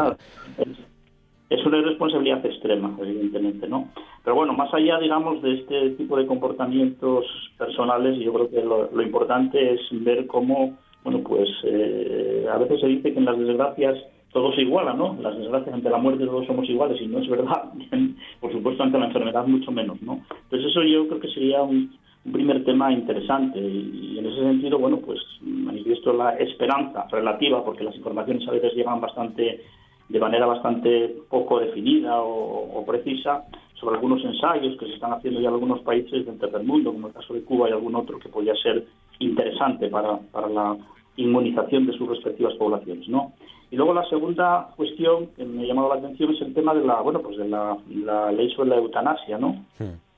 [1.49, 3.89] es una irresponsabilidad extrema, evidentemente, ¿no?
[4.23, 7.25] Pero bueno, más allá, digamos, de este tipo de comportamientos
[7.57, 12.81] personales, yo creo que lo, lo importante es ver cómo, bueno, pues eh, a veces
[12.81, 13.97] se dice que en las desgracias
[14.33, 15.17] todo se iguala, ¿no?
[15.21, 17.71] Las desgracias ante la muerte todos somos iguales y no es verdad.
[18.41, 20.21] Por supuesto, ante la enfermedad mucho menos, ¿no?
[20.43, 21.95] Entonces eso yo creo que sería un,
[22.27, 26.35] un primer tema interesante y, en ese sentido, bueno, pues manifestar y esto es la
[26.37, 29.61] esperanza relativa, porque las informaciones a veces llegan bastante
[30.09, 33.43] de manera bastante poco definida o, precisa
[33.73, 37.07] sobre algunos ensayos que se están haciendo ya en algunos países del tercer mundo, como
[37.07, 38.85] el caso de Cuba y algún otro que podría ser
[39.19, 40.77] interesante para, para la
[41.17, 43.33] inmunización de sus respectivas poblaciones, ¿no?
[43.69, 46.85] Y luego la segunda cuestión que me ha llamado la atención es el tema de
[46.85, 49.65] la, bueno, pues de la ley sobre la eutanasia, ¿no?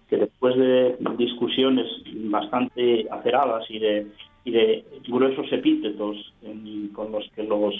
[0.09, 1.85] Que después de discusiones
[2.31, 4.07] bastante aceradas y de,
[4.45, 7.75] y de gruesos epítetos en- con los que los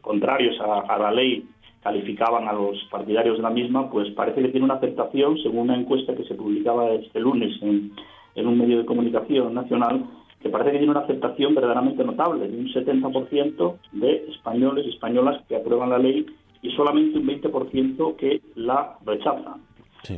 [0.00, 1.44] contrarios a, a la ley
[1.82, 5.76] calificaban a los partidarios de la misma, pues parece que tiene una aceptación, según una
[5.76, 7.90] encuesta que se publicaba este lunes en,
[8.36, 10.04] en un medio de comunicación nacional,
[10.40, 15.42] que parece que tiene una aceptación verdaderamente notable, de un 70% de españoles y españolas
[15.48, 16.24] que aprueban la ley
[16.62, 19.60] y solamente un 20% que la rechazan.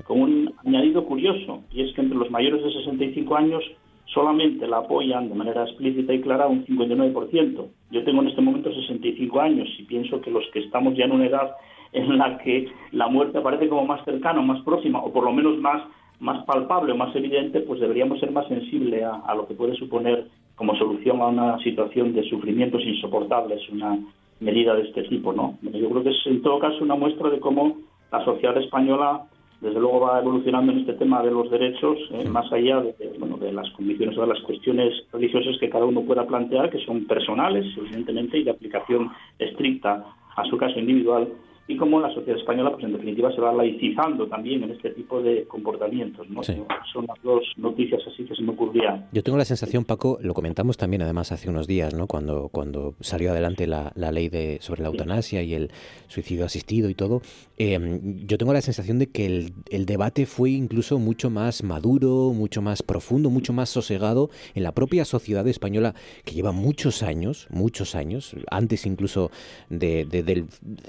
[0.04, 3.62] Con un añadido curioso, y es que entre los mayores de 65 años
[4.06, 7.66] solamente la apoyan de manera explícita y clara un 59%.
[7.90, 11.12] Yo tengo en este momento 65 años y pienso que los que estamos ya en
[11.12, 11.56] una edad
[11.92, 15.58] en la que la muerte aparece como más cercana, más próxima, o por lo menos
[15.58, 15.82] más,
[16.18, 20.26] más palpable más evidente, pues deberíamos ser más sensibles a, a lo que puede suponer
[20.56, 23.98] como solución a una situación de sufrimientos insoportables una
[24.40, 25.58] medida de este tipo, ¿no?
[25.62, 27.78] Yo creo que es en todo caso una muestra de cómo
[28.12, 29.26] la sociedad española
[29.60, 33.36] desde luego va evolucionando en este tema de los derechos, eh, más allá de, bueno,
[33.36, 37.04] de las condiciones o de las cuestiones religiosas que cada uno pueda plantear, que son
[37.06, 40.04] personales, evidentemente, y de aplicación estricta
[40.36, 41.28] a su caso individual,
[41.66, 45.22] y cómo la sociedad española, pues en definitiva, se va laicizando también en este tipo
[45.22, 46.28] de comportamientos.
[46.28, 46.42] ¿no?
[46.42, 49.08] Son las dos noticias así que se me ocurría.
[49.12, 52.06] Yo tengo la sensación, Paco, lo comentamos también además hace unos días, ¿no?
[52.06, 55.70] Cuando, cuando salió adelante la, la ley de, sobre la eutanasia y el
[56.08, 57.22] suicidio asistido y todo,
[57.56, 62.32] eh, yo tengo la sensación de que el, el debate fue incluso mucho más maduro,
[62.34, 65.94] mucho más profundo, mucho más sosegado en la propia sociedad española
[66.26, 69.30] que lleva muchos años, muchos años, antes incluso
[69.70, 70.46] de, de, del-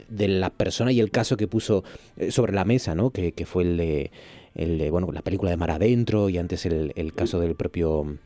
[0.10, 1.84] de la persona y el caso que puso
[2.18, 3.12] eh, sobre la mesa, ¿no?
[3.12, 4.12] Que, que fue el de,
[4.56, 8.18] el de, bueno, la película de Mar Adentro y antes el, el caso del propio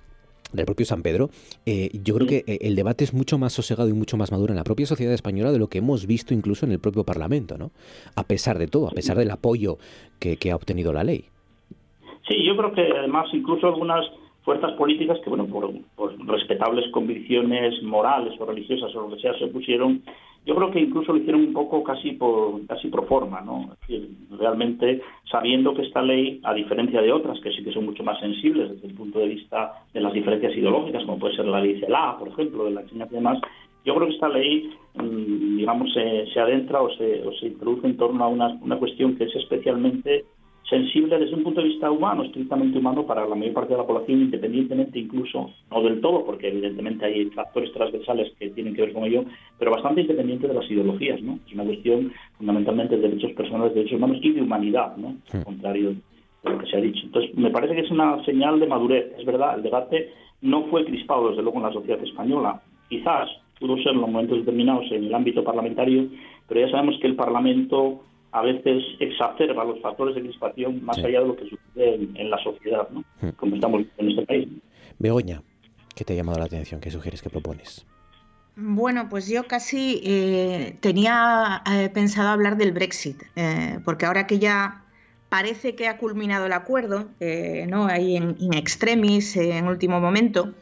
[0.52, 1.30] del propio San Pedro,
[1.68, 4.52] eh, yo creo que eh, el debate es mucho más sosegado y mucho más maduro
[4.52, 7.58] en la propia sociedad española de lo que hemos visto incluso en el propio Parlamento,
[7.58, 7.70] ¿no?
[8.16, 9.78] A pesar de todo, a pesar del apoyo
[10.18, 11.26] que, que ha obtenido la ley.
[12.28, 14.06] Sí, yo creo que además incluso algunas
[14.44, 19.38] fuerzas políticas que, bueno, por, por respetables convicciones morales o religiosas o lo que sea,
[19.38, 20.02] se opusieron,
[20.46, 23.74] yo creo que incluso lo hicieron un poco casi por casi pro forma, ¿no?
[23.74, 27.86] Es decir, realmente sabiendo que esta ley, a diferencia de otras que sí que son
[27.86, 31.46] mucho más sensibles desde el punto de vista de las diferencias ideológicas, como puede ser
[31.46, 33.40] la ley CELA, por ejemplo, de la enseñanza y demás,
[33.86, 37.88] yo creo que esta ley, mm, digamos, se, se adentra o se, o se introduce
[37.88, 40.26] en torno a una, una cuestión que es especialmente
[40.70, 43.88] sensible desde un punto de vista humano, estrictamente humano para la mayor parte de la
[43.88, 48.94] población, independientemente incluso, no del todo, porque evidentemente hay factores transversales que tienen que ver
[48.94, 49.26] con ello,
[49.58, 51.40] pero bastante independiente de las ideologías, ¿no?
[51.48, 55.16] Es una cuestión fundamentalmente de derechos personales, de derechos humanos y de humanidad, ¿no?
[55.34, 55.96] Al contrario
[56.44, 57.06] de lo que se ha dicho.
[57.06, 59.14] Entonces, me parece que es una señal de madurez.
[59.18, 60.10] Es verdad, el debate
[60.42, 62.62] no fue crispado, desde luego, en la sociedad española.
[62.90, 63.30] Quizás
[63.60, 66.08] pudo serlo en momentos determinados en el ámbito parlamentario,
[66.48, 68.02] pero ya sabemos que el Parlamento
[68.32, 71.06] a veces exacerba los factores de crispación más Sí.
[71.06, 73.04] allá de lo que sucede en, en la sociedad, ¿no?
[73.38, 74.48] como estamos en este país.
[75.00, 75.42] Begoña,
[75.96, 76.80] ¿qué te ha llamado la atención?
[76.82, 77.22] ¿Qué sugieres?
[77.22, 77.86] ¿Qué propones?
[78.56, 84.38] Bueno, pues yo casi eh, tenía eh, pensado hablar del Brexit, eh, porque ahora que
[84.38, 84.84] ya
[85.30, 87.86] parece que ha culminado el acuerdo, eh, ¿no?
[87.88, 90.56] Ahí en, in extremis, eh, en último momento,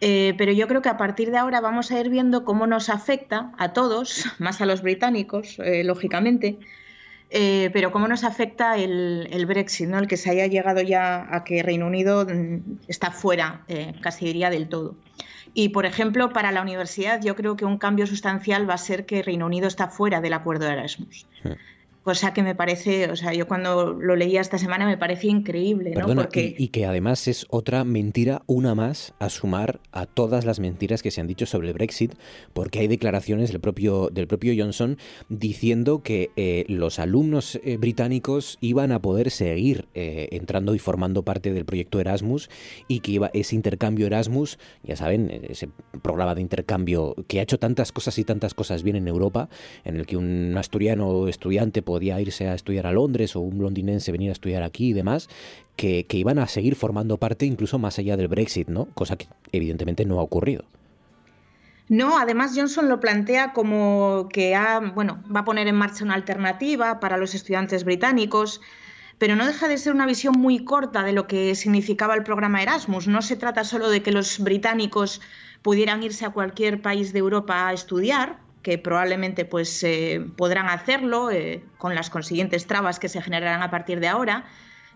[0.00, 2.88] eh, pero yo creo que a partir de ahora vamos a ir viendo cómo nos
[2.90, 6.58] afecta a todos, más a los británicos, eh, lógicamente,
[7.34, 9.98] eh, pero cómo nos afecta el, Brexit, ¿no?
[9.98, 14.26] el que se haya llegado ya a que Reino Unido mm, está fuera, eh, casi
[14.26, 14.96] diría del todo.
[15.54, 19.06] Y, por ejemplo, para la universidad yo creo que un cambio sustancial va a ser
[19.06, 21.26] que Reino Unido está fuera del acuerdo de Erasmus.
[22.02, 25.92] Cosa que me parece, o sea, yo cuando lo leía esta semana me parece increíble,
[25.94, 26.06] ¿no?
[26.14, 30.58] Porque y, y que además es otra mentira, una más, a sumar a todas las
[30.58, 32.14] mentiras que se han dicho sobre el Brexit,
[32.52, 34.98] porque hay declaraciones del propio, del propio Johnson
[35.28, 41.22] diciendo que eh, los alumnos eh, británicos iban a poder seguir eh, entrando y formando
[41.22, 42.50] parte del proyecto Erasmus
[42.88, 45.68] y que iba ese intercambio Erasmus, ya saben, ese
[46.02, 49.48] programa de intercambio que ha hecho tantas cosas y tantas cosas bien en Europa,
[49.84, 54.12] en el que un asturiano estudiante podía irse a estudiar a Londres o un londinense
[54.12, 55.28] venir a estudiar aquí y demás,
[55.76, 58.86] que, que iban a seguir formando parte incluso más allá del Brexit, ¿no?
[58.94, 60.64] Cosa que evidentemente no ha ocurrido.
[61.90, 66.14] No, además Johnson lo plantea como que ha, bueno, va a poner en marcha una
[66.14, 68.62] alternativa para los estudiantes británicos,
[69.18, 72.62] pero no deja de ser una visión muy corta de lo que significaba el programa
[72.62, 73.06] Erasmus.
[73.06, 75.20] No se trata solo de que los británicos
[75.60, 79.84] pudieran irse a cualquier país de Europa a estudiar, que probablemente pues
[80.36, 84.44] podrán hacerlo eh, con las consiguientes trabas que se generarán a partir de ahora,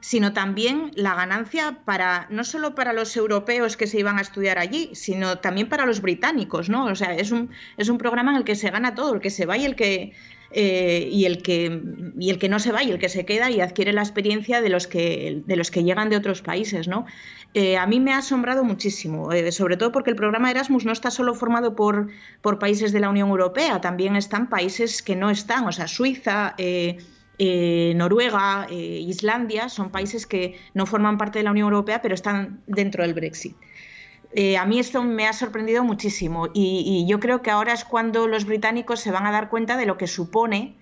[0.01, 4.59] sino también la ganancia para no solo para los europeos que se iban a estudiar
[4.59, 6.85] allí, sino también para los británicos, ¿no?
[6.87, 9.31] O sea, es un, es un programa en el que se gana todo, el que
[9.31, 10.13] se va y el que
[10.51, 11.83] eh, y el que
[12.19, 14.61] y el que no se va y el que se queda y adquiere la experiencia
[14.61, 17.07] de los que de los que llegan de otros países, ¿no?
[17.55, 20.93] Eh, a mí me ha asombrado muchísimo, eh, sobre todo porque el programa Erasmus no
[20.93, 22.09] está solo formado por,
[22.43, 26.55] por países de la Unión Europea, también están países que no están, o sea, Suiza,
[27.39, 33.03] Noruega, Islandia, son países que no forman parte de la Unión Europea, pero están dentro
[33.03, 33.57] del Brexit.
[34.39, 37.87] Eh, a mí esto me ha sorprendido muchísimo y, y yo creo que ahora es
[37.87, 40.77] cuando los británicos se van a dar cuenta de lo que supone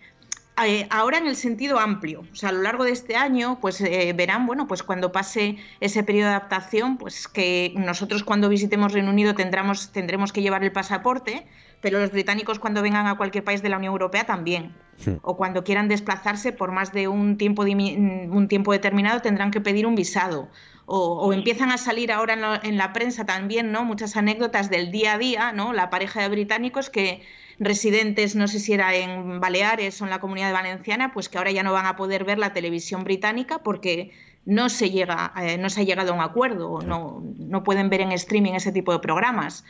[0.63, 3.81] eh, ahora en el sentido amplio, o sea, a lo largo de este año, pues
[3.81, 8.93] eh, verán, bueno, pues cuando pase ese periodo de adaptación, pues que nosotros cuando visitemos
[8.93, 11.45] Reino Unido tendremos, tendremos que llevar el pasaporte,
[11.81, 14.77] pero los británicos cuando vengan a cualquier país de la Unión Europea también.
[15.23, 19.89] O cuando quieran desplazarse por más de un tiempo, un tiempo determinado tendrán que pedir
[19.89, 20.49] un visado.
[20.87, 23.85] O, o empiezan a salir ahora en, la prensa también, ¿no?
[23.85, 25.73] Muchas anécdotas del día a día, ¿no?
[25.73, 27.23] La pareja de británicos que
[27.59, 31.53] residentes, no sé si era en Baleares o en la Comunidad Valenciana, pues que ahora
[31.53, 34.13] ya no van a poder ver la televisión británica porque
[34.45, 37.89] no se llega, eh, no se ha llegado a un acuerdo, o no, no pueden
[37.89, 39.65] ver en streaming ese tipo de programas.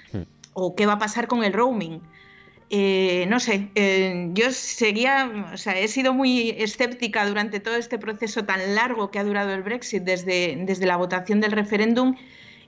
[0.52, 2.00] O qué va a pasar con el roaming.
[2.70, 7.98] Eh, no sé, eh, yo seguía, o sea, he sido muy escéptica durante todo este
[7.98, 12.16] proceso tan largo que ha durado el Brexit desde, desde la votación del referéndum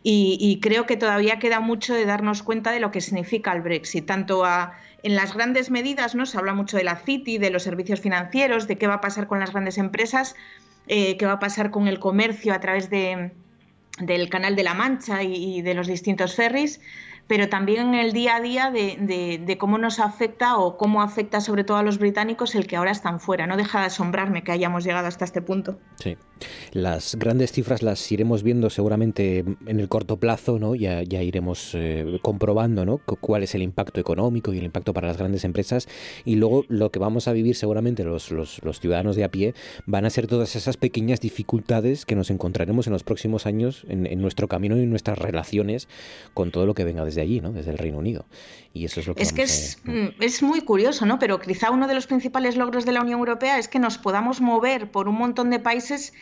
[0.03, 3.63] y, y creo que todavía queda mucho de darnos cuenta de lo que significa el
[3.63, 6.27] Brexit, tanto a- en las grandes medidas, ¿no?
[6.27, 9.27] Se habla mucho de la City, de los servicios financieros, de qué va a pasar
[9.27, 10.35] con las grandes empresas,
[10.89, 13.33] eh, qué va a pasar con el comercio a través de,
[14.01, 16.81] del Canal de la Mancha y, y de los distintos ferries,
[17.27, 21.03] pero también en el día a día de, de- de cómo nos afecta o cómo
[21.03, 23.47] afecta sobre todo a los británicos el que ahora están fuera.
[23.47, 25.79] No deja de asombrarme que hayamos llegado hasta este punto.
[25.97, 26.17] Sí.
[26.73, 30.75] Las grandes cifras las iremos viendo seguramente en el corto plazo, ¿no?
[30.75, 32.99] Ya, ya iremos eh, comprobando, ¿no?
[32.99, 35.89] Cu- Cuál es el impacto económico y el impacto para las grandes empresas.
[36.25, 39.55] Y luego lo que vamos a vivir seguramente los, los, los ciudadanos de a pie
[39.87, 44.07] van a ser todas esas pequeñas dificultades que nos encontraremos en los próximos años en,
[44.07, 45.89] en nuestro camino y en nuestras relaciones
[46.35, 47.53] con todo lo que venga desde allí, ¿no?
[47.53, 48.27] Desde el Reino Unido.
[48.77, 51.19] Y eso es lo que Es que es, mm, es muy curioso, ¿no?
[51.19, 54.43] Pero quizá uno de los principales logros de la Unión Europea es que nos podamos
[54.43, 56.13] mover por un montón de países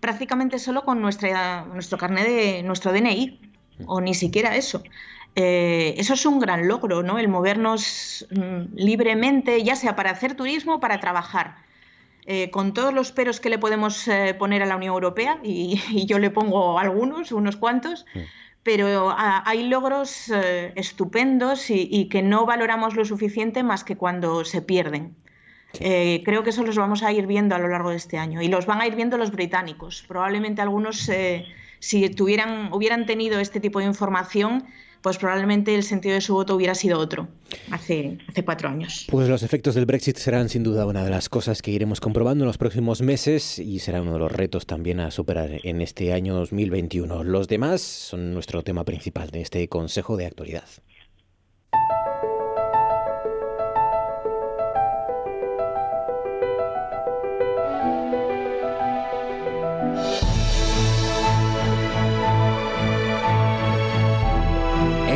[0.00, 3.40] prácticamente solo con nuestra, nuestro carnet de nuestro DNI,
[3.86, 4.82] o ni siquiera eso.
[5.34, 7.18] Eh, eso es un gran logro, ¿no?
[7.18, 11.56] El movernos mm, libremente, ya sea para hacer turismo o para trabajar.
[12.26, 15.80] Eh, con todos los peros que le podemos eh, poner a la Unión Europea, y,
[15.90, 18.04] y yo le pongo algunos, unos cuantos,
[18.64, 23.96] pero ah, hay logros eh, estupendos y, y que no valoramos lo suficiente más que
[23.96, 25.14] cuando se pierden.
[25.80, 28.40] Eh, creo que eso los vamos a ir viendo a lo largo de este año
[28.40, 30.04] y los van a ir viendo los británicos.
[30.06, 31.46] Probablemente algunos, eh,
[31.78, 34.64] si tuvieran, hubieran tenido este tipo de información,
[35.04, 37.28] pues probablemente el sentido de su voto hubiera sido otro
[37.70, 39.06] hace, hace cuatro años.
[39.10, 42.44] Pues los efectos del Brexit serán sin duda una de las cosas que iremos comprobando
[42.44, 46.14] en los próximos meses y será uno de los retos también a superar en este
[46.14, 47.22] año 2021.
[47.22, 50.64] Los demás son nuestro tema principal de este Consejo de Actualidad.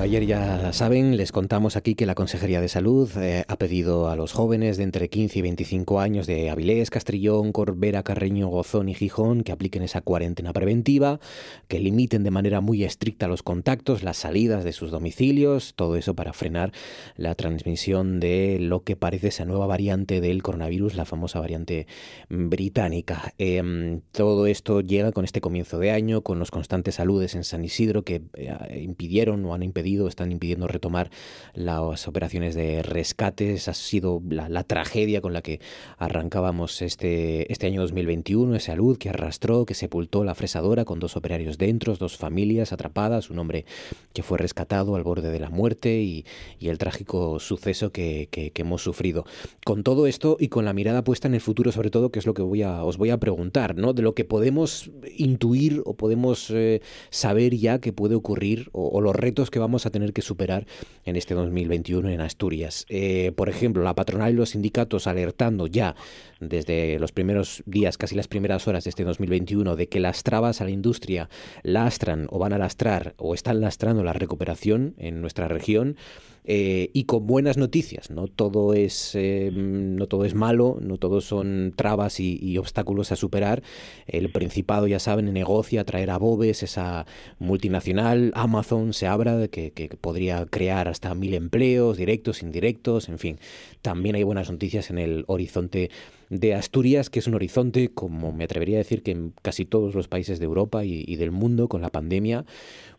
[0.00, 4.16] Ayer ya saben, les contamos aquí que la Consejería de Salud eh, ha pedido a
[4.16, 8.94] los jóvenes de entre 15 y 25 años de Avilés, Castrillón, Corbera, Carreño, Gozón y
[8.94, 11.20] Gijón que apliquen esa cuarentena preventiva,
[11.68, 16.14] que limiten de manera muy estricta los contactos, las salidas de sus domicilios, todo eso
[16.14, 16.72] para frenar
[17.16, 21.86] la transmisión de lo que parece esa nueva variante del coronavirus, la famosa variante
[22.30, 23.34] británica.
[23.36, 27.66] Em, todo esto llega con este comienzo de año, con los constantes saludes en San
[27.66, 31.10] Isidro que eh, impidieron o han impedido están impidiendo retomar
[31.54, 33.54] las operaciones de rescate.
[33.54, 35.60] Esa ha sido la, tragedia con la que
[35.98, 41.16] arrancábamos este, este año 2021, esa luz que arrastró, que sepultó la fresadora con dos
[41.16, 43.64] operarios dentro, dos familias atrapadas, un hombre
[44.12, 46.24] que fue rescatado al borde de la muerte y,
[46.60, 49.24] el trágico suceso que, hemos sufrido.
[49.64, 52.26] Con todo esto y con la mirada puesta en el futuro, sobre todo, que es
[52.26, 53.92] lo que os voy a preguntar, ¿no?
[53.92, 59.00] De lo que podemos intuir o podemos eh, saber ya que puede ocurrir o, o
[59.00, 60.66] los retos que vamos a tener que superar
[61.04, 62.86] en este 2021 en Asturias.
[62.88, 65.94] Eh, por ejemplo, la patronal y los sindicatos alertando ya
[66.40, 70.60] desde los primeros días, casi las primeras horas de este 2021, de que las trabas
[70.60, 71.28] a la industria
[71.62, 75.96] lastran o van a lastrar o están lastrando la recuperación en nuestra región.
[76.44, 81.20] Eh, y con buenas noticias, no todo es eh, no todo es malo, no todo
[81.20, 83.62] son trabas y, obstáculos a superar.
[84.06, 87.06] El Principado, ya saben, negocia traer a Bobes, esa
[87.38, 93.38] multinacional, Amazon se de que, que podría crear hasta mil empleos, directos, indirectos, en fin.
[93.82, 95.90] También hay buenas noticias en el horizonte
[96.30, 99.94] de Asturias, que es un horizonte, como me atrevería a decir, que en casi todos
[99.96, 102.44] los países de Europa y, del mundo con la pandemia,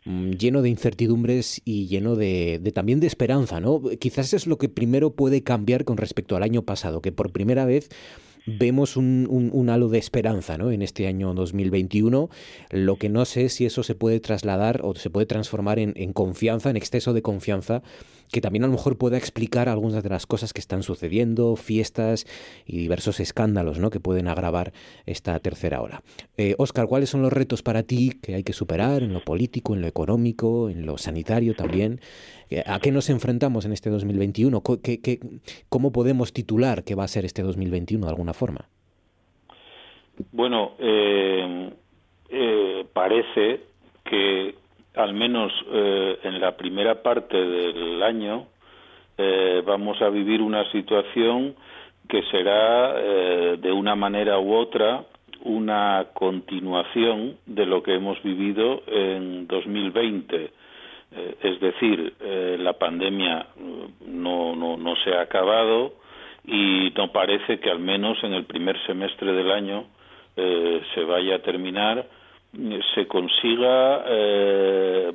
[0.05, 3.81] lleno de incertidumbres y lleno de, de también de esperanza, ¿no?
[3.99, 7.65] Quizás es lo que primero puede cambiar con respecto al año pasado, que por primera
[7.65, 7.89] vez
[8.45, 10.71] vemos un, un- halo de esperanza ¿no?
[10.71, 12.29] en este año 2021.
[12.71, 15.93] Lo que no sé es si eso se puede trasladar o se puede transformar en,
[15.95, 17.83] en confianza, en exceso de confianza,
[18.31, 22.25] que también a lo mejor pueda explicar algunas de las cosas que están sucediendo, fiestas
[22.65, 23.89] y diversos escándalos ¿no?
[23.89, 24.73] que pueden agravar
[25.05, 26.03] esta tercera ola.
[26.37, 29.75] Eh, Oscar, ¿cuáles son los retos para ti que hay que superar en lo político,
[29.75, 31.99] en lo económico, en lo sanitario también?
[32.65, 34.61] ¿A qué nos enfrentamos en este 2021?
[34.61, 35.19] Co- qué- qué-
[35.69, 38.67] ¿Cómo podemos titular que va a ser este 2021 de alguna forma?
[40.31, 41.71] Bueno, eh,
[42.29, 43.61] eh, parece
[44.03, 44.55] que
[44.95, 48.47] al menos eh, en la primera parte del año
[49.67, 51.53] vamos a vivir una situación
[52.09, 55.05] que será de una manera u otra
[55.43, 60.49] una continuación de lo que hemos vivido en 2020.
[61.13, 65.93] Eh, es decir, eh, la pandemia eh, no, no, no se ha acabado
[66.45, 69.85] y no parece que al menos en el primer semestre del año
[70.33, 72.07] se vaya a terminar,
[72.95, 74.03] se consiga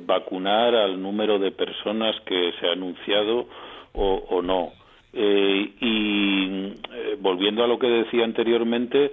[0.05, 3.47] vacunar al número de personas que se ha anunciado
[3.93, 4.71] o, o no.
[5.11, 6.71] Y
[7.19, 9.11] volviendo a lo que decía anteriormente,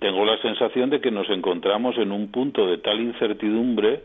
[0.00, 4.02] tengo la sensación de que nos encontramos en un punto de tal incertidumbre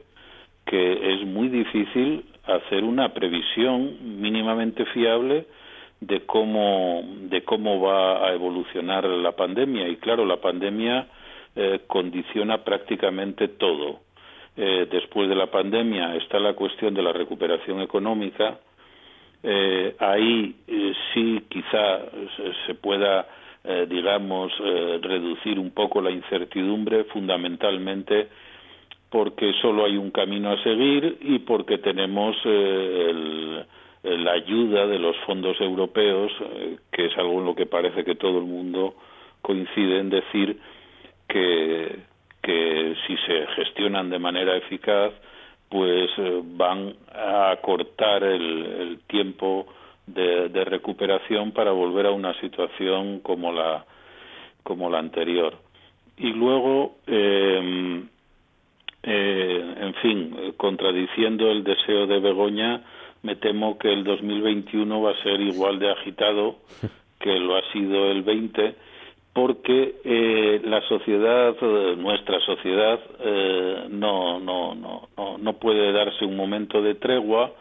[0.72, 5.46] que es muy difícil hacer una previsión mínimamente fiable
[6.00, 9.90] de cómo de cómo va a evolucionar la pandemia.
[9.90, 11.08] Y claro la pandemia
[11.58, 14.00] eh, condiciona prácticamente todo.
[14.56, 18.58] Eh, después de la pandemia está la cuestión de la recuperación económica.
[19.44, 20.56] Eh, ahí
[21.14, 22.00] sí quizá
[22.66, 23.28] se, pueda
[23.88, 24.52] digamos
[25.02, 28.30] reducir un poco la incertidumbre fundamentalmente
[29.12, 33.66] porque solo hay un camino a seguir y porque tenemos eh, el-
[34.04, 38.16] la ayuda de los fondos europeos, eh, que es algo en lo que parece que
[38.16, 38.96] todo el mundo
[39.44, 40.58] coincide en decir
[41.28, 42.00] que,
[42.42, 45.12] que si se gestionan de manera eficaz,
[45.70, 49.68] pues eh, van a acortar el, el tiempo
[50.08, 53.86] de, de recuperación para volver a una situación como la
[54.64, 55.54] como la anterior.
[56.18, 58.04] Y luego, eh,
[59.04, 62.82] eh, en fin, contradiciendo el deseo de Begoña,
[63.24, 66.58] me temo que el 2021 va a ser igual de agitado
[67.20, 68.76] que lo ha sido el 20,
[69.34, 76.26] porque eh, la sociedad, eh, nuestra sociedad, eh, no, no, no, no, no puede darse
[76.26, 77.52] un momento de tregua,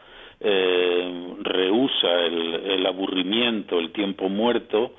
[0.40, 4.92] eh, rehúsa el, el aburrimiento, el tiempo muerto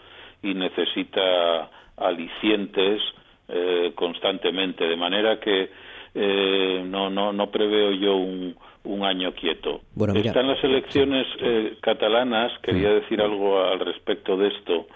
[0.43, 3.01] y necesita alicientes
[3.47, 5.69] eh, constantemente, de manera que
[6.13, 9.81] eh, no, no, no preveo yo un, un año quieto.
[9.95, 14.88] Bueno, mira- Están las elecciones eh, catalanas, quería decir algo al respecto de esto.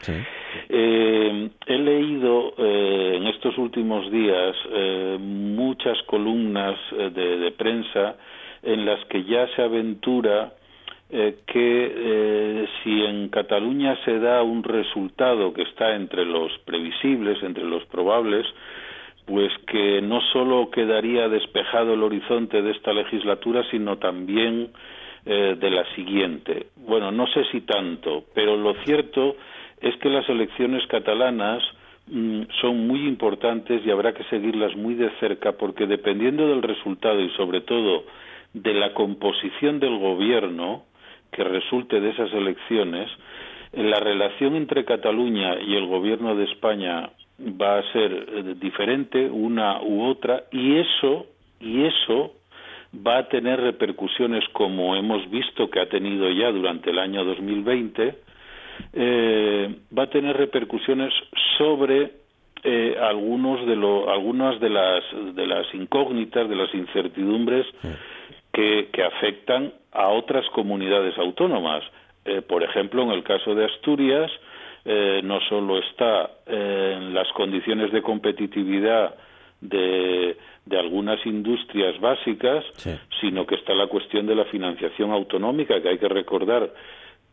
[0.69, 8.15] Eh, he leído eh, en estos últimos días eh, muchas columnas eh, de, de prensa
[8.63, 10.53] en las que ya se aventura
[11.11, 17.41] eh, que eh, si en Cataluña se da un resultado que está entre los previsibles,
[17.43, 18.45] entre los probables,
[19.26, 24.69] pues que no solo quedaría despejado el horizonte de esta legislatura, sino también
[25.26, 26.68] eh, de la siguiente.
[26.76, 29.35] Bueno, no sé si tanto, pero lo cierto
[29.81, 31.64] es que las elecciones catalanas
[32.07, 37.19] mm, son muy importantes y habrá que seguirlas muy de cerca porque dependiendo del resultado
[37.19, 38.03] y sobre todo
[38.53, 40.84] de la composición del gobierno
[41.31, 43.10] que resulte de esas elecciones,
[43.73, 47.10] la relación entre Cataluña y el gobierno de España
[47.40, 51.28] va a ser eh, diferente una u otra y eso
[51.60, 52.34] y eso
[52.95, 58.16] va a tener repercusiones como hemos visto que ha tenido ya durante el año 2020
[58.94, 61.14] eh, va a tener repercusiones
[61.57, 62.12] sobre
[62.64, 65.03] eh, algunos de lo, algunas de las
[65.36, 67.66] de las incógnitas de las incertidumbres
[68.53, 71.84] que, que afectan a otras comunidades autónomas.
[72.26, 74.32] Eh, por ejemplo en el caso de Asturias
[74.86, 79.16] eh, no solo está eh, en las condiciones de competitividad
[79.60, 82.64] de, de algunas industrias básicas,
[83.20, 86.72] sino que está la cuestión de la financiación autonómica, que hay que recordar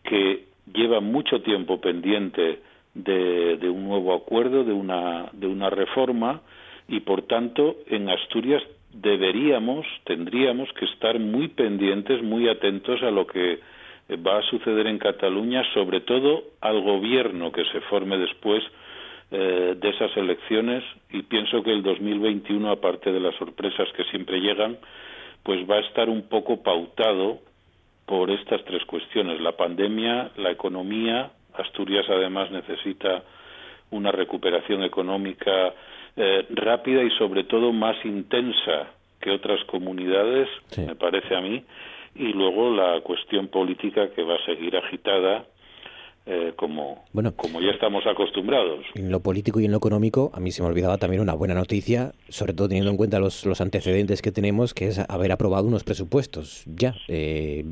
[0.02, 2.60] que lleva mucho tiempo pendiente
[2.94, 6.40] de, de un nuevo acuerdo, de una, de una reforma,
[6.88, 8.62] y por tanto en Asturias
[8.92, 13.60] deberíamos, tendríamos que estar muy pendientes, muy atentos a lo que
[14.16, 18.62] va a suceder en Cataluña, sobre todo al gobierno que se forme después
[19.30, 20.84] eh, de esas elecciones.
[21.10, 24.78] Y pienso que el 2021, aparte de las sorpresas que siempre llegan,
[25.42, 27.40] pues va a estar un poco pautado
[28.06, 33.22] por estas tres cuestiones, la pandemia, la economía, Asturias además necesita
[33.90, 35.72] una recuperación económica
[36.16, 38.90] eh, rápida y sobre todo más intensa
[39.20, 41.62] que otras comunidades, me parece a mí,
[42.14, 45.46] y luego la cuestión política que va a seguir agitada
[46.24, 47.04] eh, como,
[47.36, 48.84] como ya estamos acostumbrados.
[48.94, 51.54] En lo político y en lo económico, a mí se me olvidaba también una buena
[51.54, 55.66] noticia, sobre todo teniendo en cuenta los, los antecedentes que tenemos, que es haber aprobado
[55.66, 57.64] unos presupuestos ya eh,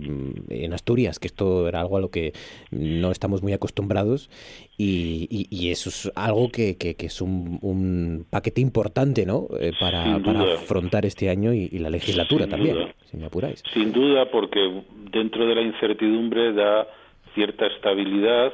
[0.48, 2.32] en Asturias, que esto era algo a lo que
[2.70, 4.31] no estamos muy acostumbrados
[4.77, 9.47] y, y- y eso es algo que, que- que es un, un paquete importante ¿no?
[9.60, 12.94] Eh, para, para afrontar este año y, y la legislatura Sin también, duda.
[13.10, 13.62] si me apuráis.
[13.72, 14.82] Sin duda, porque
[15.12, 16.86] dentro de la incertidumbre da
[17.35, 18.52] cierta estabilidad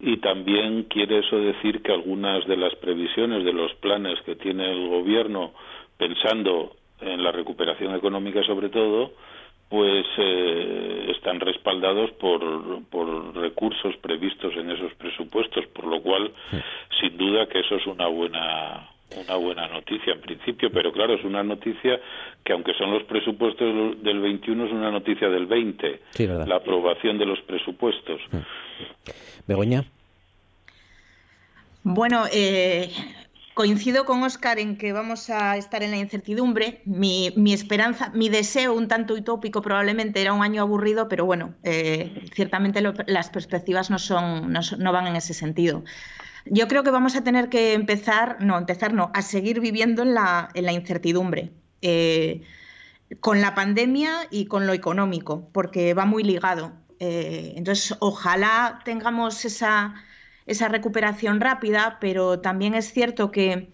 [0.00, 4.70] y también quiere eso decir que algunas de las previsiones de los planes que tiene
[4.70, 5.52] el gobierno
[5.96, 9.12] pensando en la recuperación económica sobre todo
[9.68, 16.30] pues eh, están respaldados por, por recursos previstos en esos presupuestos por lo cual
[17.00, 21.24] sin duda que eso es una buena una buena noticia en principio, pero claro, es
[21.24, 22.00] una noticia
[22.44, 26.46] que aunque son los presupuestos del 21 es una noticia del 20, Sí, verdad.
[26.46, 28.20] la aprobación de los presupuestos.
[29.46, 29.84] Begoña.
[31.82, 32.90] Bueno, eh,
[33.52, 36.80] coincido con Oscar en que vamos a estar en la incertidumbre.
[36.86, 41.54] Mi, mi esperanza, mi deseo, un tanto utópico probablemente, era un año aburrido, pero bueno,
[41.62, 45.84] eh, ciertamente lo- las perspectivas no, son, no, son- no van en ese sentido.
[46.46, 50.14] Yo creo que vamos a tener que empezar, no, empezar no, a seguir viviendo en
[50.14, 51.52] la, incertidumbre.
[51.82, 52.42] eh,
[53.20, 56.72] con la pandemia y con lo económico, porque va muy ligado.
[57.00, 59.94] Eh, entonces, ojalá tengamos esa,
[60.46, 63.72] esa recuperación rápida, pero también es cierto que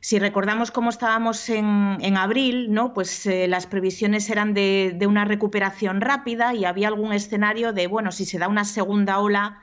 [0.00, 2.94] si recordamos cómo estábamos en, en abril, ¿no?
[2.94, 7.86] pues eh, las previsiones eran de, de una recuperación rápida y había algún escenario de,
[7.86, 9.60] bueno, si se da una segunda ola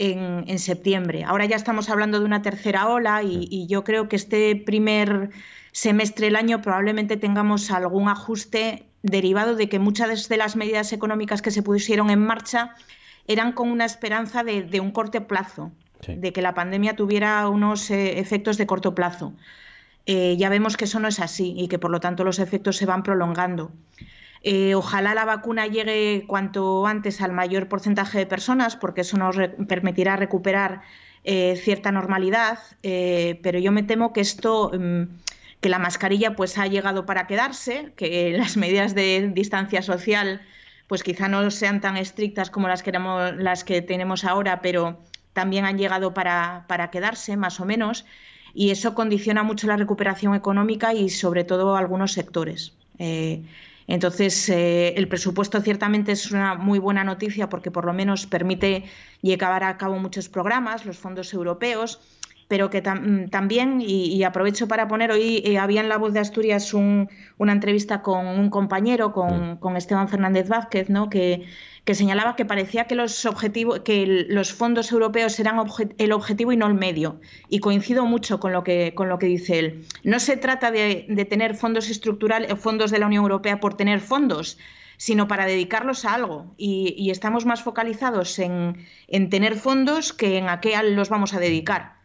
[0.00, 1.24] en, en septiembre.
[1.24, 5.28] Ahora ya estamos hablando de una tercera ola y, y yo creo que este primer
[5.72, 11.42] semestre del año probablemente tengamos algún ajuste derivado de que muchas de las medidas económicas
[11.42, 12.74] que se pusieron en marcha
[13.28, 15.70] eran con una esperanza de, de un corto plazo,
[16.08, 19.34] de que la pandemia tuviera unos eh, efectos de corto plazo.
[20.06, 22.78] Eh, ya vemos que eso no es así y que por lo tanto los efectos
[22.78, 23.70] se van prolongando.
[24.42, 29.36] Eh, ojalá la vacuna llegue cuanto antes al mayor porcentaje de personas, porque eso nos
[29.68, 30.80] permitirá recuperar
[31.24, 35.02] eh, cierta normalidad, eh, pero yo me temo que esto, mm,
[35.60, 40.40] que la mascarilla pues ha llegado para quedarse, que las medidas de distancia social
[40.86, 44.98] pues quizá no sean tan estrictas como las, queremos, las que tenemos ahora, pero
[45.34, 48.06] también han llegado para, para quedarse, más o menos,
[48.54, 52.72] y eso condiciona mucho la recuperación económica y sobre todo algunos sectores.
[53.94, 58.84] Entonces, eh, el presupuesto ciertamente es una muy buena noticia porque por lo menos permite
[59.22, 62.00] llevar a cabo muchos programas, los fondos europeos,
[62.48, 66.12] pero que tam- también, y, y aprovecho para poner, hoy eh, había en La Voz
[66.12, 67.08] de Asturias un-
[67.38, 71.08] una entrevista con un compañero, con, con Esteban Fernández Vázquez, ¿no?
[71.10, 71.44] que,
[71.84, 75.56] que señalaba que parecía que los, objetivos, que los fondos europeos eran
[75.98, 77.20] el objetivo y no el medio.
[77.48, 79.86] Y coincido mucho con lo que, con lo que dice él.
[80.04, 84.00] No se trata de, de tener fondos estructurales, fondos de la Unión Europea por tener
[84.00, 84.58] fondos,
[84.96, 86.54] sino para dedicarlos a algo.
[86.56, 91.32] Y, y estamos más focalizados en, en tener fondos que en a qué los vamos
[91.34, 91.99] a dedicar.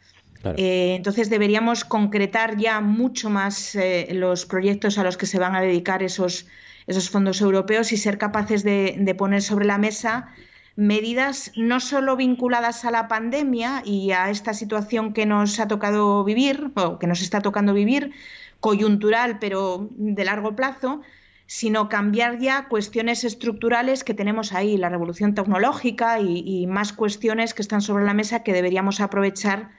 [0.58, 5.56] Eh, entonces deberíamos concretar ya mucho más eh, los proyectos a los que se van
[5.56, 6.48] a dedicar esos,
[6.88, 10.30] esos fondos europeos y ser capaces de, poner sobre la mesa
[10.76, 16.24] medidas no solo vinculadas a la pandemia y a esta situación que nos ha tocado
[16.26, 18.12] vivir o que nos está tocando vivir,
[18.60, 21.02] coyuntural pero de largo plazo,
[21.48, 27.62] sino cambiar ya cuestiones estructurales que tenemos ahí, la revolución tecnológica y más cuestiones que
[27.62, 29.70] están sobre la mesa que deberíamos aprovechar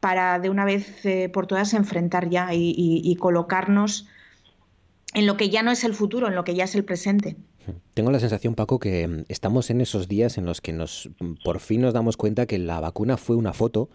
[0.00, 4.06] para de una vez eh, por todas enfrentar ya y, y- y colocarnos
[5.14, 7.36] en lo que ya no es el futuro, en lo que ya es el presente.
[7.96, 11.42] Tengo la sensación, Paco, que mm, estamos en esos días en los que nos mm,
[11.42, 13.88] por fin nos damos cuenta que la vacuna fue una foto,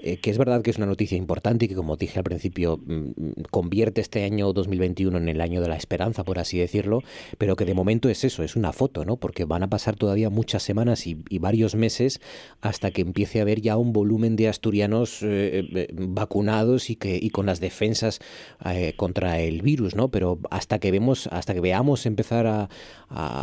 [0.00, 2.80] eh, que es verdad que es una noticia importante y que, como dije al principio,
[2.84, 7.02] mm, convierte este año 2021 en el año de la esperanza, por así decirlo,
[7.38, 9.16] pero que de momento es eso, es una foto, ¿no?
[9.16, 12.20] Porque van a pasar todavía muchas semanas y, varios meses
[12.62, 17.16] hasta que empiece a haber ya un volumen de asturianos eh, eh, vacunados y que
[17.22, 18.18] y con las defensas
[18.64, 20.08] eh, contra el virus, ¿no?
[20.10, 22.68] Pero hasta que vemos, hasta que veamos empezar a-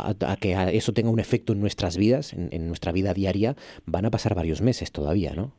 [0.02, 3.54] a que eso tenga un efecto en nuestras vidas, en, nuestra vida diaria,
[3.86, 5.52] van a pasar varios meses todavía, ¿no?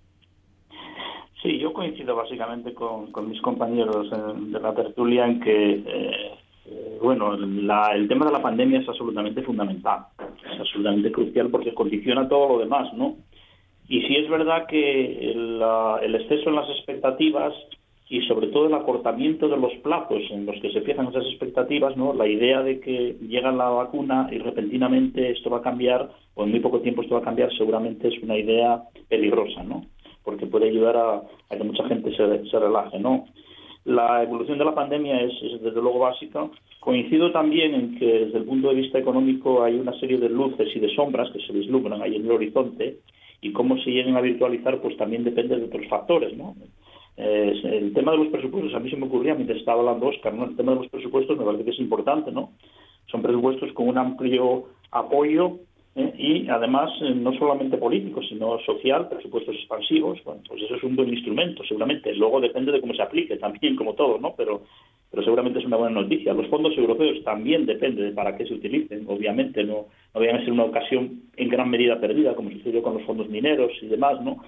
[1.41, 7.91] Sí, yo coincido básicamente con, mis compañeros de la tertulia en que, eh, bueno, la-
[7.93, 10.07] el tema de la pandemia es absolutamente fundamental,
[10.51, 13.17] es absolutamente crucial porque condiciona todo lo demás, ¿no?
[13.87, 17.53] Y sí es verdad que el exceso en las expectativas
[18.07, 21.97] y sobre todo el acortamiento de los plazos en los que se fijan esas expectativas,
[21.97, 22.13] ¿no?
[22.13, 26.51] La idea de que llega la vacuna y repentinamente esto va a cambiar, o en
[26.51, 29.85] muy poco tiempo esto va a cambiar, seguramente es una idea peligrosa, ¿no?
[30.23, 33.25] Porque puede ayudar a, que mucha gente se, se relaje, ¿no?
[33.85, 36.47] La evolución de la pandemia es, es, desde luego básica.
[36.79, 40.75] Coincido también en que desde el punto de vista económico hay una serie de luces
[40.75, 42.97] y de sombras que se vislumbran ahí en el horizonte
[43.41, 46.55] y cómo se lleguen a virtualizar pues también depende de otros factores, ¿no?
[47.17, 50.33] Eh, el tema de los presupuestos, a mí se me ocurría mientras estaba hablando Oscar,
[50.33, 50.45] ¿no?
[50.45, 52.51] El tema de los presupuestos me parece que es importante, ¿no?
[53.07, 55.59] Son presupuestos con un amplio apoyo
[55.95, 56.13] ¿eh?
[56.17, 60.21] y además eh, no solamente político, sino social, presupuestos expansivos.
[60.25, 62.13] Bueno, pues eso es un buen instrumento, seguramente.
[62.13, 64.33] Luego depende de cómo se aplique, también como todo, ¿no?
[64.35, 64.63] Pero,
[65.09, 66.33] pero seguramente es una buena noticia.
[66.33, 69.05] Los fondos europeos también depende de para qué se utilicen.
[69.07, 72.95] Obviamente no, no vayan a ser una ocasión en gran medida perdida, como sucedió con
[72.95, 74.43] los fondos mineros y demás, ¿no?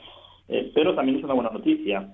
[0.50, 2.10] Eh, pero también es una buena noticia.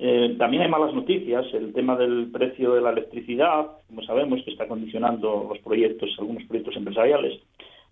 [0.00, 1.44] Eh, también hay malas noticias.
[1.52, 6.44] El tema del precio de la electricidad, como sabemos, que está condicionando los proyectos, algunos
[6.44, 7.40] proyectos empresariales,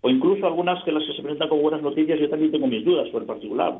[0.01, 2.85] o incluso algunas que las que se presentan como buenas noticias, yo también tengo mis
[2.85, 3.77] dudas sobre el particular.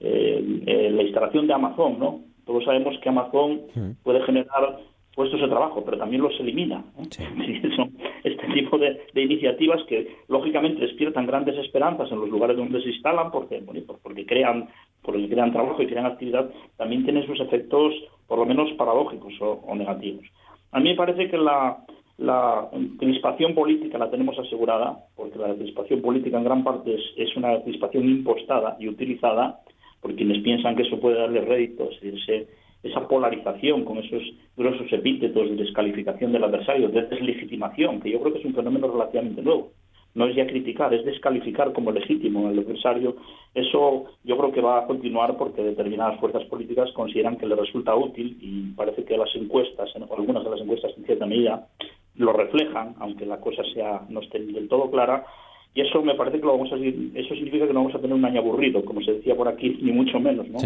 [0.00, 2.20] Eh, eh, la instalación de Amazon, ¿no?
[2.44, 3.60] Todos sabemos que Amazon
[4.02, 4.80] puede generar
[5.14, 6.84] puestos de trabajo, pero también los elimina.
[7.10, 7.92] Sí, son
[8.24, 12.88] este tipo de, de iniciativas que lógicamente despiertan grandes esperanzas en los lugares donde se
[12.88, 14.68] instalan, porque bueno, por- porque crean
[15.02, 17.94] porque crean trabajo y crean actividad, también tienen sus efectos
[18.26, 20.24] por lo menos paradójicos o, negativos.
[20.70, 21.84] A mí me parece que la,
[22.18, 22.68] la
[22.98, 28.04] crispación política la tenemos asegurada, porque la crispación política en gran parte es, una crispación
[28.04, 29.60] impostada y utilizada
[30.00, 32.48] por quienes piensan que eso puede darle réditos, ese,
[32.82, 34.22] esa polarización con esos
[34.56, 38.88] grosos epítetos de descalificación del adversario, de deslegitimación, que yo creo que es un fenómeno
[38.88, 39.72] relativamente nuevo.
[40.14, 43.16] No es ya criticar, es descalificar como legítimo al adversario.
[43.54, 47.94] Eso yo creo que va a continuar porque determinadas fuerzas políticas consideran que le resulta
[47.94, 51.66] útil y parece que las encuestas, o algunas de las encuestas en cierta medida,
[52.16, 55.24] lo reflejan, aunque la cosa sea no esté del todo clara,
[55.74, 58.14] y eso me parece que lo vamos a eso significa que no vamos a tener
[58.14, 60.58] un año aburrido, como se decía por aquí, ni mucho menos, ¿no?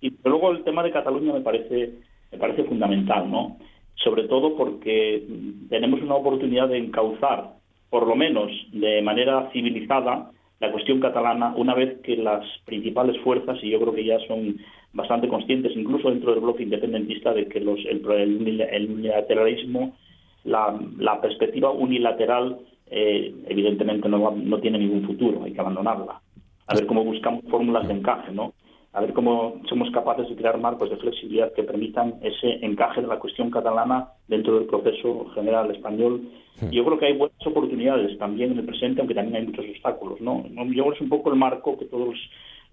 [0.00, 1.92] Y luego el tema de Cataluña me parece
[2.32, 3.56] me parece fundamental, ¿no?
[3.94, 5.24] Sobre todo porque
[5.68, 7.57] tenemos una oportunidad de encauzar,
[7.90, 13.58] por lo menos de manera civilizada, la cuestión catalana una vez que las principales fuerzas,
[13.62, 14.56] y yo creo que ya son
[14.92, 19.96] bastante conscientes, incluso dentro del bloque independentista, de que los, el, el el unilateralismo,
[20.44, 22.58] la, la perspectiva unilateral,
[22.90, 26.20] eh, evidentemente no, no tiene ningún futuro, hay que abandonarla.
[26.66, 28.52] A ver cómo buscamos fórmulas de encaje, ¿no?
[28.92, 33.06] A ver cómo somos capaces de crear marcos de flexibilidad que permitan ese encaje de
[33.06, 36.22] la cuestión catalana dentro del proceso general español.
[36.70, 39.66] Y Yo creo que hay buenas oportunidades también en el presente, aunque también hay muchos
[39.66, 40.44] obstáculos, ¿no?
[40.50, 42.16] No, Yo creo que es un poco el marco que todos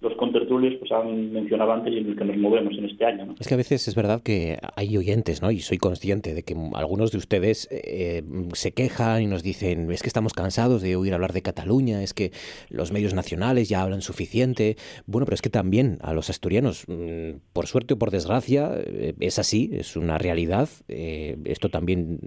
[0.05, 3.25] los contertulios pues, han mencionado antes y en el que nos movemos en este año,
[3.25, 3.35] ¿no?
[3.39, 5.49] Es que a veces es verdad que hay oyentes, ¿no?
[5.49, 8.23] Y soy consciente de que algunos de ustedes eh,
[8.53, 12.13] se quejan y nos dicen, es que estamos cansados de oír hablar de Cataluña, es
[12.13, 12.31] que
[12.69, 14.77] los medios nacionales ya hablan suficiente.
[15.07, 19.15] Bueno, pero es que también a los asturianos, mm, por suerte o por desgracia, eh,
[19.19, 20.69] es así, es una realidad.
[20.87, 22.19] Eh, esto también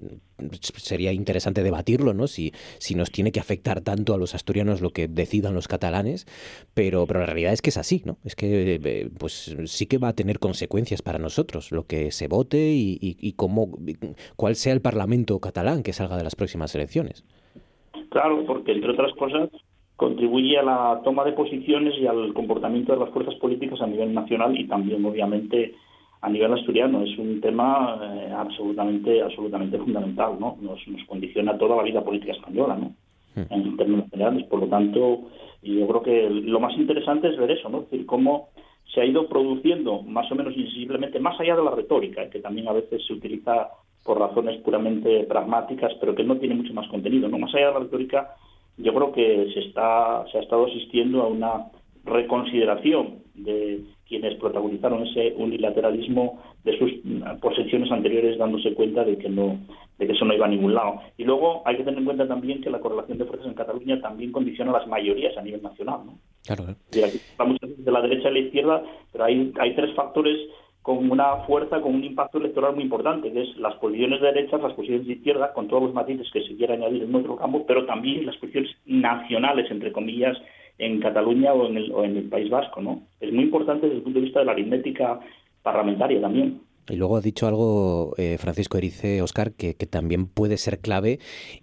[0.60, 2.26] sería interesante debatirlo, ¿no?
[2.26, 6.26] Si, si nos tiene que afectar tanto a los asturianos lo que decidan los catalanes,
[6.74, 8.16] pero, pero la realidad es que es así, ¿no?
[8.24, 12.28] Es que eh, pues sí que va a tener consecuencias para nosotros lo que se
[12.28, 13.68] vote y, y, y cómo,
[14.36, 17.24] cuál sea el Parlamento catalán que salga de las próximas elecciones.
[18.10, 19.50] Claro, porque entre otras cosas
[19.96, 24.14] contribuye a la toma de posiciones y al comportamiento de las fuerzas políticas a nivel
[24.14, 25.74] nacional y también obviamente
[26.20, 27.02] a nivel asturiano.
[27.02, 30.56] Es un tema eh, absolutamente absolutamente fundamental, ¿no?
[30.60, 32.92] Nos, nos condiciona toda la vida política española, ¿no?
[33.50, 34.46] En términos generales.
[34.46, 35.30] Por lo tanto,
[35.62, 37.78] yo creo que lo más interesante es ver eso, ¿no?
[37.78, 38.50] Es decir, cómo
[38.92, 42.68] se ha ido produciendo más o menos invisiblemente, más allá de la retórica, que también
[42.68, 43.68] a veces se utiliza
[44.04, 47.38] por razones puramente pragmáticas, pero que no tiene mucho más contenido, ¿no?
[47.38, 48.34] Más allá de la retórica,
[48.78, 51.66] yo creo que se está se ha estado asistiendo a una
[52.04, 56.92] reconsideración de quienes protagonizaron ese unilateralismo de sus
[57.40, 59.58] posiciones anteriores dándose cuenta de que no
[59.98, 62.26] de que eso no iba a ningún lado y luego hay que tener en cuenta
[62.28, 66.00] también que la correlación de fuerzas en Cataluña también condiciona las mayorías a nivel nacional
[66.06, 66.18] ¿no?
[66.46, 66.64] Claro.
[66.92, 70.38] Y aquí hablamos de la derecha y la izquierda pero hay hay tres factores
[70.88, 74.56] con una fuerza, con un impacto electoral muy importante, que es las posiciones de derecha,
[74.56, 77.66] las posiciones de izquierda, con todos los matices que se quiera añadir en nuestro campo,
[77.66, 80.38] pero también las posiciones nacionales, entre comillas,
[80.78, 83.02] en Cataluña o en el, o en el País Vasco, ¿no?
[83.20, 85.20] Es muy importante desde el punto de vista de la aritmética
[85.62, 86.62] parlamentaria también.
[86.88, 91.18] Y luego ha dicho algo eh, Francisco Erice, Oscar, que, también puede ser clave,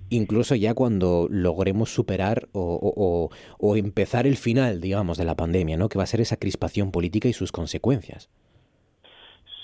[0.10, 3.30] incluso ya cuando logremos superar o,
[3.60, 5.90] o, empezar el final, digamos, de la pandemia, ¿no?
[5.90, 8.30] Que va a ser esa crispación política y sus consecuencias.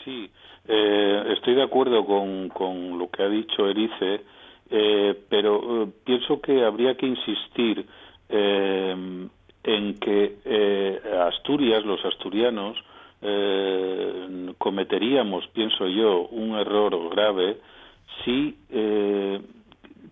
[0.03, 0.29] Sí,
[0.67, 4.21] eh, estoy de acuerdo con, lo que ha dicho Erice,
[4.69, 7.85] eh, pero eh, pienso que habría que insistir
[8.29, 12.77] en que Asturias, los asturianos,
[14.57, 17.57] cometeríamos, pienso yo, un error grave
[18.25, 18.57] si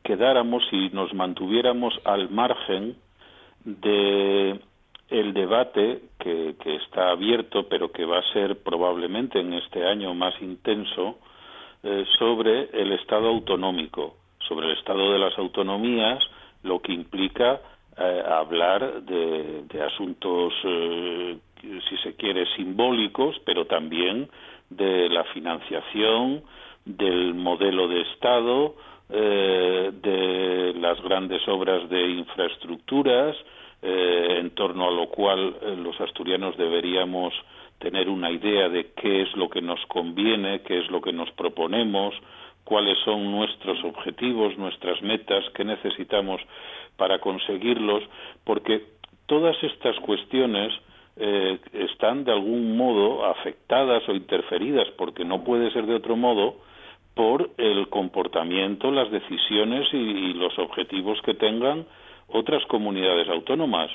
[0.03, 2.95] quedáramos y nos mantuviéramos al margen
[3.65, 4.59] de
[5.09, 10.39] el debate que, está abierto, pero que va a ser probablemente en este año más
[10.41, 11.17] intenso,
[11.81, 14.15] eh, sobre el Estado autonómico,
[14.47, 16.19] sobre el Estado de las autonomías,
[16.63, 17.59] lo que implica
[17.97, 24.29] eh, hablar de, de asuntos, eh, si se quiere, simbólicos, pero también
[24.69, 26.43] de la financiación,
[26.85, 28.75] del modelo de Estado,
[29.09, 33.35] de las grandes obras de infraestructuras,
[33.81, 37.33] eh, en torno a lo cual eh, los asturianos deberíamos
[37.77, 41.31] tener una idea de qué es lo que nos conviene, qué es lo que nos
[41.31, 42.13] proponemos,
[42.65, 46.41] cuáles son nuestros objetivos, nuestras metas, qué necesitamos
[46.97, 48.03] para conseguirlos,
[48.43, 48.83] porque
[49.27, 50.73] todas estas cuestiones
[51.19, 56.55] eh, están de algún modo afectadas o interferidas, porque no puede ser de otro modo,
[57.13, 61.85] por el comportamiento, las decisiones y, y los objetivos que tengan
[62.29, 63.89] otras comunidades autónomas.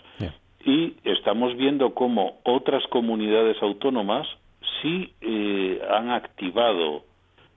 [0.65, 4.27] Y estamos viendo cómo otras comunidades autónomas
[4.83, 7.05] sí eh, han activado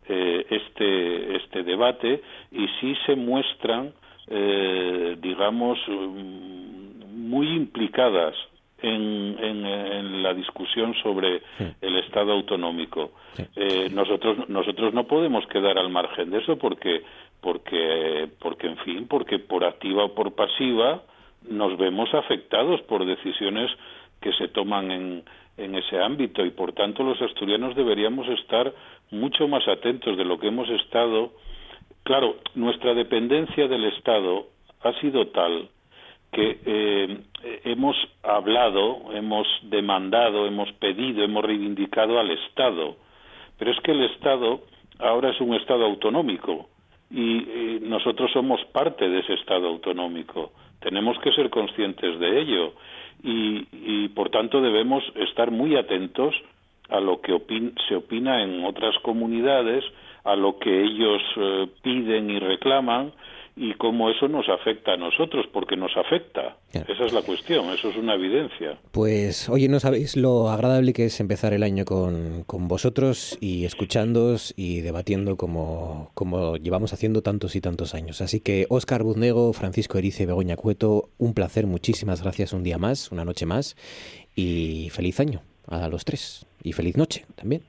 [0.08, 2.22] eh, este, este debate
[2.52, 3.94] y sí se muestran,
[4.28, 8.36] eh, digamos, mm, muy implicadas
[8.82, 11.66] en, en, en, la discusión sobre sí.
[11.82, 13.12] el Estado autonómico.
[13.34, 13.44] Sí.
[13.56, 17.04] Eh, nosotros nosotros no podemos quedar al margen de eso porque
[17.42, 21.04] porque porque en fin porque por activa o por pasiva
[21.50, 23.72] nos vemos afectados por decisiones
[24.22, 25.24] que se toman en,
[25.58, 28.74] en ese ámbito y por tanto los asturianos deberíamos estar
[29.12, 31.34] mucho más atentos de lo que hemos estado
[32.04, 34.48] claro nuestra dependencia del Estado
[34.82, 35.70] ha sido tal
[36.32, 37.18] que eh,
[37.64, 42.98] hemos hablado, hemos demandado, hemos pedido, hemos reivindicado al Estado.
[43.58, 44.62] Pero es que el Estado
[45.00, 46.70] ahora es un Estado autonómico
[47.10, 50.52] y nosotros somos parte de ese Estado autonómico.
[50.82, 52.74] Tenemos que ser conscientes de ello
[53.24, 56.36] y, y por tanto debemos estar muy atentos
[56.90, 59.84] a lo que opin se opina en otras comunidades,
[60.24, 63.12] a lo que ellos eh, piden y reclaman
[63.58, 66.58] y cómo eso nos afecta a nosotros, porque nos afecta.
[66.72, 68.78] Esa es la cuestión, eso es una evidencia.
[68.92, 73.66] Pues, oye, no sabéis lo agradable que es empezar el año con, con vosotros y
[73.66, 78.22] escuchándoos y debatiendo como, como llevamos haciendo tantos y tantos años.
[78.22, 83.12] Así que, Óscar Buznego, Francisco Erice, Begoña Cueto, un placer, muchísimas gracias un día más,
[83.12, 83.76] una noche más,
[84.36, 86.46] y feliz año a los tres.
[86.62, 87.64] Y feliz noche también.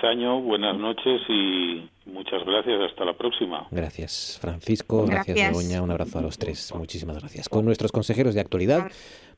[0.00, 2.90] Feliz año, buenas noches y muchas gracias.
[2.90, 3.66] Hasta la próxima.
[3.70, 5.04] Gracias, Francisco.
[5.06, 5.82] Gracias, gracias Begoña.
[5.82, 6.72] Un abrazo a los tres.
[6.74, 7.48] Muchísimas gracias.
[7.48, 8.90] Con nuestros consejeros de actualidad,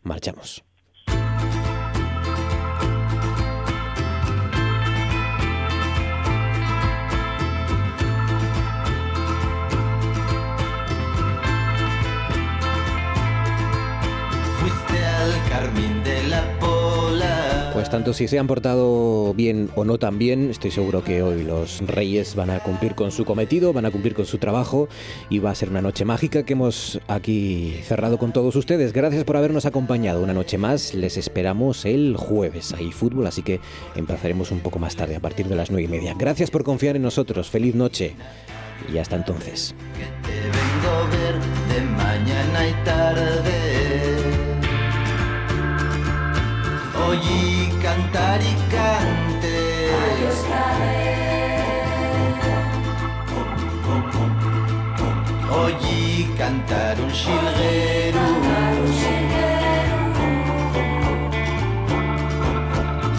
[0.03, 0.65] marchamos.
[17.93, 21.87] Tanto, si se han portado bien o no tan bien, estoy seguro que hoy los
[21.87, 24.89] reyes van a cumplir con su cometido, van a cumplir con su trabajo
[25.29, 28.95] y va a ser una noche mágica que hemos aquí cerrado con todos ustedes.
[28.95, 30.95] Gracias por habernos acompañado una noche más.
[30.95, 32.73] Les esperamos el jueves.
[32.73, 33.61] Hay fútbol, así que
[33.95, 36.15] empezaremos un poco más tarde, a partir de las nueve y media.
[36.17, 37.51] Gracias por confiar en nosotros.
[37.51, 38.15] Feliz noche
[38.91, 39.75] y hasta entonces
[47.93, 49.55] cantar y cante.
[50.03, 50.39] Adiós,
[55.63, 58.25] Oí cantar un xilguero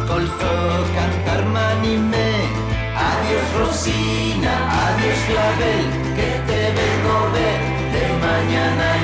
[0.08, 0.56] Colzó
[0.98, 2.30] cantar manime
[3.12, 4.56] Adiós Rosina,
[4.86, 5.86] adiós Clavel
[6.18, 7.62] Que te vengo a ver
[7.94, 9.03] de mañana